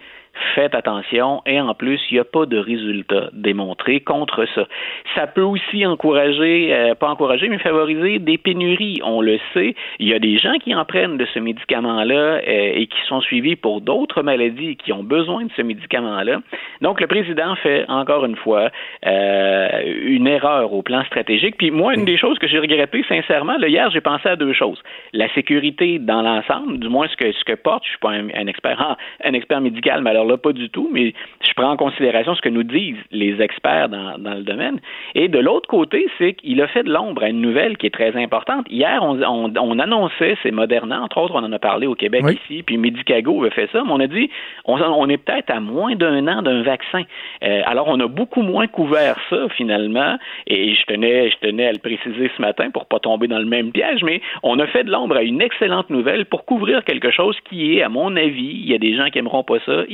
[0.55, 4.66] faites attention et en plus, il n'y a pas de résultat démontré contre ça.
[5.14, 9.01] Ça peut aussi encourager, euh, pas encourager, mais favoriser des pénuries.
[9.05, 12.41] On le sait, il y a des gens qui en prennent de ce médicament-là euh,
[12.47, 16.41] et qui sont suivis pour d'autres maladies qui ont besoin de ce médicament-là.
[16.80, 18.70] Donc, le président fait encore une fois
[19.07, 19.68] euh,
[20.03, 21.57] une erreur au plan stratégique.
[21.59, 24.53] Puis moi, une des choses que j'ai regrettées, sincèrement, là, hier, j'ai pensé à deux
[24.53, 24.82] choses.
[25.12, 28.47] La sécurité dans l'ensemble, du moins ce que, ce que porte, je suis pas un,
[28.47, 32.34] expert, un expert médical, mais alors là, pas du tout, mais je prends en considération
[32.34, 34.80] ce que nous disent les experts dans, le domaine.
[35.14, 37.94] Et de l'autre côté, c'est qu'il a fait de l'ombre à une nouvelle qui est
[37.94, 38.66] très importante.
[38.70, 42.76] Hier, on, annonçait, c'est Moderna, entre autres, on en a parlé au Québec ici, puis
[42.76, 44.30] Medicago a fait ça, mais on a dit,
[44.64, 47.02] on, est peut-être à moins d'un an d'un vaccin.
[47.42, 51.72] Euh, alors, on a beaucoup moins couvert ça, finalement, et je tenais, je tenais à
[51.72, 54.84] le préciser ce matin pour pas tomber dans le même piège, mais on a fait
[54.84, 58.60] de l'ombre à une excellente nouvelle pour couvrir quelque chose qui est, à mon avis,
[58.62, 59.84] il y a des gens qui aimeront pas ça,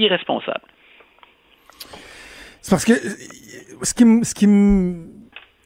[2.62, 2.94] C'est parce que
[3.82, 4.46] ce qui, ce qui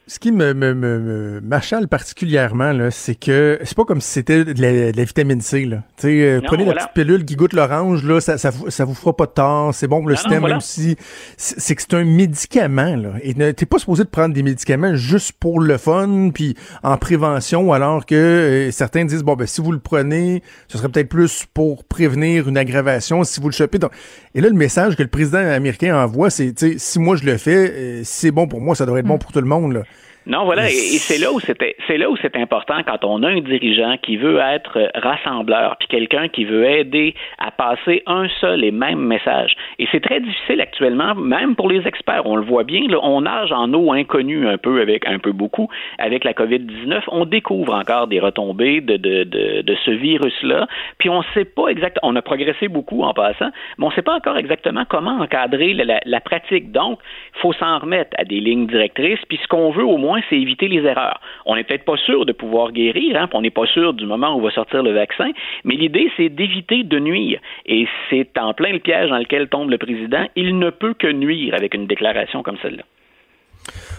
[0.09, 4.43] ce qui me, me, me, m'achale particulièrement, là, c'est que c'est pas comme si c'était
[4.43, 5.65] de la, vitamine C.
[5.65, 5.83] Là.
[6.03, 9.27] Euh, prenez la petite pilule qui goûte l'orange, là, ça, ça, ça, vous fera pas
[9.27, 10.95] de tort, c'est bon pour le système, même si
[11.37, 12.95] c'est que c'est un médicament.
[12.95, 16.97] Là, et t'es pas supposé de prendre des médicaments juste pour le fun, puis en
[16.97, 21.09] prévention, alors que euh, certains disent, bon, ben si vous le prenez, ce serait peut-être
[21.09, 23.77] plus pour prévenir une aggravation si vous le chopez.
[23.77, 23.91] Donc,
[24.33, 27.71] et là, le message que le président américain envoie, c'est, si moi je le fais,
[27.71, 29.19] euh, c'est bon pour moi, ça devrait être bon mm.
[29.19, 29.73] pour tout le monde.
[29.73, 29.83] Là.
[30.25, 33.29] Non, voilà, et, c'est là où c'était, c'est là où c'est important quand on a
[33.29, 38.63] un dirigeant qui veut être rassembleur, puis quelqu'un qui veut aider à passer un seul
[38.63, 39.55] et même message.
[39.79, 42.23] Et c'est très difficile actuellement, même pour les experts.
[42.25, 45.31] On le voit bien, là, on nage en eau inconnue un peu avec un peu
[45.31, 47.01] beaucoup avec la COVID-19.
[47.07, 50.67] On découvre encore des retombées de, de, de, de ce virus-là,
[50.97, 52.09] puis on ne sait pas exactement.
[52.11, 55.73] On a progressé beaucoup en passant, mais on ne sait pas encore exactement comment encadrer
[55.73, 56.71] la, la pratique.
[56.71, 56.99] Donc,
[57.35, 59.19] il faut s'en remettre à des lignes directrices.
[59.27, 61.19] Puis ce qu'on veut au moins c'est éviter les erreurs.
[61.45, 64.35] On n'est peut-être pas sûr de pouvoir guérir, hein, on n'est pas sûr du moment
[64.35, 65.31] où va sortir le vaccin,
[65.63, 67.39] mais l'idée, c'est d'éviter de nuire.
[67.65, 70.25] Et c'est en plein le piège dans lequel tombe le président.
[70.35, 72.83] Il ne peut que nuire avec une déclaration comme celle-là.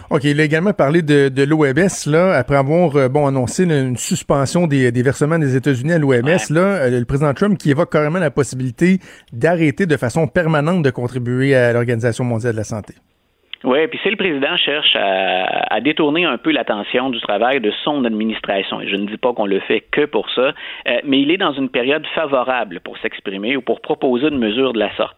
[0.09, 3.95] OK, il a également parlé de, de l'OMS, là, après avoir euh, bon, annoncé une,
[3.95, 8.19] suspension des, versements des États-Unis à l'OMS, là, euh, le président Trump qui évoque carrément
[8.19, 8.99] la possibilité
[9.31, 12.95] d'arrêter de façon permanente de contribuer à l'Organisation mondiale de la santé.
[13.63, 17.71] Oui, puis si le président cherche à, à détourner un peu l'attention du travail de
[17.83, 20.53] son administration, et je ne dis pas qu'on le fait que pour ça,
[20.87, 24.73] euh, mais il est dans une période favorable pour s'exprimer ou pour proposer une mesure
[24.73, 25.17] de la sorte.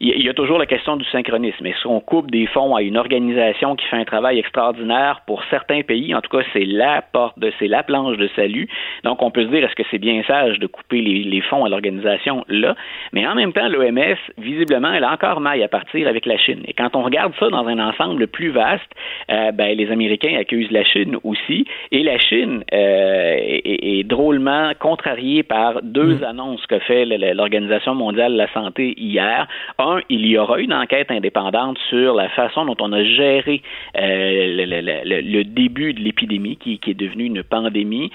[0.00, 1.64] Il, y a toujours la question du synchronisme.
[1.66, 5.82] Est-ce qu'on coupe des fonds à une organisation qui fait un travail extraordinaire pour certains
[5.82, 6.14] pays?
[6.16, 8.68] En tout cas, c'est la porte, de, c'est la planche de salut.
[9.04, 11.64] Donc, on peut se dire, est-ce que c'est bien sage de couper les, les fonds
[11.64, 12.74] à l'organisation là?
[13.12, 16.62] Mais en même temps, l'OMS, visiblement, elle a encore maille à partir avec la Chine.
[16.66, 18.90] Et quand on regarde ça dans un ensemble plus vaste,
[19.30, 21.66] euh, ben, les Américains accusent la Chine aussi.
[21.92, 26.24] Et la Chine euh, est, drôlement contrariée par deux mm.
[26.24, 29.46] annonces que fait l'Organisation mondiale de la santé hier.
[29.78, 33.62] Un, il y aura une enquête indépendante sur la façon dont on a géré
[33.96, 34.66] euh,
[35.14, 38.10] le, début de l'épidémie qui, est devenue une pandémie.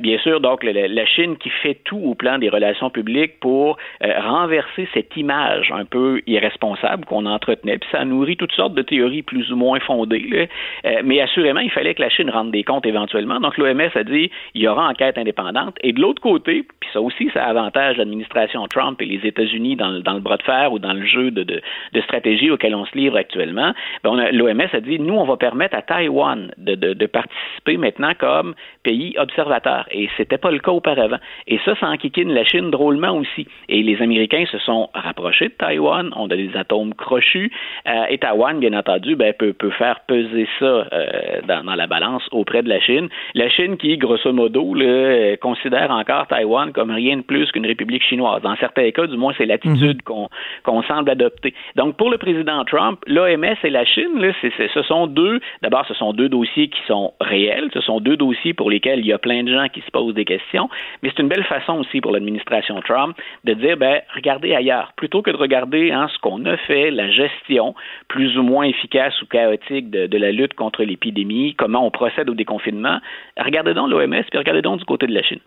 [0.00, 4.88] bien sûr, donc la Chine qui fait tout au plan des relations publiques pour renverser
[4.94, 7.78] cette image un peu irresponsable qu'on entretenait.
[7.78, 10.48] Puis ça nourrit toutes sortes de théories plus ou moins fondées.
[10.84, 13.40] Euh, mais assurément, il fallait que la Chine rende des comptes éventuellement.
[13.40, 15.76] Donc l'OMS a dit il y aura enquête indépendante.
[15.82, 19.90] Et de l'autre côté, puis ça aussi, ça avantage l'administration Trump et les États-Unis dans,
[19.90, 23.16] le bras de fer ou dans le jeu de, de, stratégie auquel on se livre
[23.16, 23.72] actuellement.
[24.04, 28.54] Ben, L'OMS a dit nous, on va permettre à Taïwan de, de, participer maintenant comme
[28.82, 29.86] pays observateur.
[29.90, 31.18] Et c'était pas le cas auparavant.
[31.46, 33.46] Et ça, ça enquiquine la Chine drôlement aussi.
[33.68, 37.52] Et les Américains se sont rapprochés de Taïwan, ont des atomes crochus.
[37.88, 41.86] Euh, et Taïwan, bien entendu, ben, peut, peut faire peser ça euh, dans, dans, la
[41.86, 43.08] balance auprès de la Chine.
[43.34, 48.02] La Chine qui, grosso modo, là, considère encore Taïwan comme rien de plus qu'une république
[48.02, 48.42] chinoise.
[48.42, 50.28] Dans certains cas, du moins, c'est l'attitude mhm.
[50.62, 51.54] qu'on semble adopter.
[51.76, 55.94] Donc, pour le président Trump, l'OMS et la Chine, là, ce sont deux, d'abord, ce
[55.94, 57.68] sont deux dossiers qui sont réels.
[57.74, 60.14] Ce sont deux dossiers pour lesquels il y a plein de gens qui se posent
[60.14, 60.68] des questions.
[61.02, 64.92] Mais c'est une belle façon aussi pour l'administration Trump de dire, ben, regardez ailleurs.
[64.96, 67.74] Plutôt que de regarder hein, ce qu'on a fait, la gestion
[68.08, 72.28] plus ou moins efficace ou chaotique de, de la lutte contre l'épidémie, comment on procède
[72.28, 72.98] au déconfinement,
[73.36, 75.40] regardez donc l'OMS, puis regardez donc du côté de la Chine.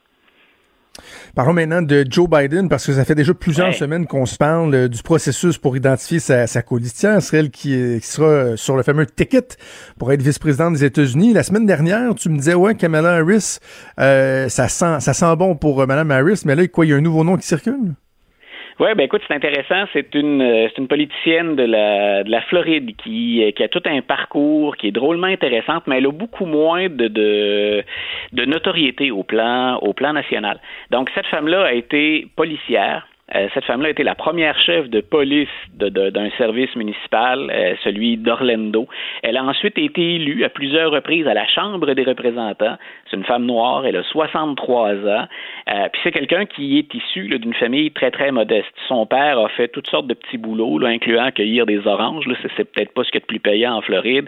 [1.36, 4.74] Parlons maintenant de Joe Biden, parce que ça fait déjà plusieurs semaines qu'on se parle
[4.74, 8.84] euh, du processus pour identifier sa, sa coditière, celle qui, qui, sera euh, sur le
[8.84, 9.48] fameux ticket
[9.98, 11.34] pour être vice-présidente des États-Unis.
[11.34, 13.60] La semaine dernière, tu me disais, ouais, Kamala Harris,
[14.00, 16.98] euh, ça, sent, ça sent bon pour Mme Harris, mais là, quoi, il y a
[16.98, 17.94] un nouveau nom qui circule?
[18.80, 19.90] Oui, ben écoute, c'est intéressant.
[19.92, 23.68] C'est une euh, c'est une politicienne de la de la Floride qui euh, qui a
[23.68, 27.84] tout un parcours qui est drôlement intéressante, mais elle a beaucoup moins de de,
[28.32, 30.62] de notoriété au plan au plan national.
[30.92, 33.09] Donc cette femme-là a été policière.
[33.36, 38.88] Euh, cette femme-là été la première chef de police d'un service municipal, euh, celui d'Orlando.
[39.24, 42.78] Elle a ensuite été élue à plusieurs reprises à la Chambre des représentants.
[43.10, 45.28] C'est une femme noire, elle a 63 ans.
[45.70, 48.74] Euh, puis c'est quelqu'un qui est issu d'une famille très, très modeste.
[48.88, 52.26] Son père a fait toutes sortes de petits boulots, là, incluant cueillir des oranges.
[52.58, 54.28] C'est, peut-être pas ce qu'il y a de plus payant en Floride.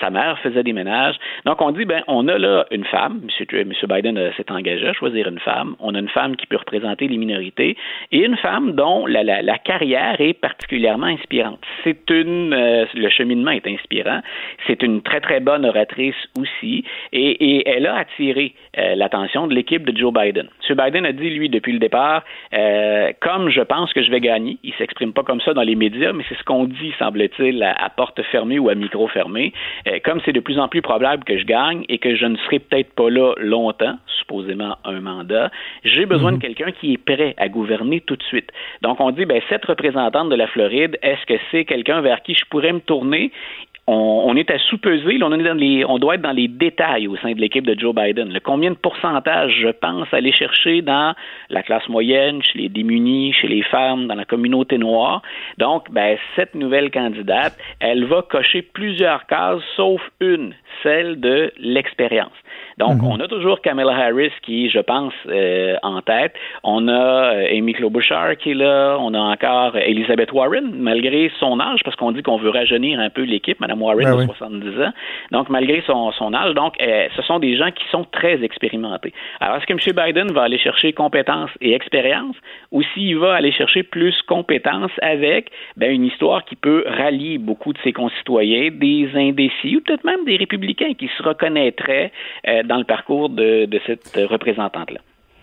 [0.00, 1.16] sa mère faisait des ménages.
[1.44, 3.22] Donc on dit, ben, on a là une femme.
[3.40, 3.72] M.
[3.88, 5.76] Biden s'est engagé à choisir une femme.
[5.80, 7.76] On a une femme qui peut représenter les minorités
[8.12, 11.60] et une femme dont la, la, carrière est particulièrement inspirante.
[11.84, 14.20] C'est une, euh, le cheminement est inspirant.
[14.66, 19.54] C'est une très très bonne oratrice aussi, et, et elle a attiré euh, l'attention de
[19.54, 20.48] l'équipe de Joe Biden.
[20.68, 20.76] M.
[20.76, 22.22] Biden a dit lui depuis le départ,
[22.54, 25.74] euh, comme je pense que je vais gagner, il s'exprime pas comme ça dans les
[25.74, 29.52] médias, mais c'est ce qu'on dit semble-t-il à, porte fermée ou à micro fermé.
[30.04, 32.58] comme c'est de plus en plus probable que je gagne et que je ne serai
[32.58, 35.50] peut-être pas là longtemps, supposément un mandat,
[35.84, 36.42] j'ai besoin de mhm.
[36.42, 38.22] quelqu'un qui est prêt à gouverner tout de
[38.82, 42.34] Donc, on dit, ben, cette représentante de la Floride, est-ce que c'est quelqu'un vers qui
[42.34, 43.32] je pourrais me tourner?
[43.88, 45.30] On, est à sous-peser, on,
[45.88, 48.32] on doit être dans les détails au sein de l'équipe de Joe Biden.
[48.32, 51.14] Le combien de pourcentage, je pense, aller chercher dans
[51.50, 55.22] la classe moyenne, chez les démunis, chez les femmes, dans la communauté noire.
[55.58, 62.32] Donc, ben, cette nouvelle candidate, elle va cocher plusieurs cases, sauf une, celle de l'expérience.
[62.78, 63.08] Donc, mhm.
[63.08, 66.34] on a toujours Kamala Harris qui, je pense, euh, en tête.
[66.62, 68.98] On a euh, Amy Klobuchar qui est là.
[69.00, 73.08] On a encore Elizabeth Warren, malgré son âge, parce qu'on dit qu'on veut rajeunir un
[73.08, 73.60] peu l'équipe.
[73.60, 74.92] Madame Warren ben a 70 ans.
[75.32, 79.12] Donc, malgré son, son âge, donc, euh, ce sont des gens qui sont très expérimentés.
[79.40, 80.06] Alors, est-ce que M.
[80.06, 82.36] Biden va aller chercher compétences et expérience
[82.72, 87.72] ou s'il va aller chercher plus compétences avec ben, une histoire qui peut rallier beaucoup
[87.72, 92.12] de ses concitoyens, des indécis ou peut-être même des républicains qui se reconnaîtraient
[92.64, 95.00] dans le parcours de, cette représentante-là?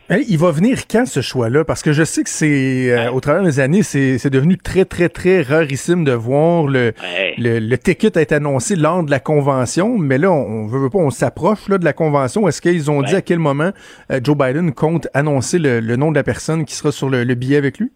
[0.09, 1.63] Il va venir quand ce choix-là?
[1.63, 5.09] Parce que je sais que c'est euh, au travers des années, c'est devenu très, très,
[5.09, 6.93] très rarissime de voir le,
[7.37, 11.69] le, ticket être annoncé lors de la convention, mais là, on veut pas, on s'approche
[11.69, 12.47] de la convention.
[12.47, 13.71] Est-ce qu'ils ont dit à quel moment
[14.11, 17.57] euh, Joe Biden compte annoncer le, nom de la personne qui sera sur le billet
[17.57, 17.91] avec lui?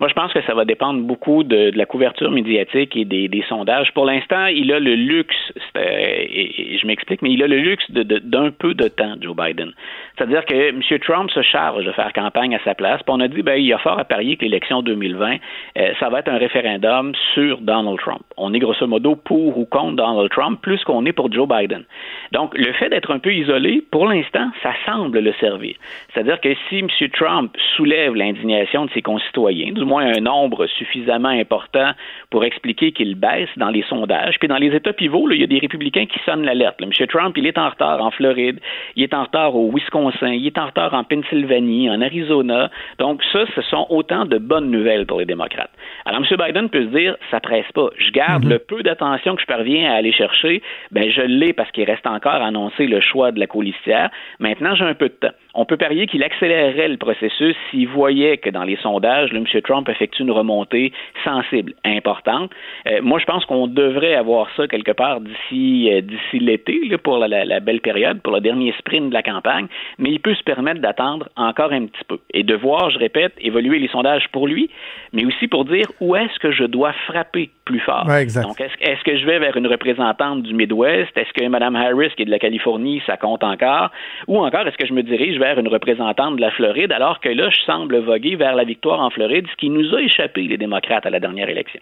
[0.00, 3.92] Moi, je pense que ça va dépendre beaucoup de, la couverture médiatique et des, sondages.
[3.94, 5.34] Pour l'instant, il a le luxe,
[5.76, 9.72] euh, et, je m'explique, mais il a le luxe d'un peu de temps, Joe Biden.
[10.16, 10.80] C'est-à-dire que M.
[11.00, 13.02] Trump se charge de faire campagne à sa place.
[13.02, 15.36] Puis on a dit, ben, il y a fort à parier que l'élection 2020,
[15.78, 18.22] euh, ça va être un référendum sur Donald Trump.
[18.36, 21.82] On est grosso modo pour ou contre Donald Trump, plus qu'on est pour Joe Biden.
[22.30, 25.74] Donc, le fait d'être un peu isolé, pour l'instant, ça semble le servir.
[26.12, 26.88] C'est-à-dire que si M.
[27.12, 31.92] Trump soulève l'indignation de ses concitoyens, du moins un nombre suffisamment important
[32.30, 34.38] pour expliquer qu'il baisse dans les sondages.
[34.38, 36.76] Puis dans les États pivots, il y a des républicains qui sonnent l'alerte.
[36.80, 36.90] M.
[37.08, 38.60] Trump, il est en retard en Floride,
[38.96, 42.70] il est en retard au Wisconsin, il est en retard en Pennsylvanie, en Arizona.
[42.98, 45.72] Donc ça, ce sont autant de bonnes nouvelles pour les démocrates.
[46.04, 46.36] Alors M.
[46.38, 47.88] Biden peut se dire, ça presse pas.
[47.96, 48.50] Je garde mhm.
[48.50, 52.06] le peu d'attention que je parviens à aller chercher, ben je l'ai parce qu'il reste
[52.06, 54.10] encore à annoncer le choix de la colistière.
[54.38, 55.34] Maintenant, j'ai un peu de temps.
[55.54, 59.46] On peut parier qu'il accélérerait le processus s'il voyait que dans les sondages, le M.
[59.62, 60.92] Trump effectue une remontée
[61.24, 62.50] sensible, importante.
[62.86, 67.18] Euh, moi, je pense qu'on devrait avoir ça quelque part d'ici euh, d'ici l'été, pour
[67.18, 69.66] la, belle période, pour le dernier sprint de la campagne,
[69.98, 73.32] mais il peut se permettre d'attendre encore un petit peu et de voir, je répète,
[73.40, 74.70] évoluer les sondages pour lui,
[75.12, 78.06] mais aussi pour dire où est-ce que je dois frapper plus fort.
[78.06, 81.16] Donc, est-ce que je vais vers une représentante du Midwest?
[81.16, 83.90] Est-ce que Mme Harris, qui est de la Californie, ça compte encore?
[84.26, 87.28] Ou encore, est-ce que je me dirige vers une représentante de la Floride, alors que
[87.28, 90.58] là, je semble voguer vers la victoire en Floride, ce qui nous a échappé, les
[90.58, 91.80] démocrates, à la dernière élection?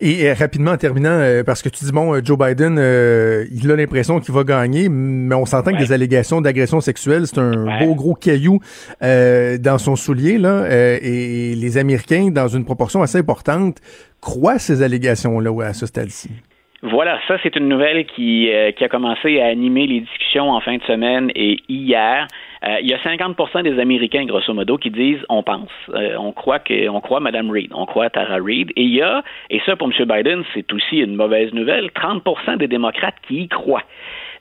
[0.00, 2.74] Et, euh, rapidement en terminant, euh, parce que tu dis, bon, euh, Joe Biden,
[3.52, 7.38] il a l'impression qu'il va gagner, mais on s'entend que des allégations d'agression sexuelle, c'est
[7.38, 8.60] un beau gros caillou
[9.00, 13.78] dans son soulier, là, et les Américains, dans une proportion assez importante,
[14.20, 16.30] croient ces allégations-là à ce stade-ci.
[16.82, 20.76] Voilà, ça c'est une nouvelle qui, qui a commencé à animer les discussions en fin
[20.76, 22.26] de semaine et hier.
[22.64, 26.32] Euh, il y a 50% des Américains, grosso modo, qui disent on pense, euh, on
[26.32, 28.70] croit que, on croit Mme Reid, on croit Tara Reid.
[28.76, 30.06] Et il y a, et ça pour M.
[30.06, 33.82] Biden, c'est aussi une mauvaise nouvelle, 30% des démocrates qui y croient.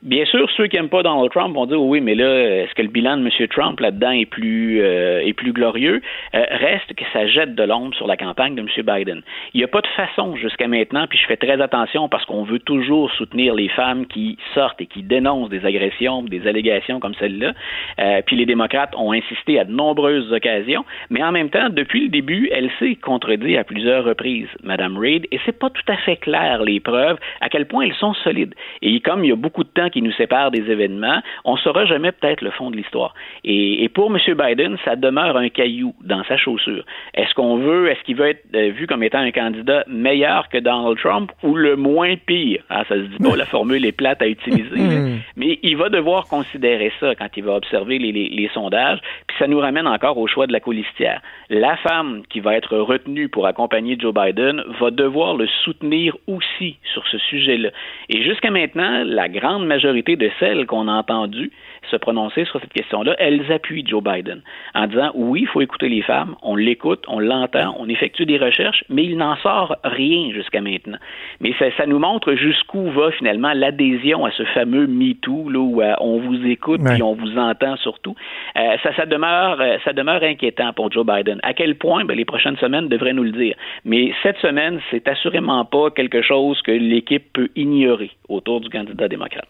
[0.03, 2.81] Bien sûr, ceux qui n'aiment pas Donald Trump vont dire oui, mais là, est-ce que
[2.81, 3.47] le bilan de M.
[3.49, 6.01] Trump là-dedans est plus euh, est plus glorieux?
[6.33, 8.67] Euh, Reste que ça jette de l'ombre sur la campagne de M.
[8.77, 9.21] Biden.
[9.53, 12.41] Il n'y a pas de façon jusqu'à maintenant, puis je fais très attention parce qu'on
[12.41, 17.13] veut toujours soutenir les femmes qui sortent et qui dénoncent des agressions, des allégations comme
[17.19, 17.53] celle-là.
[17.99, 22.05] Euh, puis les démocrates ont insisté à de nombreuses occasions, mais en même temps, depuis
[22.05, 25.97] le début, elle s'est contredit à plusieurs reprises, Mme Reid, et c'est pas tout à
[25.97, 28.55] fait clair les preuves à quel point elles sont solides.
[28.81, 31.59] Et comme il y a beaucoup de temps qui nous sépare des événements, on ne
[31.59, 33.13] saura jamais peut-être le fond de l'histoire.
[33.43, 34.19] Et, pour M.
[34.35, 36.83] Biden, ça demeure un caillou dans sa chaussure.
[37.13, 40.57] Est-ce qu'on veut, est-ce qu'il veut être euh, vu comme étant un candidat meilleur que
[40.57, 42.63] Donald Trump ou le moins pire?
[42.69, 45.19] Ah, ça se dit pas, la formule est plate à utiliser, hmm.
[45.35, 49.59] mais il va devoir considérer ça quand il va observer les, sondages, puis ça nous
[49.59, 51.21] ramène encore au choix de la colistière.
[51.49, 56.77] La femme qui va être retenue pour accompagner Joe Biden va devoir le soutenir aussi
[56.93, 57.69] sur ce sujet-là.
[58.09, 61.51] Et jusqu'à maintenant, la grande majorité majorité de celles qu'on a entendues
[61.89, 64.41] se prononcer sur cette question-là, elles appuient Joe Biden
[64.75, 68.37] en disant oui, il faut écouter les femmes, on l'écoute, on l'entend, on effectue des
[68.37, 70.97] recherches, mais il n'en sort rien jusqu'à maintenant.
[71.39, 75.93] Mais ça, nous montre jusqu'où va finalement l'adhésion à ce fameux MeToo, là, où euh,
[75.99, 78.15] on vous écoute et on vous entend surtout.
[78.57, 81.39] Euh, ça, ça, demeure, euh, ça demeure inquiétant pour Joe Biden.
[81.43, 83.55] À quel point, ben, les prochaines semaines devraient nous le dire.
[83.83, 89.07] Mais cette semaine, c'est assurément pas quelque chose que l'équipe peut ignorer autour du candidat
[89.07, 89.47] démocrate.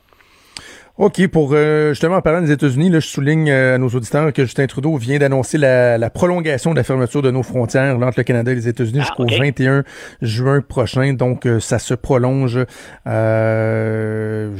[0.97, 4.31] OK, pour euh, justement en parlant des États-Unis, là, je souligne euh, à nos auditeurs
[4.33, 8.23] que Justin Trudeau vient d'annoncer la, prolongation de la fermeture de nos frontières entre le
[8.23, 9.83] Canada et les États-Unis ah, jusqu'au 21
[10.21, 11.13] juin prochain.
[11.13, 12.59] Donc, euh, ça se prolonge.
[13.07, 14.51] Euh,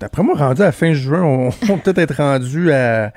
[0.00, 3.12] D'après moi, rendu à fin juin, on, va peut-être être rendu à,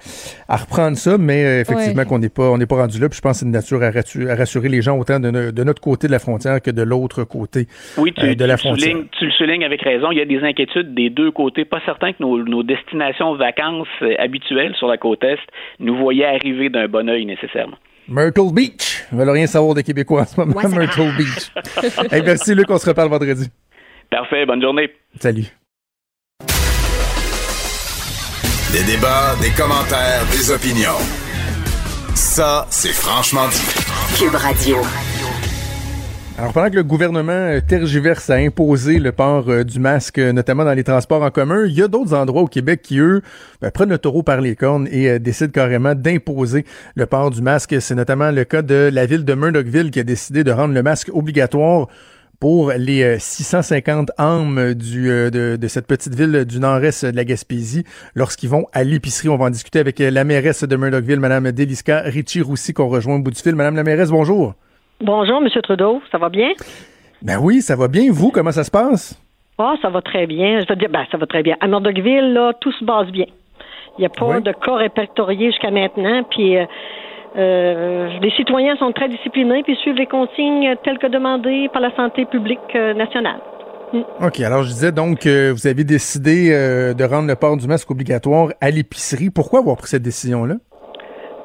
[0.50, 3.10] reprendre ça, mais euh, effectivement qu'on n'est pas on n'est pas rendu là.
[3.10, 3.92] Puis je pense que c'est une nature à,
[4.36, 8.14] rassurer, les gens autant de, notre côté de la frontière que de l'autre côté oui,
[8.14, 8.92] tu, euh, de la frontière.
[8.92, 10.12] Soulignes, tu le soulignes avec raison.
[10.12, 11.66] Il y a des inquiétudes des deux côtés.
[11.66, 15.40] Pas certain que nos, destinations vacances euh, habituelles sur la côte est
[15.80, 17.78] nous voyaient arriver d'un bon oeil nécessairement.
[18.08, 19.06] Myrtle Beach.
[19.12, 20.54] Ils veulent rien savoir des Québécois en ce moment.
[20.70, 21.52] Myrtle Beach.
[22.26, 23.50] merci Luc, on se reparle vendredi.
[24.10, 24.90] Parfait, bonne journée.
[25.20, 25.57] Salut.
[28.74, 31.00] Des débats, des commentaires, des opinions.
[32.16, 34.20] Ça, c'est franchement dit.
[34.20, 34.76] Cube Radio.
[36.38, 40.34] Alors, pendant que le gouvernement euh, tergiverse à imposer le port euh, du masque, euh,
[40.34, 43.22] notamment dans les transports en commun, il y a d'autres endroits au Québec qui, eux,
[43.62, 46.66] ben, prennent le taureau par les cornes et décident carrément d'imposer
[46.96, 47.74] le port du masque.
[47.80, 50.84] C'est notamment le cas de la ville de Murdochville qui a décidé de rendre le
[50.84, 51.88] masque obligatoire
[52.40, 57.26] pour les 650 euh, âmes du, euh, de, cette petite ville du nord-est de la
[57.26, 57.84] Gaspésie
[58.16, 59.30] lorsqu'ils vont à l'épicerie.
[59.30, 63.16] On va en discuter avec euh, la mairesse de Murdochville, Mme Deliska Ritchie-Roussi, qu'on rejoint
[63.16, 63.56] au bout du fil.
[63.56, 64.54] Madame la mairesse, bonjour.
[65.02, 65.50] Bonjour, M.
[65.62, 66.02] Trudeau.
[66.12, 66.50] Ça va bien?
[67.22, 68.12] Ben oui, ça va bien.
[68.12, 69.20] Vous, comment ça se passe?
[69.58, 70.62] Ah, ça va très bien.
[70.62, 71.56] Je veux dire, ben, ça va très bien.
[71.60, 73.26] À Murdochville, là, tout se passe bien.
[73.98, 76.22] Il n'y a pas de cas répertoriés jusqu'à maintenant.
[76.30, 76.66] Puis, euh,
[77.38, 82.26] les citoyens sont très disciplinés puis suivent les consignes telles que demandées par la santé
[82.26, 83.40] publique euh, nationale.
[83.94, 84.02] Mm.
[84.26, 84.40] OK.
[84.42, 87.90] Alors, je disais donc que vous avez décidé euh, de rendre le port du masque
[87.92, 89.30] obligatoire à l'épicerie.
[89.30, 90.56] Pourquoi avoir pris cette décision-là?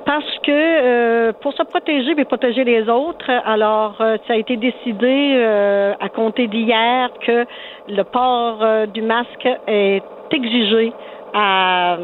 [0.05, 4.57] parce que euh, pour se protéger et protéger les autres, alors euh, ça a été
[4.57, 7.47] décidé euh, à compter d'hier que
[7.89, 10.93] le port du masque est exigé
[11.35, 11.97] à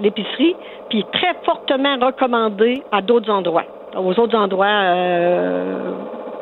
[0.00, 0.54] l'épicerie,
[0.88, 3.64] puis très fortement recommandé à d'autres endroits,
[3.96, 4.94] aux autres endroits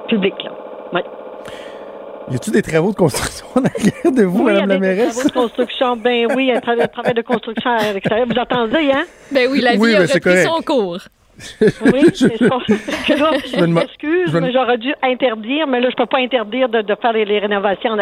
[0.09, 0.43] publics.
[0.45, 0.51] Là.
[0.93, 1.05] Ouais.
[2.31, 5.17] Y a-t-il des travaux de construction en arrière de vous, oui, Mme la mairesse?
[5.17, 8.27] Des travaux de construction, ben oui, un travail de construction à l'extérieur.
[8.27, 9.05] Vous entendez, hein?
[9.31, 11.01] Ben oui, la vie a repris son cours.
[11.61, 12.59] Oui, c'est ça.
[13.09, 17.39] je m'excuse, mais j'aurais dû interdire, mais là, je peux pas interdire de, faire les,
[17.39, 17.97] rénovations.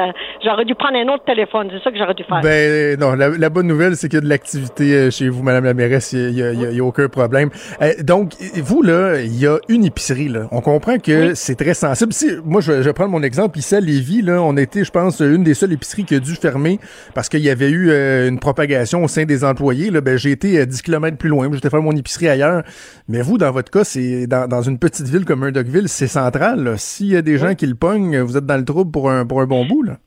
[0.45, 1.69] J'aurais dû prendre un autre téléphone.
[1.73, 2.41] C'est ça que j'aurais dû faire.
[2.43, 5.65] Ben non, la, bonne nouvelle, c'est qu'il y a de l'activité euh, chez vous, Madame
[5.65, 6.13] la mairesse.
[6.13, 7.51] Il n'y a, aucun problème.
[7.81, 10.29] Euh, donc, vous, là, il y a une épicerie.
[10.29, 10.49] Là.
[10.51, 12.13] On comprend que c'est très sensible.
[12.13, 13.59] Si, moi, je, vais prendre mon exemple.
[13.59, 16.35] Ici, à Lévis, là, on était, je pense, une des seules épiceries qui a dû
[16.35, 16.79] fermer
[17.15, 19.91] parce qu'il y avait eu euh, une propagation au sein des employés.
[19.91, 21.49] Là, ben, j'ai été 10 km plus loin.
[21.53, 22.63] J'étais faire mon épicerie ailleurs.
[23.09, 26.75] Mais vous, dans votre cas, c'est dans, une petite ville comme Murdochville, c'est central.
[26.79, 29.27] S'il y a des gens qui le pognent, vous êtes dans le trouble pour un,
[29.27, 29.83] pour un bon bout.
[29.83, 29.99] Là.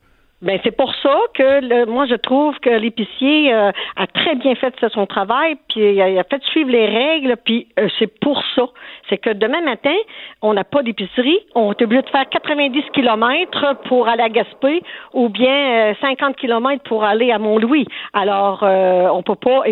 [0.46, 4.76] Ben c'est pour ça que moi je trouve que l'épicier euh, a très bien fait
[4.94, 8.68] son travail, puis il a, fait suivre les règles, puis euh, c'est pour ça.
[9.10, 9.96] C'est que demain matin,
[10.44, 14.84] on n'a pas d'épicerie, on est obligé de faire 90 kilomètres pour aller à Gaspé
[15.14, 17.88] ou bien 50 euh, kilomètres pour aller à Mont-Louis.
[18.14, 19.64] Alors on peut pas.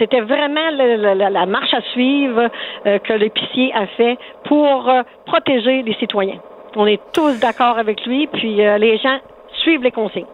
[0.00, 2.48] C'était vraiment la, marche à suivre
[2.84, 4.90] que l'épicier a fait pour
[5.26, 6.40] protéger les citoyens.
[6.76, 9.18] On est tous d'accord avec lui, puis euh, les gens
[9.62, 10.26] suivent les consignes.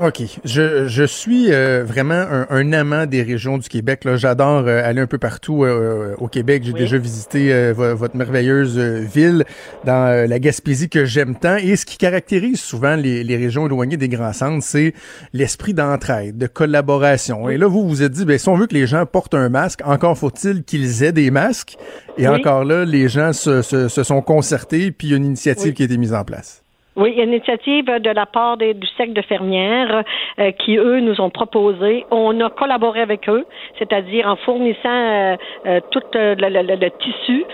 [0.00, 0.22] OK.
[0.44, 4.06] Je, je suis euh, vraiment un, un, amant des régions du Québec.
[4.14, 6.62] J'adore euh, aller un peu partout au Québec.
[6.64, 9.44] J'ai déjà visité votre merveilleuse ville
[9.84, 11.56] dans la Gaspésie que j'aime tant.
[11.56, 14.94] Et ce qui caractérise souvent les, les régions éloignées des grands centres, c'est
[15.32, 17.48] l'esprit d'entraide, de collaboration.
[17.48, 19.48] Et là, vous vous êtes dit, ben, si on veut que les gens portent un
[19.48, 21.76] masque, encore faut-il qu'ils aient des masques.
[22.16, 25.26] Et encore là, les gens se, se, se sont concertés, puis il y a une
[25.26, 26.62] initiative qui a été mise en place.
[26.98, 30.02] Oui, une initiative de la part des, du secte de fermières
[30.40, 32.04] euh, qui, eux, nous ont proposé.
[32.10, 33.46] On a collaboré avec eux,
[33.78, 35.36] c'est-à-dire en fournissant euh,
[35.66, 37.44] euh, tout le, tissu,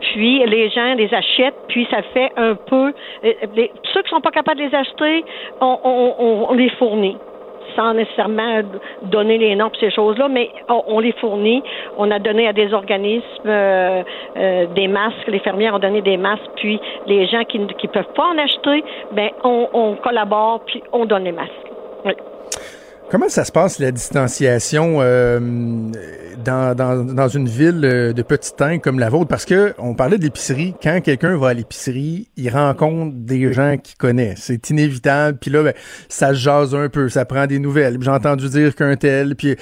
[0.00, 2.92] puis les gens les achètent, puis ça fait un peu...
[3.56, 5.24] Les, ceux qui sont pas capables de les acheter,
[5.60, 7.16] on, on, on les fournit
[7.76, 8.60] sans nécessairement
[9.02, 11.62] donner les noms ces choses-là, mais on, les fournit.
[11.96, 14.02] On a donné à des organismes euh,
[14.36, 15.26] euh, des masques.
[15.26, 18.84] Les fermières ont donné des masques, puis les gens qui ne peuvent pas en acheter,
[19.12, 21.50] ben on, on collabore puis on donne les masques.
[22.04, 22.12] Oui.
[23.10, 25.38] Comment ça se passe, la distanciation euh,
[26.42, 29.28] dans, dans, dans, une ville euh, de petite taille comme la vôtre?
[29.28, 30.74] Parce que on parlait d'épicerie.
[30.82, 34.34] Quand quelqu'un va à l'épicerie, il rencontre des gens qu'il connaît.
[34.38, 35.38] C'est inévitable.
[35.38, 35.74] Puis là, ben,
[36.08, 37.98] ça se jase un peu, ça prend des nouvelles.
[38.00, 39.36] J'ai entendu dire qu'un tel.
[39.36, 39.56] Puis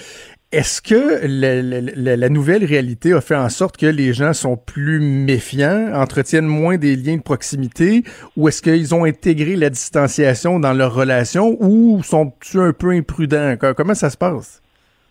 [0.52, 5.90] est-ce que la, nouvelle réalité a fait en sorte que les gens sont plus méfiants,
[5.94, 8.04] entretiennent moins des liens de proximité,
[8.36, 13.56] ou est-ce qu'ils ont intégré la distanciation dans leur relation, ou sont-ils un peu imprudents?
[13.76, 14.60] Comment ça se passe?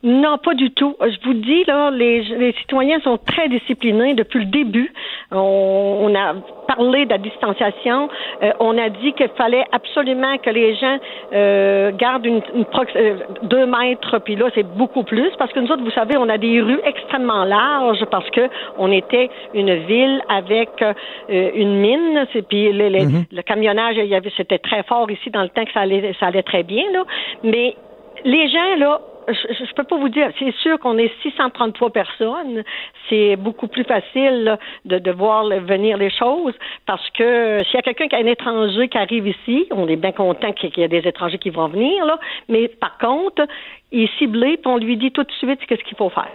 [0.04, 0.96] Non, pas du tout.
[1.00, 4.92] Je vous dis, là, les, les citoyens sont très disciplinés depuis le début.
[5.32, 6.34] On, a
[6.68, 8.10] parlé de la distanciation.
[8.42, 10.98] Euh, on a dit qu'il fallait absolument que les gens
[11.34, 15.72] euh, gardent une, une euh, deux mètres, puis là, c'est beaucoup plus, parce que nous
[15.72, 18.42] autres, vous savez, on a des rues extrêmement larges parce que
[18.78, 20.70] on était une ville avec
[21.30, 23.26] une mine, puis mm-hmm.
[23.32, 26.14] le camionnage, il y avait, c'était très fort ici dans le temps que ça allait,
[26.20, 27.04] ça allait très bien, là.
[27.44, 27.76] Mais
[28.24, 30.32] les gens, là, je, ne peux pas vous dire.
[30.40, 32.64] C'est sûr qu'on est 633 personnes.
[33.10, 36.54] C'est beaucoup plus facile de, de voir venir les choses
[36.86, 39.96] parce que s'il y a quelqu'un qui a un étranger qui arrive ici, on est
[39.96, 42.20] bien content qu'il y ait des étrangers qui vont venir là.
[42.50, 43.46] Mais par contre,
[43.92, 46.32] il est ciblé, puis on lui dit tout de suite qu'est-ce qu'il faut faire.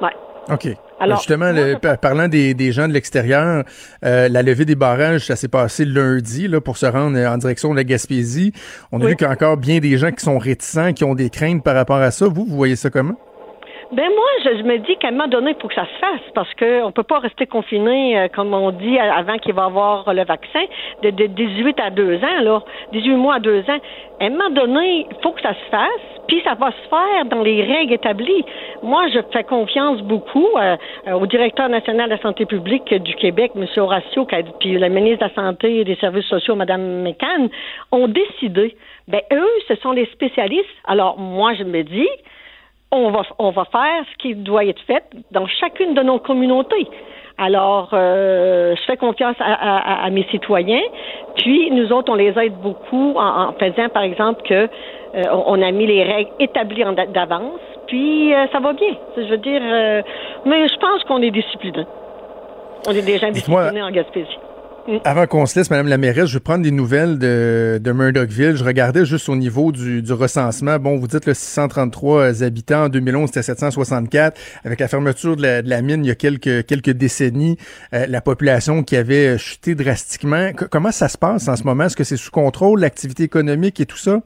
[0.00, 0.14] Ouais.
[0.50, 0.87] OK.
[1.00, 1.52] Alors, Justement,
[2.00, 3.64] parlant des, des, gens de l'extérieur,
[4.04, 7.70] euh, la levée des barrages, ça s'est passé lundi là, pour se rendre en direction
[7.70, 8.52] de la Gaspésie.
[8.90, 11.14] On a vu qu'il y a encore bien des gens qui sont réticents, qui ont
[11.14, 12.26] des craintes par rapport à ça.
[12.26, 13.16] Vous, vous voyez ça comment?
[13.90, 16.20] Ben moi, je, me dis qu'à un moment donné, il faut que ça se fasse
[16.34, 20.12] parce qu'on ne peut pas rester confiné, euh, comme on dit, avant qu'il va avoir
[20.12, 20.60] le vaccin,
[21.02, 22.62] de, de 18 à 2 ans, là,
[22.92, 23.78] 18 mois à 2 ans.
[24.20, 27.24] À un moment donné, il faut que ça se fasse, puis ça va se faire
[27.30, 28.44] dans les règles établies.
[28.82, 30.76] Moi, je fais confiance beaucoup euh,
[31.14, 33.64] au directeur national de la santé publique du Québec, M.
[33.78, 34.26] Horacio,
[34.60, 37.48] puis le ministre de la Santé et des Services sociaux, Mme McCann,
[37.90, 38.76] ont décidé.
[39.06, 40.66] Ben eux, ce sont les spécialistes.
[40.84, 42.08] Alors moi, je me dis,
[42.90, 46.88] on va, on va faire ce qui doit être fait dans chacune de nos communautés.
[47.40, 50.82] Alors, euh, je fais confiance à, mes citoyens.
[51.36, 55.70] Puis, nous autres, on les aide beaucoup en, faisant, par exemple, que euh, on a
[55.70, 56.82] mis les règles établies
[57.14, 57.60] d'avance.
[57.86, 58.96] Puis, euh, ça va bien.
[59.16, 59.62] Je veux dire,
[60.44, 61.86] mais je pense qu'on est disciplinés.
[62.88, 64.38] On est déjà disciplinés en Gaspésie.
[65.04, 68.56] Avant qu'on se laisse, Madame la mairesse, je vais prendre des nouvelles de, de Murdochville.
[68.56, 70.78] Je regardais juste au niveau du, du recensement.
[70.78, 72.84] Bon, vous dites le 633 habitants.
[72.84, 74.40] En 2011, c'était 764.
[74.64, 77.56] Avec la fermeture de la, mine il y a quelques, quelques décennies,
[77.92, 80.50] euh, la population qui avait chuté drastiquement.
[80.70, 81.84] comment ça se passe en ce moment?
[81.84, 84.20] Est-ce que c'est sous contrôle, l'activité économique et tout ça?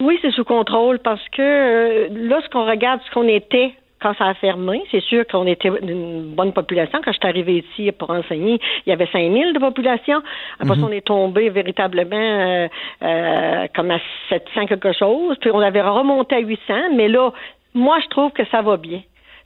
[0.00, 3.72] Oui, c'est sous contrôle parce que euh, lorsqu'on regarde ce qu'on était
[4.02, 7.00] quand ça a fermé, c'est sûr qu'on était une bonne population.
[7.04, 10.22] Quand je suis arrivée ici pour enseigner, il y avait 5000 de population.
[10.58, 10.84] Après mhm.
[10.84, 12.68] on est tombé véritablement euh,
[13.02, 13.98] euh, comme à
[14.28, 15.36] 700 quelque chose.
[15.40, 16.74] Puis on avait remonté à 800.
[16.96, 17.30] Mais là,
[17.74, 19.00] moi, je trouve que ça va bien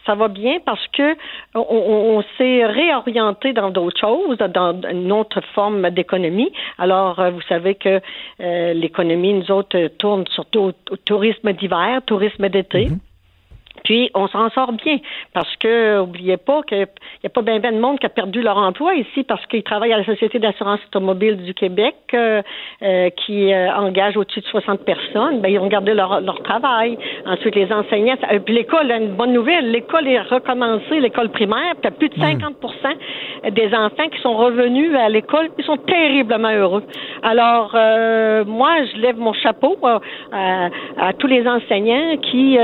[0.05, 1.17] ça va bien parce que
[1.57, 6.53] on, s'est réorienté dans d'autres choses, dans une autre forme d'économie.
[6.79, 8.01] Alors, euh, vous savez que
[8.39, 12.87] l'économie, nous autres, tourne surtout au, tourisme d'hiver, tourisme d'été.
[12.87, 12.99] Mhm.
[13.87, 14.99] Puis on s'en sort bien
[15.33, 18.43] parce que oubliez pas qu'il n'y a pas bien ben de monde qui a perdu
[18.43, 22.43] leur emploi ici parce qu'ils travaillent à la Société d'assurance automobile du Québec euh,
[22.83, 25.41] euh, qui euh, engage au-dessus de 60 personnes.
[25.41, 26.99] Ben, ils ont gardé leur, leur travail.
[27.27, 28.17] Ensuite, les enseignants.
[28.45, 31.75] puis l'école, une bonne nouvelle, l'école est recommencée, l'école primaire.
[31.81, 33.51] Puis plus de 50% hmm.
[33.51, 36.83] des enfants qui sont revenus à l'école, ils sont terriblement heureux.
[37.23, 37.71] Alors,
[38.47, 39.79] moi, je lève mon chapeau
[40.33, 40.69] à,
[40.99, 42.59] à tous les enseignants qui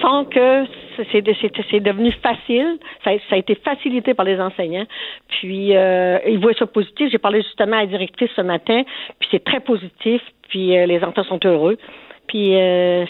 [0.00, 0.63] font que
[1.10, 2.78] c'est devenu facile.
[3.04, 4.86] Ça, a été facilité par les enseignants.
[5.28, 7.10] Puis, euh, ils voient ça positif.
[7.10, 8.82] J'ai parlé justement à la directrice ce matin,
[9.18, 10.22] puis c'est très positif.
[10.48, 11.76] Puis, euh, les enfants sont heureux.
[12.26, 13.04] Puis, euh,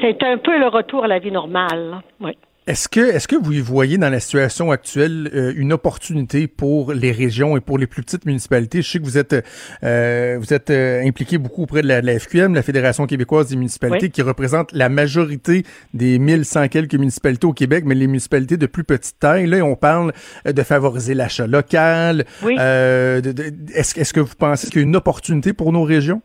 [0.00, 2.00] c'est un peu le retour à la vie normale.
[2.20, 2.32] Oui.
[2.70, 6.92] Est-ce que, est-ce que vous y voyez dans la situation actuelle euh, une opportunité pour
[6.92, 8.80] les régions et pour les plus petites municipalités?
[8.80, 9.44] Je sais que vous êtes,
[9.82, 14.08] euh, vous êtes euh, impliqué beaucoup auprès de la, FQM, la Fédération québécoise des municipalités,
[14.08, 15.64] qui représente la majorité
[15.94, 19.48] des 1100 quelques municipalités au Québec, mais les municipalités de plus petite taille.
[19.48, 20.12] Là, on parle
[20.44, 22.24] de favoriser l'achat local.
[22.46, 26.22] est-ce, est-ce que vous pensez qu'il y a une opportunité pour nos régions?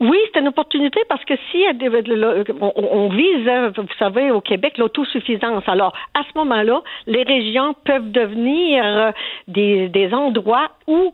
[0.00, 1.64] Oui, c'est une opportunité parce que si
[2.60, 5.64] on, vise, hein, vous savez, au Québec, l'autosuffisance.
[5.66, 9.10] Alors, à ce moment-là, les régions peuvent devenir euh,
[9.48, 11.12] des, endroits où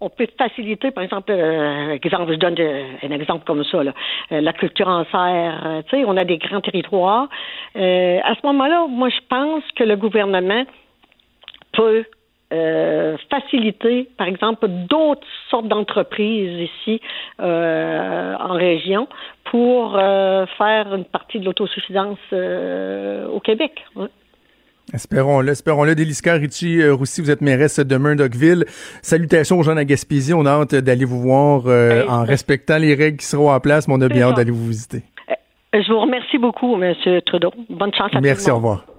[0.00, 3.92] on peut faciliter, par exemple, euh, exemple, je donne un exemple comme ça, là,
[4.32, 5.82] euh, la culture en serre.
[5.88, 7.28] tu sais, on a des grands territoires.
[7.76, 10.64] à ce moment-là, moi, je pense que le gouvernement
[11.72, 12.04] peut
[12.52, 17.00] euh, faciliter, par exemple, d'autres sortes d'entreprises ici
[17.40, 19.08] euh, en région
[19.50, 23.84] pour euh, faire une partie de l'autosuffisance au Québec.
[24.94, 25.96] Espérons-le, espérons-le.
[25.96, 28.64] Délisca Ritchie Roussy, vous êtes mairesse de Murdochville.
[29.02, 30.32] Salutations aux gens à Gaspésie.
[30.32, 31.66] On a hâte d'aller vous voir
[32.08, 34.68] en respectant les règles qui seront en place, mais on a bien hâte d'aller vous
[34.68, 35.02] visiter.
[35.72, 36.94] Je vous remercie beaucoup, M.
[37.26, 37.50] Trudeau.
[37.68, 38.64] Bonne chance à Merci, tout le monde.
[38.64, 38.95] au revoir.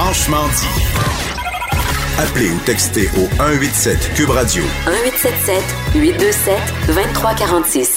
[0.00, 0.68] Franchement dit.
[2.18, 4.62] Appelez ou textez au 187 Cube Radio.
[4.86, 5.60] 1877
[5.96, 7.94] 827 2346.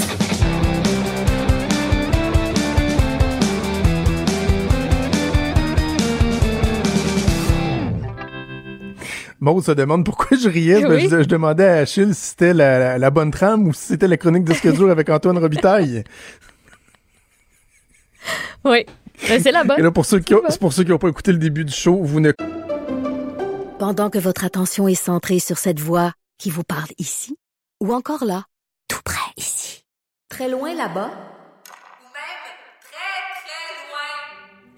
[9.39, 10.81] Maud se demande pourquoi je riais.
[10.81, 14.71] Je, demandais à Achille si c'était la, bonne trame ou si c'était la chronique de
[14.71, 16.03] dur avec Antoine Robitaille.
[18.65, 18.87] Oui.
[19.27, 19.79] Ben, c'est la bonne.
[19.79, 21.73] Et là, pour ceux qui c'est pour ceux qui n'ont pas écouté le début du
[21.73, 22.31] show, vous ne.
[23.79, 27.37] Pendant que votre attention est centrée sur cette voix qui vous parle ici,
[27.81, 28.45] ou encore là,
[28.87, 29.83] tout près ici,
[30.29, 32.41] très loin là-bas, ou même
[32.83, 33.01] très,
[33.43, 34.09] très loin,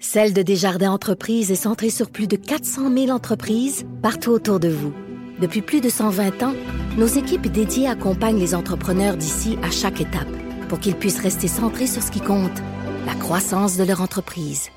[0.00, 4.68] Celle de Desjardins Entreprises est centrée sur plus de 400 000 entreprises partout autour de
[4.68, 4.92] vous.
[5.40, 6.54] Depuis plus de 120 ans,
[6.96, 10.28] nos équipes dédiées accompagnent les entrepreneurs d'ici à chaque étape
[10.68, 12.62] pour qu'ils puissent rester centrés sur ce qui compte
[13.06, 14.70] la croissance de leur entreprise.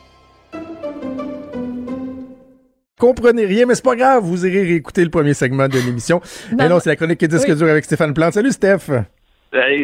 [3.00, 6.20] Comprenez rien, mais c'est pas grave, vous irez réécouter le premier segment de l'émission.
[6.58, 8.34] Mais non, c'est la chronique qui disque dur avec Stéphane Plante.
[8.34, 8.90] Salut Steph.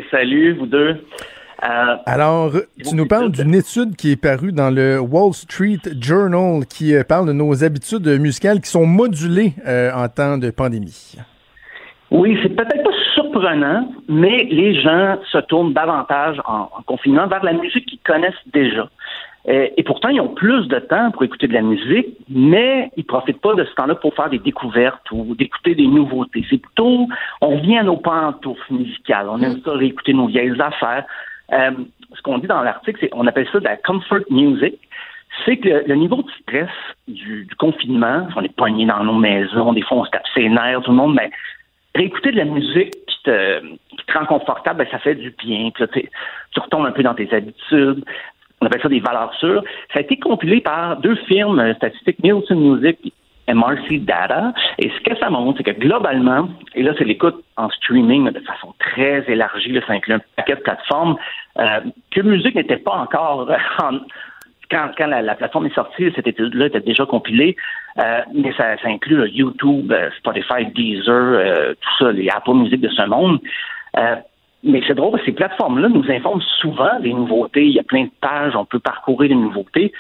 [0.09, 0.97] salut, vous deux.
[1.63, 2.51] Euh, Alors,
[2.83, 7.03] tu nous parles d'une étude qui est parue dans le Wall Street Journal qui euh,
[7.03, 11.15] parle de nos habitudes musicales qui sont modulées euh, en temps de pandémie.
[12.11, 13.02] Oui, c'est peut-être pas
[13.33, 18.87] surprenant, mais les gens se tournent davantage en, confinement vers la musique qu'ils connaissent déjà.
[19.49, 23.03] Euh, et pourtant, ils ont plus de temps pour écouter de la musique, mais ils
[23.03, 26.45] profitent pas de ce temps-là pour faire des découvertes ou d'écouter des nouveautés.
[26.49, 27.07] C'est plutôt,
[27.41, 29.27] on vient à nos pantoufles musicales.
[29.29, 31.05] On aime ça réécouter nos vieilles affaires.
[31.51, 31.71] Euh,
[32.15, 34.75] ce qu'on dit dans l'article, c'est on appelle ça de la comfort music.
[35.45, 36.69] C'est que le, niveau de stress
[37.07, 40.81] du, confinement, on est poigné dans nos maisons, des fois on se tape ses nerfs,
[40.83, 41.31] tout le monde, mais
[41.95, 42.93] réécouter de la musique
[43.23, 43.59] qui te,
[43.97, 45.69] qui te rend confortable, ben, ça fait du bien.
[45.75, 48.03] Tu retombes un peu dans tes habitudes.
[48.61, 49.63] On appelle ça des valeurs sûres.
[49.91, 53.13] Ça a été compilé par deux firmes statistiques, Nielsen Music
[53.47, 54.53] MRC Data.
[54.79, 58.39] Et ce que ça montre, c'est que globalement, et là, c'est l'écoute en streaming de
[58.39, 61.17] façon très élargie, ça inclut un paquet de plateformes,
[61.59, 61.81] euh,
[62.11, 63.49] que musique n'était pas encore
[63.83, 63.99] en,
[64.69, 67.55] quand, quand la, plateforme est sortie, cette étude-là était déjà compilée,
[67.99, 72.89] euh, mais ça, ça inclut YouTube, euh, Spotify, Deezer, tout ça, les Apple Music de
[72.89, 73.39] ce monde.
[74.63, 77.65] mais c'est drôle, ces plateformes-là nous informent souvent des nouveautés.
[77.65, 79.91] Il y a plein de pages, on peut parcourir les nouveautés.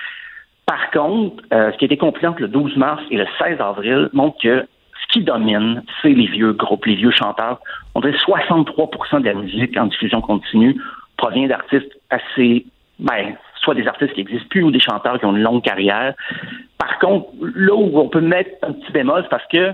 [0.65, 3.59] Par contre, euh, ce qui a été compris entre le 12 mars et le 16
[3.59, 4.65] avril montre que
[5.01, 7.59] ce qui domine, c'est les vieux groupes, les vieux chanteurs.
[7.95, 10.75] On dirait 63% de la musique en diffusion continue
[11.17, 12.65] provient d'artistes assez,
[12.99, 16.13] ben, soit des artistes qui n'existent plus ou des chanteurs qui ont une longue carrière.
[16.77, 19.73] Par contre, là où on peut mettre un petit bémol, c'est parce que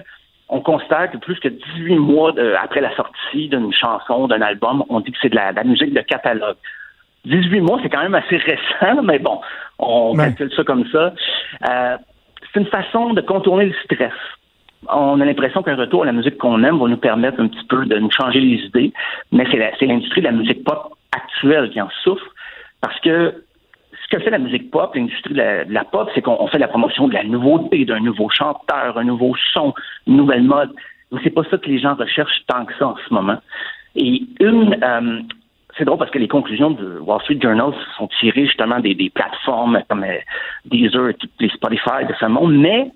[0.51, 4.99] on constate que plus que 18 mois après la sortie d'une chanson, d'un album, on
[4.99, 6.57] dit que c'est de la musique de catalogue.
[7.25, 9.39] 18 mois, c'est quand même assez récent, mais bon,
[9.77, 11.13] on calcule ça comme ça.
[11.69, 11.97] Euh,
[12.51, 14.13] c'est une façon de contourner le stress.
[14.87, 17.65] On a l'impression qu'un retour à la musique qu'on aime va nous permettre un petit
[17.65, 18.93] peu de nous changer les idées,
[19.31, 22.25] mais c'est l'industrie de la musique pop actuelle qui en souffre,
[22.81, 23.43] parce que
[24.09, 27.07] ce que fait la musique pop, l'industrie de, la, pop, c'est qu'on fait la promotion
[27.07, 29.73] de la nouveauté, d'un nouveau chanteur, un nouveau son,
[30.07, 30.73] une nouvelle mode.
[31.11, 33.37] Mais c'est pas ça que les gens recherchent tant que ça en ce moment.
[33.95, 35.21] Et une, euh,
[35.77, 39.81] c'est drôle parce que les conclusions de Wall Street Journal sont tirées justement des, plateformes
[39.89, 40.17] comme euh,
[40.65, 42.55] Deezer les Spotify de ce monde.
[42.55, 42.91] Mais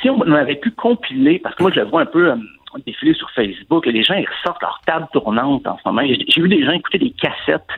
[0.00, 2.36] si on avait pu compiler, parce que moi je le vois un peu euh,
[2.86, 6.02] défiler sur Facebook, et les gens ils ressortent leur table tournante en ce moment.
[6.06, 7.70] J'ai vu des gens écouter des cassettes,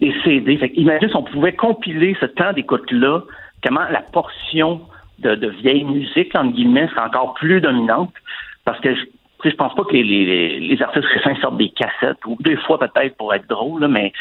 [0.00, 0.56] des CD.
[0.56, 3.22] Fait imagine si on pouvait compiler ce temps d'écoute-là,
[3.62, 4.80] comment la portion
[5.18, 8.12] de, de vieille musique, entre guillemets, serait encore plus dominante.
[8.64, 8.94] Parce que
[9.44, 13.16] je pense pas que les, les, artistes récents sortent des cassettes, ou deux fois peut-être
[13.16, 14.12] pour être drôle, mais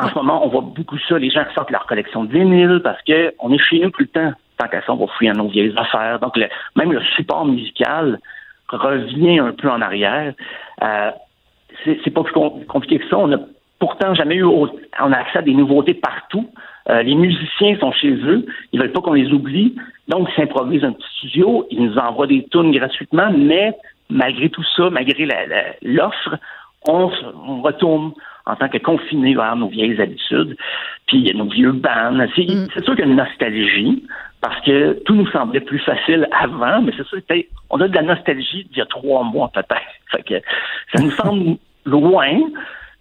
[0.00, 1.18] en ce moment, on voit beaucoup ça.
[1.18, 4.32] Les gens sortent leur collection de vinyle parce qu'on est chez nous plus le temps.
[4.58, 6.18] Tant qu'à ça, on va fouiller nos vieilles affaires.
[6.20, 6.38] Donc,
[6.76, 8.18] même le support musical
[8.68, 10.32] revient un peu en arrière.
[10.82, 11.10] Euh,
[11.84, 12.32] c'est pas plus
[12.66, 13.18] compliqué que ça.
[13.18, 13.38] On a
[13.82, 14.68] pourtant jamais eu on
[15.12, 16.48] a accès à des nouveautés partout.
[16.88, 19.74] Euh, les musiciens sont chez eux, ils veulent pas qu'on les oublie,
[20.06, 23.72] donc ils s'improvisent un petit studio, ils nous envoient des tunes gratuitement, mais
[24.08, 25.26] malgré tout ça, malgré
[25.82, 26.38] l'offre,
[26.86, 27.10] on,
[27.62, 28.12] retourne
[28.46, 30.56] en tant que confiné vers nos vieilles habitudes,
[31.08, 32.12] puis nos vieux bands.
[32.12, 32.28] Mm.
[32.36, 34.04] C'est sûr qu'il y a une nostalgie,
[34.40, 37.18] parce que tout nous semblait plus facile avant, mais c'est sûr,
[37.70, 40.44] on a de la nostalgie d'il y a trois mois peut-être.
[40.94, 42.38] ça nous semble loin,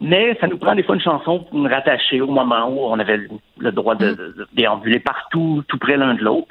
[0.01, 2.97] mais ça nous prend des fois une chanson pour nous rattacher au moment où on
[2.97, 3.19] avait
[3.59, 4.45] le droit de, mm.
[4.53, 6.47] déambuler partout, tout près l'un de l'autre.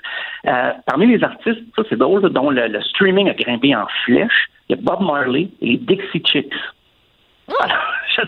[0.47, 4.77] Euh, parmi les artistes, ça c'est drôle, dont le, streaming a grimpé en flèche, il
[4.77, 6.55] y a Bob Marley et Dixie Chicks.
[7.49, 7.55] Oh.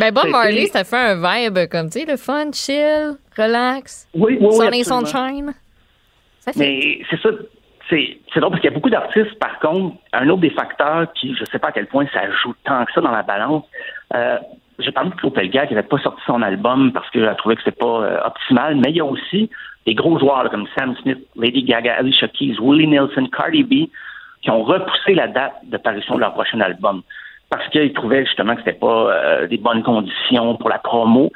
[0.00, 4.38] ben Bob Marley, ça fait un vibe comme, tu sais, le fun, chill, relax, oui,
[4.40, 5.54] oui, sunny sunshine.
[6.56, 7.28] Mais c'est ça,
[7.88, 11.34] c'est drôle parce qu'il y a beaucoup d'artistes, par contre, un autre des facteurs qui,
[11.34, 13.64] je ne sais pas à quel point ça joue tant que ça dans la balance,
[14.14, 14.38] euh,
[14.78, 17.62] j'ai parlé de Claude Pelgag qui n'avait pas sorti son album parce qu'elle trouvait que
[17.64, 19.50] c'était pas euh, optimal, mais il y a aussi
[19.86, 23.90] des gros joueurs comme Sam Smith, Lady Gaga, Alicia Keys, Willie Nelson, Cardi B,
[24.42, 27.02] qui ont repoussé la date de parution de leur prochain album
[27.50, 31.30] parce qu'ils trouvaient justement que c'était pas euh, des bonnes conditions pour la promo.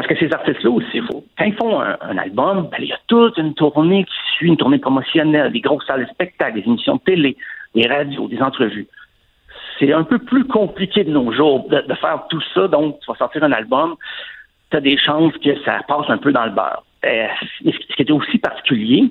[0.00, 0.98] Parce que ces artistes-là aussi,
[1.36, 4.56] quand ils font un, album, ben, il y a toute une tournée qui suit, une
[4.56, 7.36] tournée promotionnelle, des grosses salles de spectacle, des émissions de télé,
[7.74, 8.88] des radios, des entrevues
[9.78, 12.66] c'est un peu plus compliqué de nos jours de, faire tout ça.
[12.68, 13.96] Donc, tu vas sortir un album,
[14.70, 16.82] tu as des chances que ça passe un peu dans le beurre.
[17.04, 17.26] Euh,
[17.62, 19.06] ce qui était aussi particulier,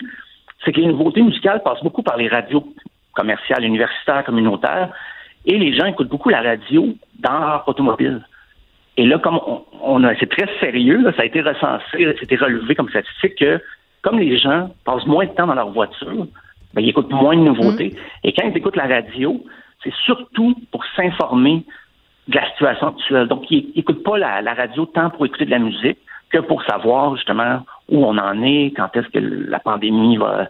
[0.65, 2.65] c'est que les nouveautés musicales passent beaucoup par les radios
[3.13, 4.89] commerciales, universitaires, communautaires,
[5.45, 8.23] et les gens écoutent beaucoup la radio dans leur automobile.
[8.99, 9.39] Et là, comme
[9.81, 13.61] on, a, c'est très sérieux, ça a été recensé, c'était relevé comme statistique que
[14.01, 16.27] comme les gens passent moins de temps dans leur voiture,
[16.73, 17.91] ben, ils écoutent moins de nouveautés.
[17.91, 18.27] Mmh.
[18.27, 19.41] Et quand ils écoutent la radio,
[19.81, 21.63] c'est surtout pour s'informer
[22.27, 23.27] de la situation actuelle.
[23.29, 25.99] Donc, ils n'écoutent pas la, radio tant pour écouter de la musique
[26.29, 30.49] que pour savoir justement où on en est, quand est-ce que la pandémie va,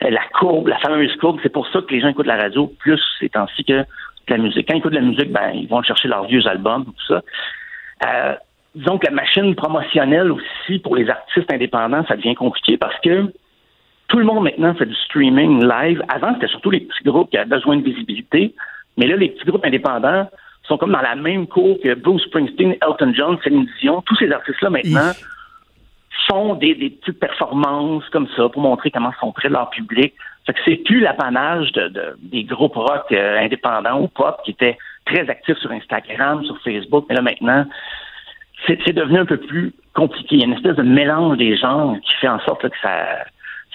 [0.00, 1.38] la courbe, la fameuse courbe.
[1.44, 3.84] C'est pour ça que les gens écoutent la radio plus ces temps-ci que
[4.26, 4.66] la musique.
[4.66, 7.22] Quand ils écoutent de la musique, ben, ils vont chercher leurs vieux albums, tout ça.
[8.04, 8.34] Euh,
[8.74, 13.32] disons que la machine promotionnelle aussi pour les artistes indépendants, ça devient compliqué parce que
[14.08, 16.02] tout le monde maintenant fait du streaming live.
[16.08, 18.54] Avant, c'était surtout les petits groupes qui avaient besoin de visibilité.
[18.96, 20.28] Mais là, les petits groupes indépendants
[20.64, 24.02] sont comme dans la même cour que Bruce Springsteen, Elton John, Céline Dion.
[24.02, 25.12] Tous ces artistes-là, maintenant,
[26.28, 30.14] font des, des, petites performances comme ça pour montrer comment ils sont de leur public.
[30.46, 34.52] Fait que c'est plus l'apanage de, de, des groupes rock euh, indépendants ou pop qui
[34.52, 37.66] étaient très actifs sur Instagram, sur Facebook, mais là maintenant,
[38.66, 40.36] c'est devenu un peu plus compliqué.
[40.36, 43.24] Il y a une espèce de mélange des genres qui fait en sorte que ça,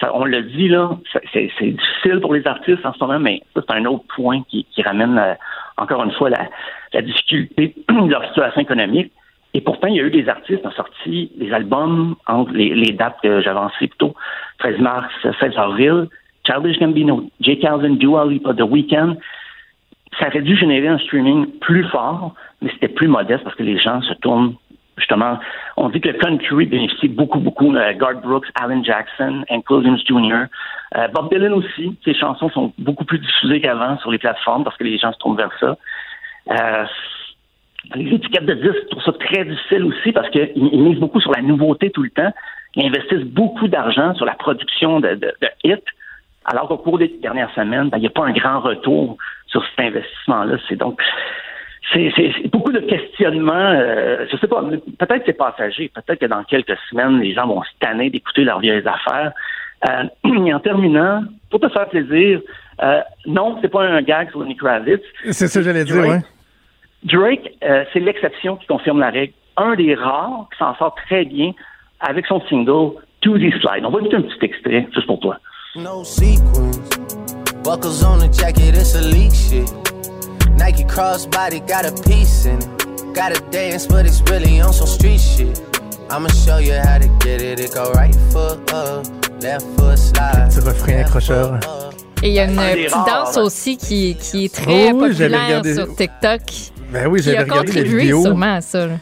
[0.00, 0.90] ça, on le dit là,
[1.32, 4.82] c'est difficile pour les artistes en ce moment, mais c'est un autre point qui, qui
[4.82, 5.34] ramène euh,
[5.76, 6.48] encore une fois la,
[6.92, 9.12] la difficulté de leur situation économique.
[9.52, 12.74] Et pourtant, il y a eu des artistes qui ont sorti des albums entre les,
[12.74, 14.14] les dates que annoncées plus tôt,
[14.58, 16.06] 13 mars, 16 avril,
[16.46, 17.58] Childish Gambino, J.
[17.58, 19.16] Calvin, Dua Lipa, The Weeknd.
[20.18, 23.78] Ça aurait dû générer un streaming plus fort, mais c'était plus modeste parce que les
[23.78, 24.54] gens se tournent
[25.00, 25.38] justement.
[25.76, 30.02] On dit que le country bénéficie beaucoup, beaucoup de Garth Brooks, Alan Jackson, Hank Williams
[30.06, 30.44] Jr.,
[30.96, 31.96] euh, Bob Dylan aussi.
[32.04, 35.18] Ses chansons sont beaucoup plus diffusées qu'avant sur les plateformes parce que les gens se
[35.18, 35.76] tournent vers ça.
[36.50, 36.84] Euh,
[37.94, 41.42] les étiquettes de disques trouvent ça très difficile aussi parce qu'ils misent beaucoup sur la
[41.42, 42.32] nouveauté tout le temps.
[42.76, 45.82] Ils investissent beaucoup d'argent sur la production de, de, de hits
[46.50, 49.16] alors qu'au cours des dernières semaines, ben, il n'y a pas un grand retour
[49.46, 50.56] sur cet investissement-là.
[50.68, 51.00] C'est donc
[51.92, 53.52] c'est beaucoup de questionnements.
[53.54, 54.62] Euh, je sais pas,
[54.98, 58.60] peut-être c'est passager, peut-être que dans quelques semaines, les gens vont se tanner d'écouter leurs
[58.60, 59.32] vieilles affaires.
[59.88, 60.04] Euh,
[60.46, 62.40] et en terminant, pour te faire plaisir,
[62.82, 65.02] euh, non, c'est pas un gag sur Lenny Kravitz.
[65.30, 66.16] C'est ça que j'allais dire, oui.
[67.04, 69.32] Drake, euh, c'est l'exception qui confirme la règle.
[69.56, 71.52] Un des rares qui s'en sort très bien
[72.00, 73.84] avec son single To The Slide.
[73.84, 75.38] On va écouter un petit extrait juste pour toi.
[75.76, 76.78] No sequence.
[77.62, 79.70] Buckles on the jacket, it's elite shit.
[80.56, 83.14] Nike crossbody got a piece in it.
[83.14, 85.60] Got a dance, but it's really on some street shit.
[86.10, 87.60] I'ma show you how to get it.
[87.60, 89.06] It go right foot up,
[89.40, 90.50] left foot slide.
[90.50, 91.60] Petit refrain accrocheur?
[92.24, 95.62] Et il y a une petite danse aussi qui, qui est très oh oui, populaire
[95.64, 96.40] sur TikTok.
[96.90, 98.22] Ben oui, j'avais regardé la vidéo.
[98.22, 98.88] sûrement à ça.
[98.88, 98.94] Là.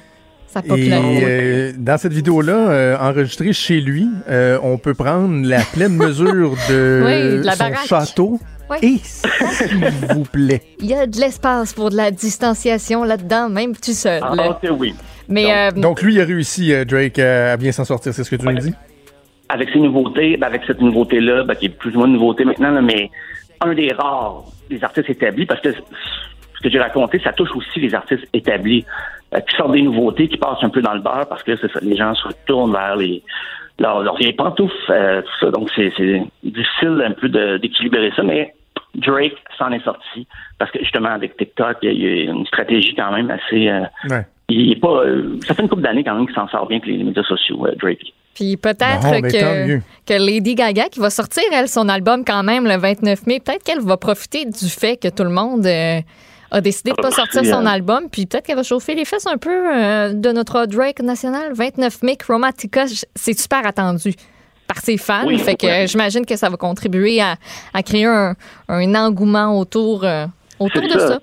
[0.56, 5.92] Et euh, dans cette vidéo-là, euh, enregistrée chez lui, euh, on peut prendre la pleine
[5.96, 8.38] mesure de, son château.
[8.82, 10.62] Et s'il vous plaît.
[10.80, 14.20] Il y a de l'espace pour de la distanciation là-dedans, même tout seul.
[14.22, 14.94] Ah, oui.
[15.28, 18.36] Mais, donc, donc, lui, il a réussi, Drake, à bien s'en sortir, c'est ce que
[18.36, 18.72] tu me dis?
[19.50, 22.44] Avec ces nouveautés, ben, avec cette nouveauté-là, ben, qui est plus ou moins une nouveauté
[22.44, 23.10] maintenant, mais
[23.60, 25.70] un des rares des artistes établis, parce que
[26.58, 28.84] ce que j'ai raconté, ça touche aussi les artistes établis.
[29.34, 31.52] Euh, qui sortent des nouveautés, qui passent un peu dans le beurre parce que
[31.82, 33.22] les gens se retournent vers les
[33.78, 35.50] leurs vieilles pantoufles, euh, tout ça.
[35.50, 35.92] Donc c'est
[36.42, 37.28] difficile un peu
[37.58, 38.54] d'équilibrer ça, mais
[38.94, 40.26] Drake s'en est sorti
[40.58, 43.68] parce que justement avec TikTok, il y a, une stratégie quand même assez.
[43.68, 45.02] Euh, il est pas.
[45.46, 47.66] ça fait une couple d'années quand même qu'il s'en sort bien que les médias sociaux,
[47.78, 48.14] Drake.
[48.34, 52.78] Puis peut-être que, que Lady Gaga, qui va sortir, elle, son album quand même le
[52.78, 55.66] 29 mai, peut-être qu'elle va profiter du fait que tout le monde
[56.50, 59.36] a décidé de pas sortir son album, puis peut-être qu'elle va chauffer les fesses un
[59.36, 61.52] peu euh, de notre Drake national.
[61.52, 64.14] 29 mai, Chromatica, c'est super attendu
[64.66, 65.26] par ses fans.
[65.38, 67.36] fait que j'imagine que ça va contribuer à,
[67.82, 68.34] créer un,
[68.68, 70.26] engouement autour, euh,
[70.58, 71.18] autour de ça.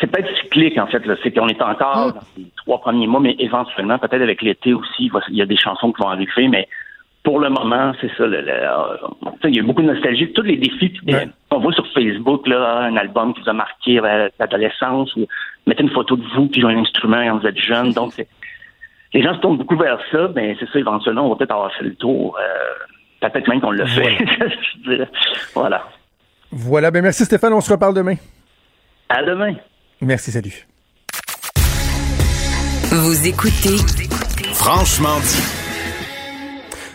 [0.00, 1.02] C'est peut-être cyclique, en fait.
[1.22, 2.12] C'est qu'on est encore mm.
[2.12, 5.56] dans les trois premiers mois, mais éventuellement, peut-être avec l'été aussi, il y a des
[5.56, 6.68] chansons qui vont arriver, mais
[7.22, 8.24] pour le moment, c'est ça.
[8.24, 8.96] Euh,
[9.44, 10.32] il y a beaucoup de nostalgie.
[10.32, 10.92] Tous les défis
[11.50, 14.00] on voit sur Facebook là, un album qui vous a marqué
[14.38, 15.26] l'adolescence, ou
[15.66, 17.92] mettez une photo de vous qui jouez un instrument quand vous êtes jeune.
[17.92, 18.14] Donc,
[19.14, 21.72] les gens se tournent beaucoup vers ça, mais c'est ça, éventuellement, on va peut-être avoir
[21.74, 22.36] fait le tour.
[22.40, 24.18] Euh, peut-être même qu'on le fait.
[25.54, 25.84] voilà.
[26.50, 26.90] Voilà.
[26.90, 28.16] Ben merci Stéphane, on se reparle demain.
[29.08, 29.54] À demain.
[30.00, 30.66] Merci, salut.
[32.90, 33.78] Vous écoutez
[34.52, 35.61] Franchement dit.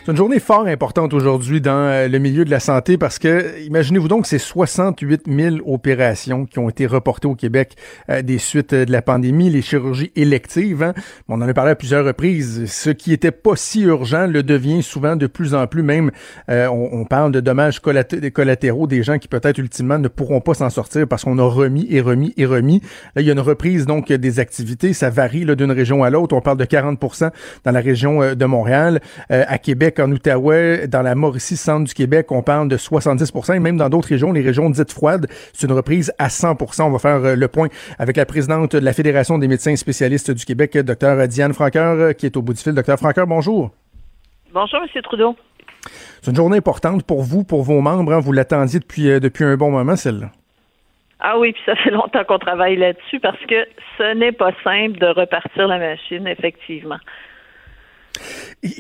[0.08, 3.60] C'est une journée fort importante aujourd'hui dans euh, le milieu de la santé parce que,
[3.66, 7.76] imaginez-vous donc, c'est 68 000 opérations qui ont été reportées au Québec
[8.10, 10.82] euh, des suites euh, de la pandémie, les chirurgies électives.
[10.82, 10.94] Hein.
[11.28, 12.72] On en a parlé à plusieurs reprises.
[12.72, 15.84] Ce qui était pas si urgent le devient souvent de plus en plus.
[15.84, 16.12] Même,
[16.48, 21.06] on, parle de dommages collatéraux, des gens qui peut-être ultimement ne pourront pas s'en sortir
[21.06, 22.82] parce qu'on a remis et remis et remis.
[23.18, 24.94] Là, il y a une reprise donc des activités.
[24.94, 26.34] Ça varie d'une région à l'autre.
[26.34, 26.98] On parle de 40
[27.66, 29.02] dans la région de Montréal.
[29.30, 33.60] à Québec, en Outaouais, dans la Mauricie, centre du Québec, on parle de 70 et
[33.60, 37.00] même dans d'autres régions, les régions dites froides, c'est une reprise à 100% On va
[37.00, 37.68] faire euh, le point
[38.00, 42.14] avec la présidente de la Fédération des médecins spécialistes du Québec, Dr Diane Franqueur, euh,
[42.14, 42.74] qui est au bout du fil.
[42.74, 43.72] Dr Franqueur, bonjour.
[44.54, 45.02] Bonjour, M.
[45.02, 45.36] Trudeau.
[46.22, 48.14] C'est une journée importante pour vous, pour vos membres.
[48.14, 48.20] Hein.
[48.20, 50.32] Vous l'attendiez depuis, euh, depuis un bon moment, celle-là.
[51.20, 53.68] Ah oui, puis ça fait longtemps qu'on travaille là-dessus parce que
[53.98, 57.00] ce n'est pas simple de repartir la machine, effectivement.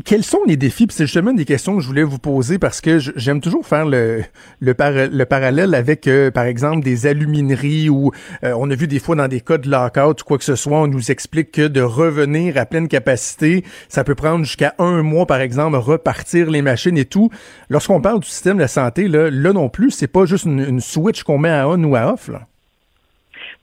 [0.05, 0.87] Quels sont les défis?
[0.89, 4.23] C'est justement des questions que je voulais vous poser parce que j'aime toujours faire le,
[4.59, 4.73] le,
[5.11, 8.11] le parallèle avec, euh, par exemple, des alumineries où
[8.43, 10.55] euh, on a vu des fois dans des cas de lockout ou quoi que ce
[10.55, 15.03] soit, on nous explique que de revenir à pleine capacité, ça peut prendre jusqu'à un
[15.03, 17.29] mois, par exemple, repartir les machines et tout.
[17.69, 20.79] Lorsqu'on parle du système de la santé, là, là non plus, c'est pas juste une,
[20.79, 22.27] switch qu'on met à on ou à off.
[22.27, 22.41] Là.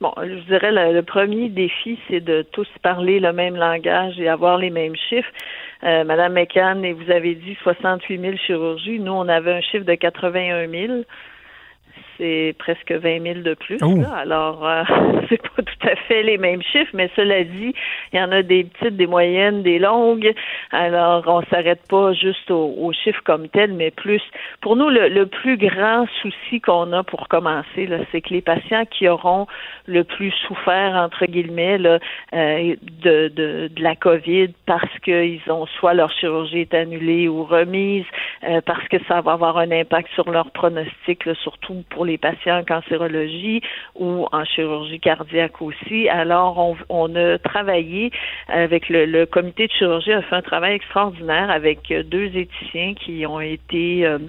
[0.01, 4.27] Bon, je dirais le, le premier défi, c'est de tous parler le même langage et
[4.27, 5.31] avoir les mêmes chiffres.
[5.83, 8.99] Euh, Madame McCann, et vous avez dit 68 000 chirurgies.
[8.99, 11.03] Nous, on avait un chiffre de 81 0
[12.17, 13.77] c'est presque 20 000 de plus.
[14.15, 14.83] Alors, euh,
[15.29, 17.73] c'est pas tout à fait les mêmes chiffres, mais cela dit,
[18.13, 20.33] il y en a des petites, des moyennes, des longues.
[20.71, 24.21] Alors, on s'arrête pas juste aux, chiffres comme tels, mais plus.
[24.61, 29.07] Pour nous, le, plus grand souci qu'on a pour commencer, c'est que les patients qui
[29.07, 29.47] auront
[29.87, 31.99] le plus souffert, entre guillemets, là,
[32.33, 37.43] euh, de, de, de, la COVID parce qu'ils ont soit leur chirurgie est annulée ou
[37.43, 38.05] remise,
[38.43, 42.59] euh, parce que ça va avoir un impact sur leur pronostic, surtout pour les patients
[42.59, 43.61] en cancérologie
[43.95, 46.07] ou en chirurgie cardiaque aussi.
[46.09, 48.11] Alors, on, a travaillé
[48.47, 53.41] avec le, comité de chirurgie, a fait un travail extraordinaire avec deux éthiciens qui ont
[53.41, 54.19] été euh,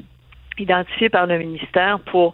[0.59, 2.33] identifiés par le ministère pour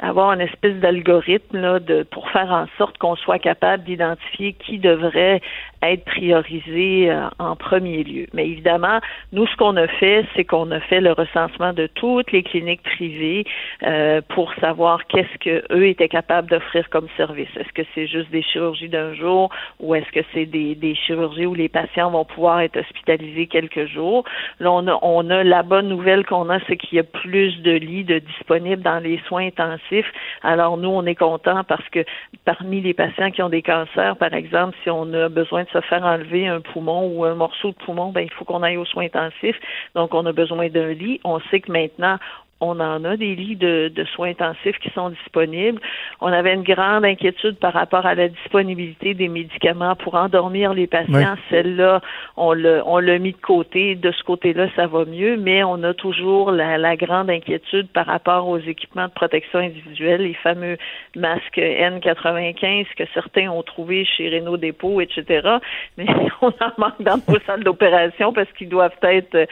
[0.00, 5.40] avoir une espèce d'algorithme pour faire en sorte qu'on soit capable d'identifier qui devrait
[5.82, 8.26] être priorisé euh, en premier lieu.
[8.32, 9.00] Mais évidemment,
[9.32, 12.82] nous, ce qu'on a fait, c'est qu'on a fait le recensement de toutes les cliniques
[12.82, 13.44] privées
[13.84, 17.48] euh, pour savoir qu'est-ce que eux étaient capables d'offrir comme service.
[17.56, 19.50] Est-ce que c'est juste des chirurgies d'un jour
[19.80, 23.86] ou est-ce que c'est des, des chirurgies où les patients vont pouvoir être hospitalisés quelques
[23.86, 24.24] jours?
[24.58, 27.60] Là, on a, on a la bonne nouvelle qu'on a, c'est qu'il y a plus
[27.62, 30.10] de lits de disponibles dans les soins intensifs.
[30.42, 32.04] Alors, nous, on est contents parce que
[32.44, 35.80] parmi les patients qui ont des cancers, par exemple, si on a besoin de se
[35.82, 38.84] faire enlever un poumon ou un morceau de poumon, ben, il faut qu'on aille aux
[38.84, 39.58] soins intensifs.
[39.94, 41.20] Donc, on a besoin d'un lit.
[41.24, 42.18] On sait que maintenant,
[42.60, 45.80] on en a des lits de, soins intensifs qui sont disponibles.
[46.20, 50.86] On avait une grande inquiétude par rapport à la disponibilité des médicaments pour endormir les
[50.86, 51.36] patients.
[51.50, 52.00] Celle-là,
[52.36, 53.94] on l'a, on l'a mis de côté.
[53.94, 58.06] De ce côté-là, ça va mieux, mais on a toujours la, la, grande inquiétude par
[58.06, 60.76] rapport aux équipements de protection individuelle, les fameux
[61.14, 65.58] masques N95 que certains ont trouvés chez Renault Dépôt, etc.
[65.96, 66.06] Mais
[66.42, 69.46] on en manque dans nos salles d'opération parce qu'ils doivent être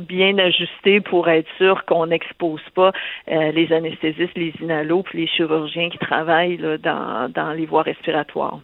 [0.00, 2.92] bien ajusté pour être sûr qu'on n'expose pas
[3.30, 8.60] euh, les anesthésistes, les inalos, puis les chirurgiens qui travaillent dans, dans les voies respiratoires.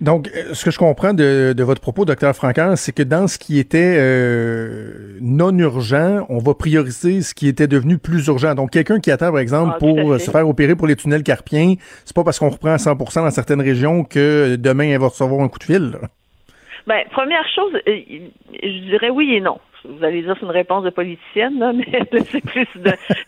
[0.00, 3.38] Donc, euh, ce que je comprends de, votre propos, docteur Francaire, c'est que dans ce
[3.38, 8.54] qui était euh, non urgent, on va prioriser ce qui était devenu plus urgent.
[8.54, 11.74] Donc, quelqu'un qui attend, par exemple, ah, pour se faire opérer pour les tunnels carpiens,
[12.04, 15.40] c'est pas parce qu'on reprend à 100% dans certaines régions que demain, elle va recevoir
[15.40, 15.92] un coup de fil.
[16.86, 20.90] Ben, première chose, je dirais oui et non vous allez dire c'est une réponse de
[20.90, 21.84] politicienne, là, mais
[22.24, 22.66] c'est plus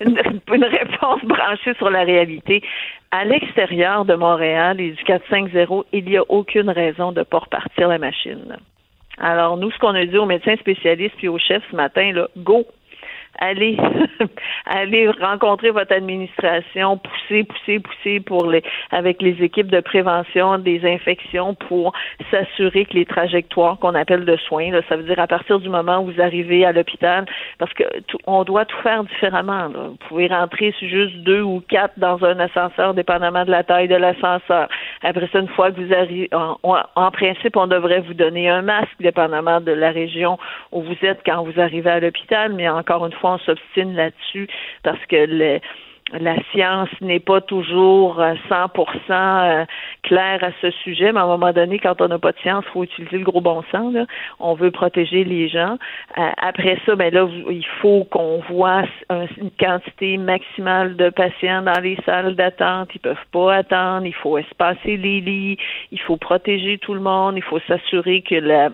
[0.00, 2.62] une, réponse branchée sur la réalité.
[3.10, 7.38] À l'extérieur de Montréal et du 450, il n'y a aucune raison de ne pas
[7.38, 8.56] repartir la machine.
[9.18, 12.28] Alors, nous, ce qu'on a dit aux médecins spécialistes puis aux chefs ce matin, là,
[12.36, 12.66] go,
[13.38, 13.76] allez,
[14.66, 20.84] allez rencontrer votre administration, pousser, pousser, pousser pour les, avec les équipes de prévention des
[20.84, 21.92] infections pour
[22.30, 25.68] s'assurer que les trajectoires qu'on appelle de soins, là, ça veut dire à partir du
[25.68, 27.26] moment où vous arrivez à l'hôpital,
[27.58, 27.84] parce que
[28.26, 29.68] on doit tout faire différemment.
[29.68, 33.96] Vous pouvez rentrer juste deux ou quatre dans un ascenseur, dépendamment de la taille de
[33.96, 34.68] l'ascenseur.
[35.04, 38.96] Après ça, une fois que vous arrivez, en, principe, on devrait vous donner un masque,
[39.00, 40.38] dépendamment de la région
[40.72, 44.48] où vous êtes quand vous arrivez à l'hôpital, mais encore une fois, on s'obstine là-dessus
[44.82, 45.60] parce que
[46.20, 49.64] la science n'est pas toujours 100% euh,
[50.02, 52.64] claire à ce sujet, mais à un moment donné, quand on n'a pas de science,
[52.72, 53.94] faut utiliser le gros bon sens.
[54.38, 55.76] On veut protéger les gens.
[56.18, 61.80] Euh, après ça, ben là, il faut qu'on voit une quantité maximale de patients dans
[61.80, 62.90] les salles d'attente.
[62.94, 64.06] Ils peuvent pas attendre.
[64.06, 65.58] Il faut espacer les lits.
[65.90, 67.36] Il faut protéger tout le monde.
[67.36, 68.70] Il faut s'assurer que la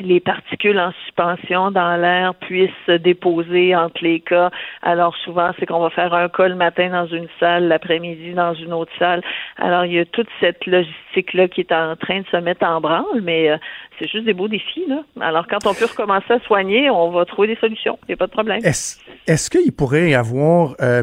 [0.00, 4.50] les particules en suspension dans l'air puissent se déposer entre les cas.
[4.82, 8.54] Alors souvent, c'est qu'on va faire un cas le matin dans une salle, l'après-midi dans
[8.54, 9.22] une autre salle.
[9.56, 12.80] Alors il y a toute cette logistique-là qui est en train de se mettre en
[12.80, 13.56] branle, mais euh,
[13.98, 14.84] c'est juste des beaux défis.
[14.88, 15.02] Là.
[15.20, 17.98] Alors quand on peut recommencer à soigner, on va trouver des solutions.
[18.02, 18.60] Il n'y a pas de problème.
[18.62, 21.02] Est-ce qu'il pourrait y avoir euh,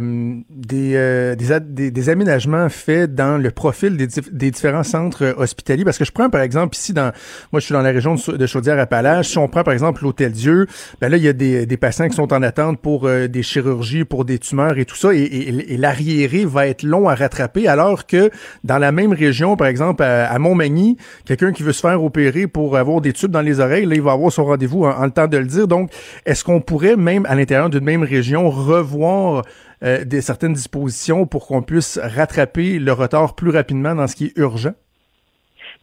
[0.49, 5.83] des, euh, des, des, aménagements faits dans le profil des, des, différents centres hospitaliers?
[5.83, 7.11] Parce que je prends, par exemple, ici, dans
[7.51, 9.29] moi, je suis dans la région de Chaudière-Appalaches.
[9.29, 10.67] Si on prend, par exemple, l'Hôtel Dieu,
[10.99, 14.05] ben là, il y a des, patients qui sont en attente pour euh, des chirurgies,
[14.05, 15.13] pour des tumeurs et tout ça.
[15.13, 18.29] Et, et, l'arriéré va être long à rattraper, alors que
[18.63, 22.77] dans la même région, par exemple, à, Montmagny, quelqu'un qui veut se faire opérer pour
[22.81, 25.27] avoir des tubes dans les oreilles, là, il va avoir son rendez-vous en, le temps
[25.27, 25.67] de le dire.
[25.67, 25.91] Donc,
[26.25, 29.43] est-ce qu'on pourrait, même à l'intérieur d'une même région revoir
[29.83, 34.25] euh, des certaines dispositions pour qu'on puisse rattraper le retard plus rapidement dans ce qui
[34.25, 34.73] est urgent?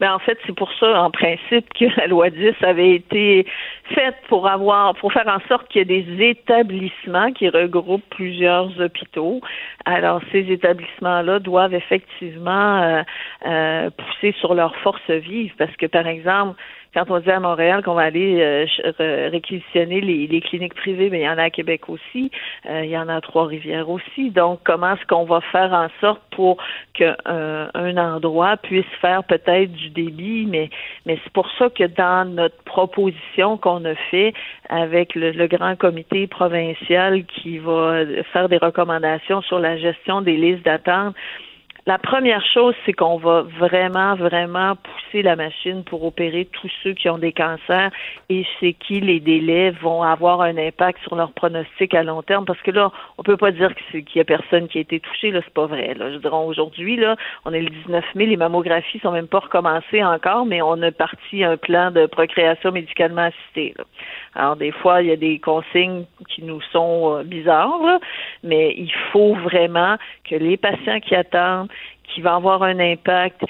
[0.00, 3.46] Ben en fait, c'est pour ça, en principe, que la loi 10 avait été
[3.94, 8.80] faite pour avoir, pour faire en sorte qu'il y ait des établissements qui regroupent plusieurs
[8.80, 9.40] hôpitaux.
[9.86, 13.02] Alors, ces établissements-là doivent effectivement euh,
[13.46, 16.60] euh, pousser sur leur force vive, parce que, par exemple,
[16.94, 21.24] quand on dit à Montréal qu'on va aller euh, réquisitionner les, cliniques privées, mais il
[21.24, 22.30] y en a à Québec aussi,
[22.68, 24.30] euh, il y en a à Trois-Rivières aussi.
[24.30, 26.56] Donc, comment est-ce qu'on va faire en sorte pour
[26.94, 30.70] qu'un euh, endroit puisse faire peut-être du débit, mais,
[31.06, 34.32] mais c'est pour ça que dans notre proposition qu'on a fait
[34.68, 40.36] avec le, le grand comité provincial qui va faire des recommandations sur la gestion des
[40.36, 41.14] listes d'attente,
[41.88, 46.92] la première chose, c'est qu'on va vraiment, vraiment pousser la machine pour opérer tous ceux
[46.92, 47.90] qui ont des cancers
[48.28, 52.44] et chez qui les délais vont avoir un impact sur leur pronostic à long terme.
[52.44, 55.30] Parce que là, on peut pas dire qu'il y a personne qui a été touché.
[55.30, 55.94] Là, c'est pas vrai.
[55.94, 56.12] Là.
[56.12, 57.16] Je dirais aujourd'hui, là,
[57.46, 58.28] on est le 19 000.
[58.28, 62.70] Les mammographies sont même pas recommencées encore, mais on a parti un plan de procréation
[62.70, 63.74] médicalement assistée.
[64.34, 67.98] Alors, des fois, il y a des consignes qui nous sont euh, bizarres,
[68.44, 69.96] mais il faut vraiment
[70.28, 71.70] que les patients qui attendent
[72.08, 73.44] qui va avoir un impact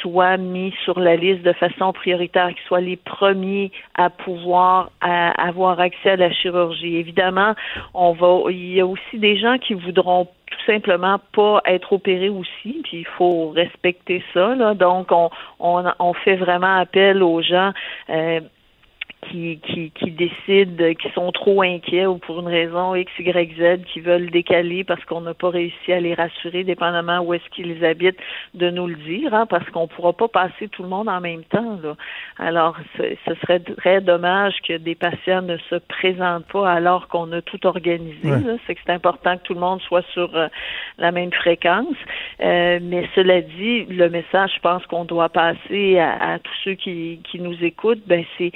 [0.00, 5.80] soit mis sur la liste de façon prioritaire, qu'ils soient les premiers à pouvoir avoir
[5.80, 6.96] accès à la chirurgie.
[6.96, 7.54] Évidemment,
[7.94, 12.28] on va, il y a aussi des gens qui voudront tout simplement pas être opérés
[12.28, 14.54] aussi, puis il faut respecter ça.
[14.54, 14.74] Là.
[14.74, 17.72] Donc, on, on, on fait vraiment appel aux gens.
[18.10, 18.40] Euh,
[19.30, 23.84] qui, qui, qui décident, qui sont trop inquiets ou pour une raison X, Y, Z,
[23.92, 27.84] qui veulent décaler parce qu'on n'a pas réussi à les rassurer, dépendamment où est-ce qu'ils
[27.84, 28.18] habitent,
[28.54, 31.20] de nous le dire, hein, parce qu'on ne pourra pas passer tout le monde en
[31.20, 31.78] même temps.
[31.82, 31.96] Là.
[32.38, 37.42] Alors, ce serait très dommage que des patients ne se présentent pas alors qu'on a
[37.42, 38.30] tout organisé.
[38.66, 40.48] C'est que c'est important que tout le monde soit sur euh,
[40.98, 41.96] la même fréquence.
[42.40, 46.74] Euh, mais cela dit, le message, je pense qu'on doit passer à, à tous ceux
[46.74, 48.52] qui, qui nous écoutent, ben c'est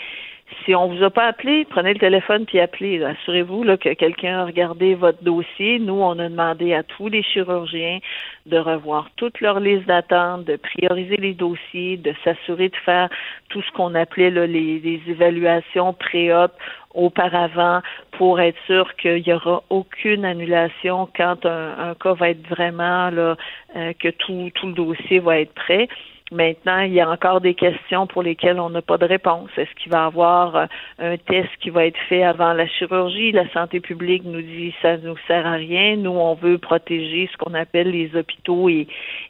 [0.64, 3.02] si on vous a pas appelé, prenez le téléphone puis appelez.
[3.02, 5.78] Assurez-vous que quelqu'un a regardé votre dossier.
[5.78, 7.98] Nous, on a demandé à tous les chirurgiens
[8.46, 13.08] de revoir toute leur liste d'attente, de prioriser les dossiers, de s'assurer de faire
[13.48, 16.52] tout ce qu'on appelait là, les, évaluations pré-op
[16.94, 17.80] auparavant
[18.12, 23.36] pour être sûr qu'il n'y aura aucune annulation quand un, cas va être vraiment là,
[23.76, 25.88] euh, que tout, tout le dossier va être prêt.
[26.32, 29.50] Maintenant, il y a encore des questions pour lesquelles on n'a pas de réponse.
[29.56, 30.66] Est-ce qu'il va y avoir euh,
[31.00, 33.32] un test qui va être fait avant la chirurgie?
[33.32, 35.96] La santé publique nous dit ça ne nous sert à rien.
[35.96, 38.86] Nous, on veut protéger ce qu'on appelle les hôpitaux et,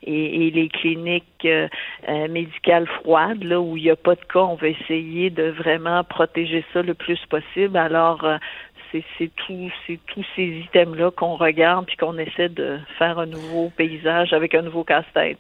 [0.07, 1.69] les cliniques euh,
[2.07, 4.41] euh, médicales froides, là où il n'y a pas de cas.
[4.41, 7.79] On veut essayer de vraiment protéger ça le plus possible.
[7.79, 8.27] Alors,
[8.93, 14.35] c'est tout, tous ces items-là qu'on regarde puis qu'on essaie de faire un nouveau paysage
[14.35, 15.39] avec un nouveau casse-tête.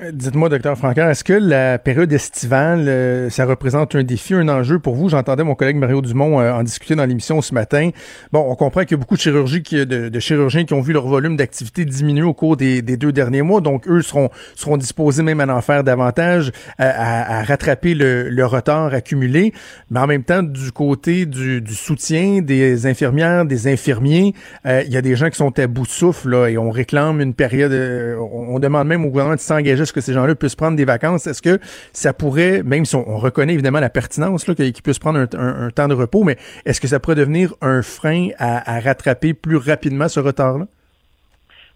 [0.00, 4.78] Dites-moi, docteur Francaire, est-ce que la période estivale, euh, ça représente un défi, un enjeu
[4.78, 5.10] pour vous?
[5.10, 7.90] J'entendais mon collègue Mario Dumont euh, en discuter dans l'émission ce matin.
[8.32, 10.94] Bon, on comprend qu'il y a beaucoup de, chirurgie qui, de, chirurgiens qui ont vu
[10.94, 15.22] leur volume d'activité diminuer au cours des, deux derniers mois, donc eux seront, seront disposés
[15.22, 19.52] même à en faire davantage, à, à, rattraper le, le, retard accumulé.
[19.90, 24.92] Mais en même temps, du côté du, du soutien des infirmières, des infirmiers, euh, il
[24.92, 27.34] y a des gens qui sont à bout de souffle là, et on réclame une
[27.34, 27.72] période,
[28.18, 31.26] on, on demande même au gouvernement de s'engager que ces gens-là puissent prendre des vacances?
[31.26, 31.58] Est-ce que
[31.92, 35.94] ça pourrait, même si on, reconnaît évidemment la pertinence qu'ils puissent prendre un, temps de
[35.94, 40.66] repos, mais est-ce que ça pourrait devenir un frein à, rattraper plus rapidement ce retard-là?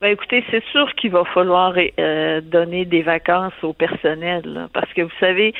[0.01, 5.03] Ben écoutez, c'est sûr qu'il va falloir euh, donner des vacances au personnel, parce que
[5.03, 5.55] vous savez,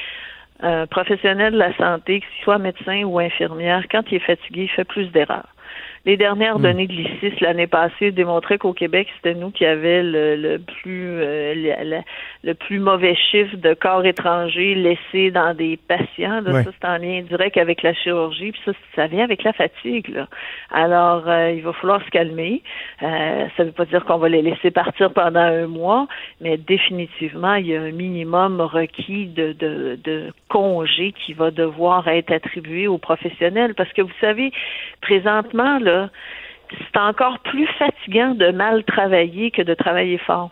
[0.60, 4.70] un professionnel de la santé, ce soit médecin ou infirmière, quand il est fatigué, il
[4.70, 5.53] fait plus d'erreurs.
[6.06, 6.62] Les dernières hmm.
[6.62, 12.02] données de l'ICIS l'année passée démontraient qu'au Québec, c'était nous qui avions le, plus euh,
[12.43, 16.43] le, plus mauvais chiffre de corps étrangers laissés dans des patients.
[16.44, 18.52] Ça, c'est en lien direct avec la chirurgie.
[18.52, 20.09] Puis ça, ça vient avec la fatigue.
[20.09, 20.28] Là.
[20.70, 22.62] Alors, euh, il va falloir se calmer.
[23.02, 26.06] Euh, ça ne veut pas dire qu'on va les laisser partir pendant un mois,
[26.40, 32.09] mais définitivement, il y a un minimum requis de, de, de congé qui va devoir
[32.09, 33.74] être attribué aux professionnels.
[33.74, 34.52] Parce que vous savez,
[35.01, 35.78] présentement,
[36.71, 40.51] c'est encore plus fatigant de mal travailler que de travailler fort.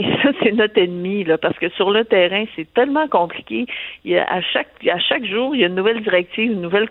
[0.00, 3.66] Et ça, c'est notre ennemi, là, parce que sur le terrain, c'est tellement compliqué.
[4.06, 6.62] Il y a, à chaque à chaque jour, il y a une nouvelle directive, une
[6.62, 6.88] nouvelle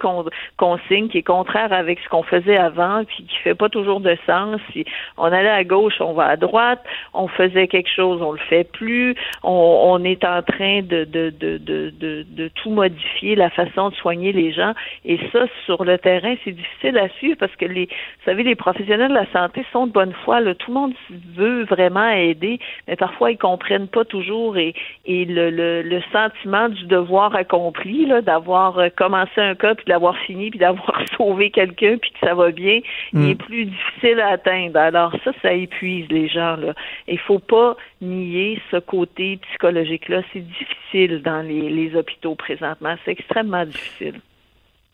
[0.57, 4.15] consigne qui est contraire avec ce qu'on faisait avant, puis qui fait pas toujours de
[4.27, 4.61] sens.
[4.73, 4.85] Si
[5.17, 6.83] on allait à gauche, on va à droite.
[7.15, 9.15] On faisait quelque chose, on le fait plus.
[9.41, 13.95] On, on est en train de de, de, de, de, tout modifier, la façon de
[13.95, 14.73] soigner les gens.
[15.03, 18.55] Et ça, sur le terrain, c'est difficile à suivre parce que les, vous savez, les
[18.55, 20.41] professionnels de la santé sont de bonne foi.
[20.41, 20.53] Là.
[20.53, 20.93] Tout le monde
[21.35, 22.59] veut vraiment aider,
[22.99, 28.21] parfois ils comprennent pas toujours et, et le, le, le sentiment du devoir accompli, là,
[28.21, 32.35] d'avoir euh, commencé un cas puis d'avoir fini puis d'avoir sauvé quelqu'un puis que ça
[32.35, 32.81] va bien,
[33.13, 33.29] il mm.
[33.29, 34.77] est plus difficile à atteindre.
[34.77, 36.73] Alors ça, ça épuise les gens là.
[37.07, 40.21] Il faut pas nier ce côté psychologique là.
[40.33, 42.95] C'est difficile dans les, les hôpitaux présentement.
[43.05, 44.19] C'est extrêmement difficile.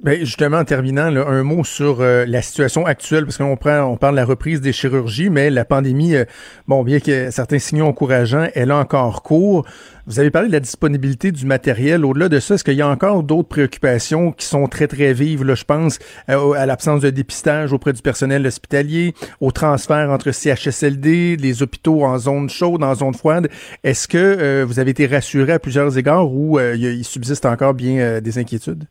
[0.04, 3.84] Ben justement, en terminant, là, un mot sur euh, la situation actuelle, parce qu'on prend,
[3.84, 6.26] on parle de la reprise des chirurgies, mais la pandémie, euh,
[6.68, 9.66] bon, bien que certains signaux encourageants, elle a encore cours.
[10.06, 12.04] Vous avez parlé de la disponibilité du matériel.
[12.04, 15.46] Au-delà de ça, est-ce qu'il y a encore d'autres préoccupations qui sont très, très vives?
[15.46, 15.98] Là, je pense
[16.30, 22.04] euh, à l'absence de dépistage auprès du personnel hospitalier, au transfert entre CHSLD, les hôpitaux
[22.04, 23.48] en zone chaude, en zone froide?
[23.86, 28.38] Est-ce que vous avez été rassuré à plusieurs égards ou il subsiste encore bien des
[28.38, 28.84] inquiétudes?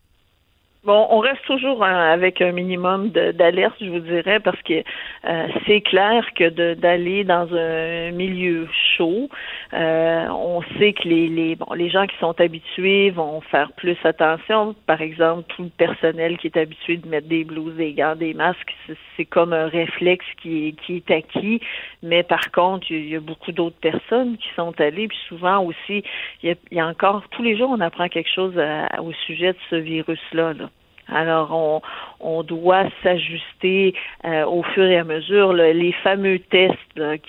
[0.84, 4.82] Bon, on reste toujours avec un minimum d'alerte, je vous dirais, parce que
[5.24, 9.30] euh, c'est clair que d'aller dans un milieu chaud,
[9.74, 13.96] euh, on sait que les, les, bon, les gens qui sont habitués vont faire plus
[14.04, 14.74] attention.
[14.86, 18.34] Par exemple, tout le personnel qui est habitué de mettre des blouses, des gants, des
[18.34, 18.74] masques,
[19.16, 21.60] c'est comme un réflexe qui est, qui est acquis.
[22.02, 26.04] Mais par contre, il y a beaucoup d'autres personnes qui sont allées, puis souvent aussi,
[26.42, 28.54] il y a, encore tous les jours, on apprend quelque chose
[29.00, 30.52] au sujet de ce virus-là.
[30.52, 30.70] Là.
[31.08, 31.80] Alors, on,
[32.24, 33.94] on doit s'ajuster
[34.24, 35.52] euh, au fur et à mesure.
[35.52, 36.78] les fameux tests,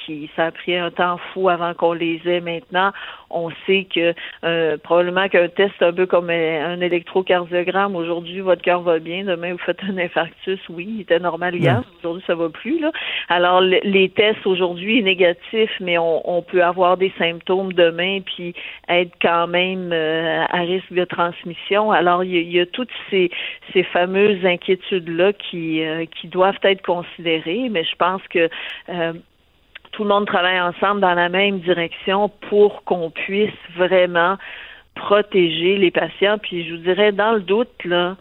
[0.05, 2.91] qui ça a pris un temps fou avant qu'on les ait maintenant,
[3.29, 8.81] on sait que euh, probablement qu'un test un peu comme un électrocardiogramme, aujourd'hui votre cœur
[8.81, 12.49] va bien, demain vous faites un infarctus, oui, il était normal hier, aujourd'hui ça va
[12.49, 12.79] plus.
[12.79, 12.91] Là.
[13.27, 18.53] Alors les tests aujourd'hui négatifs, mais on, peut avoir des symptômes demain puis
[18.87, 21.91] être quand même euh, à risque de transmission.
[21.91, 23.31] Alors il y, a, toutes ces,
[23.73, 28.49] ces fameuses inquiétudes-là qui, euh, qui doivent être considérées, mais je pense que
[29.95, 34.37] tout le monde travaille ensemble dans la même direction pour qu'on puisse vraiment
[34.95, 36.37] protéger les patients.
[36.37, 38.17] Puis je vous dirais, dans le doute, là,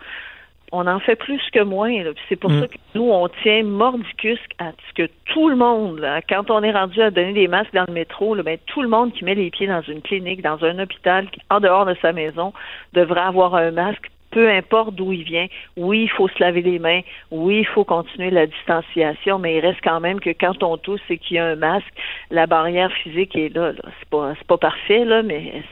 [0.74, 1.92] on en fait plus que moins.
[2.28, 2.60] C'est pour mm.
[2.60, 6.72] ça que nous, on tient mordicus à ce que tout le monde, quand on est
[6.72, 9.34] rendu à donner des masques dans le métro, là, ben, tout le monde qui met
[9.34, 12.52] les pieds dans une clinique, dans un hôpital, en dehors de sa maison,
[12.92, 15.46] devrait avoir un masque peu importe d'où il vient,
[15.76, 19.60] oui, il faut se laver les mains, oui, il faut continuer la distanciation, mais il
[19.60, 21.86] reste quand même que quand on tousse et qu'il y a un masque,
[22.32, 23.70] la barrière physique est là.
[23.70, 23.82] là.
[24.00, 25.62] C'est pas c'est pas parfait là, mais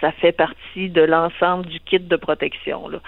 [0.00, 2.88] ça fait partie de l'ensemble du kit de protection.
[2.88, 2.98] Là.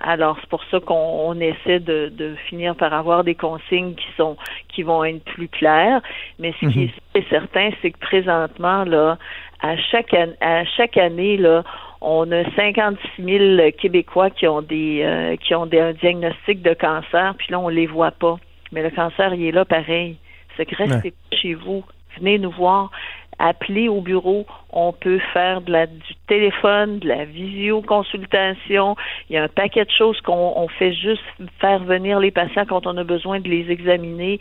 [0.00, 4.38] Alors c'est pour ça qu'on essaie de, de finir par avoir des consignes qui sont
[4.68, 6.00] qui vont être plus claires.
[6.38, 6.90] Mais ce qui mhm.
[7.16, 9.18] est certain, c'est que présentement là,
[9.60, 11.62] à chaque à chaque année là,
[12.02, 16.74] on a 56 000 Québécois qui ont des euh, qui ont des, un diagnostic de
[16.74, 18.36] cancer, puis là on les voit pas.
[18.72, 20.16] Mais le cancer, il est là pareil.
[20.56, 21.84] C'est que restez chez vous,
[22.18, 22.90] venez nous voir,
[23.38, 24.46] appelez au bureau.
[24.70, 28.96] On peut faire de la, du téléphone, de la visioconsultation.
[29.28, 31.22] Il y a un paquet de choses qu'on fait juste
[31.60, 34.40] faire venir les patients quand on a besoin de les examiner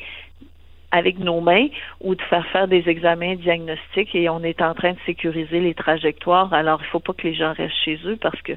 [0.92, 1.68] avec nos mains
[2.02, 5.74] ou de faire faire des examens diagnostiques et on est en train de sécuriser les
[5.74, 6.54] trajectoires.
[6.54, 8.54] Alors, il ne faut pas que les gens restent chez eux parce que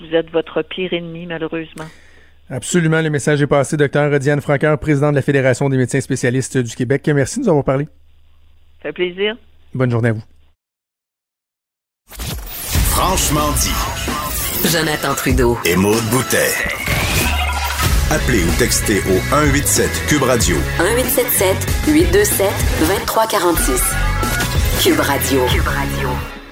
[0.00, 1.86] vous êtes votre pire ennemi, malheureusement.
[2.48, 3.76] Absolument, le message est passé.
[3.76, 7.08] Docteur Diane Franqueur, président de la Fédération des médecins spécialistes du Québec.
[7.12, 7.86] Merci de nous avoir parlé.
[8.82, 9.36] Ça fait plaisir.
[9.74, 10.22] Bonne journée à vous.
[12.08, 14.70] Franchement dit.
[14.70, 15.58] Jonathan Trudeau.
[15.64, 16.95] Et Maude Boutet.
[18.08, 20.54] Appelez ou textez au 187 Cube Radio.
[20.78, 21.56] 1877
[21.88, 22.46] 827
[22.78, 23.82] 2346.
[24.80, 25.40] Cube Radio.
[25.48, 26.08] Cube Radio.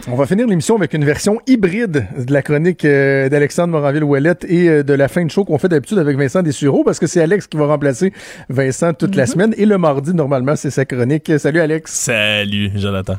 [0.09, 4.69] On va finir l'émission avec une version hybride de la chronique euh, d'Alexandre Moranville-Ouellette et
[4.69, 7.23] euh, de la fin de show qu'on fait d'habitude avec Vincent Dessureau parce que c'est
[7.23, 8.13] Alex qui va remplacer
[8.49, 9.29] Vincent toute la mhm.
[9.29, 11.31] semaine et le mardi, normalement, c'est sa chronique.
[11.39, 11.93] Salut Alex.
[11.93, 13.15] Salut Jonathan.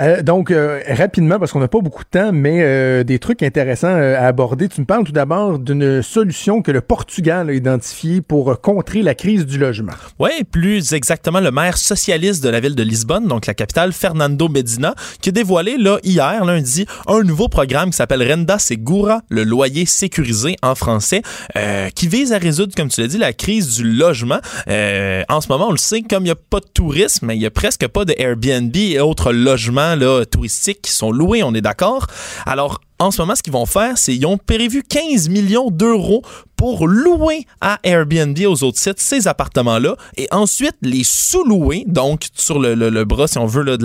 [0.00, 3.42] Euh, donc, euh, rapidement, parce qu'on n'a pas beaucoup de temps, mais euh, des trucs
[3.42, 4.68] intéressants à aborder.
[4.68, 9.14] Tu me parles tout d'abord d'une solution que le Portugal a identifiée pour contrer la
[9.14, 9.92] crise du logement.
[10.18, 14.48] Oui, plus exactement le maire socialiste de la ville de Lisbonne, donc la capitale, Fernando
[14.48, 19.44] Medina, qui a dévoilé là, hier, lundi, un nouveau programme qui s'appelle Renda Segura, le
[19.44, 21.22] loyer sécurisé en français,
[21.94, 24.40] qui vise à résoudre, comme tu l'as dit, la crise du logement.
[24.66, 27.46] en ce moment, on le sait, comme il n'y a pas de tourisme, il n'y
[27.46, 29.81] a presque pas de Airbnb et autres logements
[30.30, 32.06] touristiques qui sont loués, on est d'accord.
[32.46, 36.22] Alors, en ce moment, ce qu'ils vont faire, c'est qu'ils ont prévu 15 millions d'euros
[36.62, 42.60] pour louer à Airbnb aux autres sites ces appartements-là et ensuite les sous-louer, donc sur
[42.60, 43.84] le, bras, si on veut, de,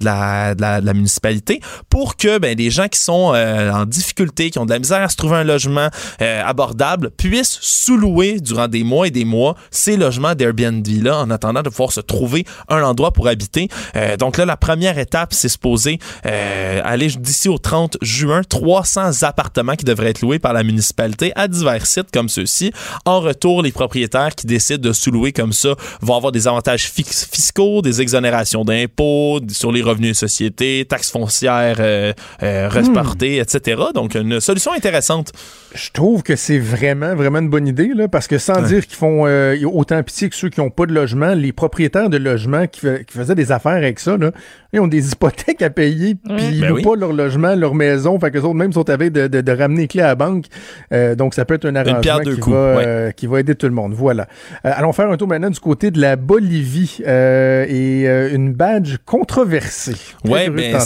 [0.00, 4.72] la, municipalité, pour que ben, les gens qui sont euh, en difficulté, qui ont de
[4.72, 5.88] la misère à se trouver un logement
[6.20, 11.62] euh, abordable, puissent sous-louer durant des mois et des mois ces logements d'Airbnb-là en attendant
[11.62, 13.68] de pouvoir se trouver un endroit pour habiter.
[13.94, 19.74] Euh, donc là, la première étape, c'est supposé aller d'ici au 30 juin, 300 appartements
[19.74, 22.72] qui devraient être loués par la municipalité à divers sites comme ceux-ci.
[23.04, 27.82] En retour, les propriétaires qui décident de sous-louer comme ça vont avoir des avantages fiscaux,
[27.82, 33.22] des exonérations d'impôts sur les revenus de société, taxes foncières euh, euh hmm.
[33.22, 33.82] etc.
[33.94, 35.32] Donc, une solution intéressante.
[35.74, 38.96] Je trouve que c'est vraiment, vraiment une bonne idée, là, parce que sans dire qu'ils
[38.96, 42.66] font euh, autant pitié que ceux qui n'ont pas de logement, les propriétaires de logements
[42.66, 42.80] qui,
[43.10, 44.30] faisaient des affaires avec ça, là,
[44.72, 48.18] ils ont des hypothèques à payer, puis ils ben louent pas leur logement, leur maison,
[48.18, 50.46] fait que les autres même sont avec de, de, ramener les clés à la banque.
[50.92, 53.72] Euh, donc, ça peut être un arrangement qui, va, euh, qui va aider tout le
[53.72, 53.94] monde.
[53.94, 54.28] Voilà.
[54.62, 59.96] allons faire un tour maintenant du côté de la Bolivie et une badge controversée.
[60.24, 60.78] Ouais, ben,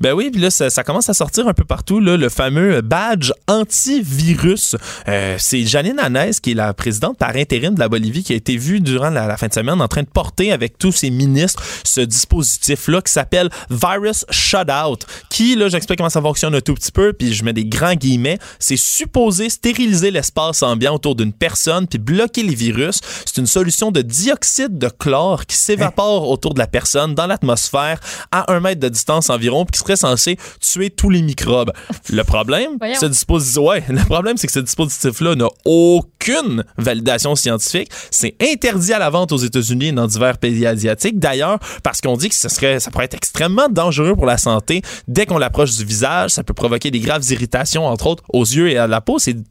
[0.00, 2.80] ben, oui, puis là, ça, ça, commence à sortir un peu partout, là, le fameux
[2.80, 4.76] badge anti-virus virus.
[5.08, 8.36] Euh, c'est Janine Hanès, qui est la présidente par intérim de la Bolivie, qui a
[8.36, 11.62] été vue durant la, fin de semaine en train de porter avec tous ses ministres
[11.84, 16.87] ce dispositif-là qui s'appelle Virus Shutout, qui, là, j'explique comment ça fonctionne un tout petit
[16.90, 21.86] peu, puis je mets des grands guillemets, c'est supposé stériliser l'espace ambiant autour d'une personne
[21.86, 23.00] puis bloquer les virus.
[23.24, 26.28] C'est une solution de dioxyde de chlore qui s'évapore hein?
[26.28, 28.00] autour de la personne dans l'atmosphère
[28.30, 31.72] à un mètre de distance environ puis qui serait censé tuer tous les microbes.
[32.10, 37.90] Le problème, ce dispositif, ouais, le problème, c'est que ce dispositif-là n'a aucune validation scientifique.
[38.10, 41.18] C'est interdit à la vente aux États-Unis et dans divers pays asiatiques.
[41.18, 44.82] D'ailleurs, parce qu'on dit que ce serait, ça pourrait être extrêmement dangereux pour la santé.
[45.06, 48.70] Dès qu'on l'approche du visage, ça peut provoquer des graves irritations, entre autres, aux yeux
[48.70, 49.18] et à la peau.
[49.18, 49.42] C'est du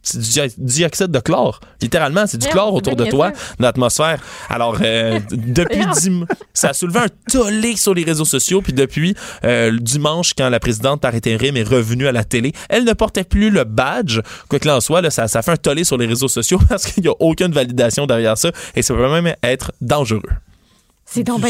[0.57, 1.59] dioxyde de chlore.
[1.81, 4.21] Littéralement, c'est du chlore autour de toi, dans l'atmosphère.
[4.49, 5.83] Alors, euh, depuis
[6.53, 8.61] ça a soulevé un tollé sur les réseaux sociaux.
[8.61, 12.93] Puis depuis euh, dimanche, quand la présidente intérim est revenue à la télé, elle ne
[12.93, 16.05] portait plus le badge que là, en soi, ça, ça fait un tollé sur les
[16.05, 19.71] réseaux sociaux parce qu'il n'y a aucune validation derrière ça et ça peut même être
[19.81, 20.21] dangereux.
[21.05, 21.41] C'est donc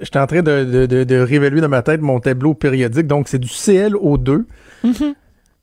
[0.00, 3.06] J'étais en train de, de, réévaluer dans ma tête mon tableau périodique.
[3.06, 4.44] Donc, c'est du ClO2.
[4.84, 5.14] Mm-hmm.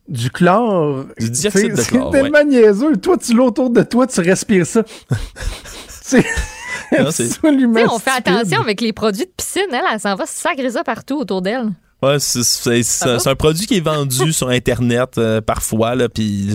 [0.08, 1.06] Du chlore.
[1.20, 2.12] Du dioxyde de chlore.
[2.14, 2.98] C'est tellement niaiseux.
[2.98, 4.84] Toi, tu l'as autour de toi, tu respires ça.
[5.88, 6.26] c'est.
[6.96, 7.82] absolument.
[7.92, 9.64] on fait attention avec les produits de piscine.
[9.72, 11.72] Elle, elle s'en va sacrer ça partout autour d'elle.
[12.02, 15.96] Ouais, c'est un produit qui est vendu sur Internet euh, parfois.
[15.96, 16.50] Là, puis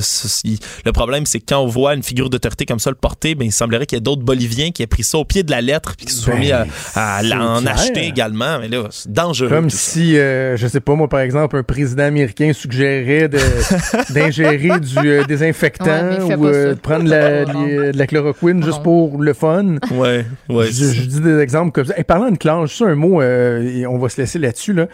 [0.84, 3.46] le problème, c'est que quand on voit une figure d'autorité comme ça le porter, ben,
[3.46, 5.62] il semblerait qu'il y ait d'autres Boliviens qui aient pris ça au pied de la
[5.62, 8.58] lettre puis qui se soient mis à, ben, en acheter également.
[8.60, 9.48] Mais là, c'est dangereux.
[9.48, 13.28] Comme si, euh, je sais pas, moi, par exemple, un président américain suggérait
[14.10, 19.76] d'ingérer du euh, désinfectant ou de prendre la, de la chloroquine juste pour le fun.
[19.90, 20.66] Ouais, ouais.
[20.70, 21.94] Je, dis des exemples comme ça.
[21.96, 24.74] Et parlant de clanche, juste un mot, et on va se laisser là-dessus.
[24.74, 24.86] Là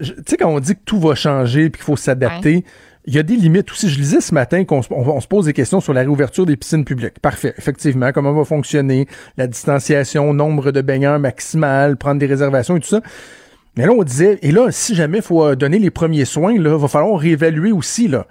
[0.00, 2.64] tu sais, quand on dit que tout va changer et qu'il faut s'adapter,
[3.06, 3.88] il y a des limites aussi.
[3.88, 7.18] Je lisais ce matin qu'on se pose des questions sur la réouverture des piscines publiques.
[7.20, 7.54] Parfait.
[7.56, 9.06] Effectivement, comment va fonctionner?
[9.36, 13.00] La distanciation, nombre de baigneurs maximal, prendre des réservations et tout ça.
[13.76, 16.76] Mais là, on disait, et là, si jamais il faut donner les premiers soins, là,
[16.76, 18.26] va falloir réévaluer aussi, là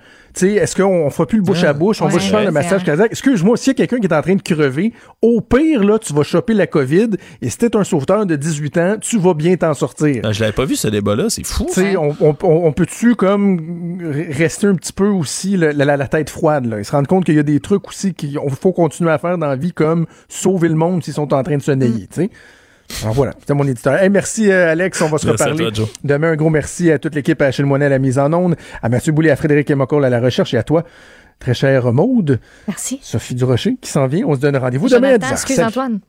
[0.47, 2.51] est-ce qu'on ne fera plus le bouche à ah, bouche, on va se faire le
[2.51, 3.11] massage cardiaque?
[3.11, 6.13] Excuse-moi, s'il y a quelqu'un qui est en train de crever, au pire, là, tu
[6.13, 7.09] vas choper la COVID,
[7.41, 10.31] et si t'es un sauveteur de 18 ans, tu vas bien t'en sortir.
[10.31, 11.67] Je l'avais pas vu, ce débat-là, c'est fou.
[11.97, 13.99] on, on, on peut-tu, comme,
[14.29, 17.35] rester un petit peu aussi la, la, tête froide, là, et se rendre compte qu'il
[17.35, 20.69] y a des trucs aussi qu'il faut continuer à faire dans la vie, comme sauver
[20.69, 22.07] le monde s'ils sont en train de se nailler, mm.
[22.13, 22.29] tu sais.
[23.01, 23.97] Alors voilà, c'était mon éditeur.
[24.09, 25.69] merci euh, Alex, on va se reparler.
[26.03, 28.55] Demain, un gros merci à toute l'équipe, à Achille Monet à la mise en onde,
[28.81, 30.83] à Mathieu Boulay, à Frédéric Emocol à la recherche et à toi,
[31.39, 32.39] très chère Maude.
[32.67, 32.99] Merci.
[33.01, 34.25] Sophie Durocher qui s'en vient.
[34.27, 35.31] On se donne rendez-vous demain à 10h.
[35.31, 35.99] Excuse Antoine.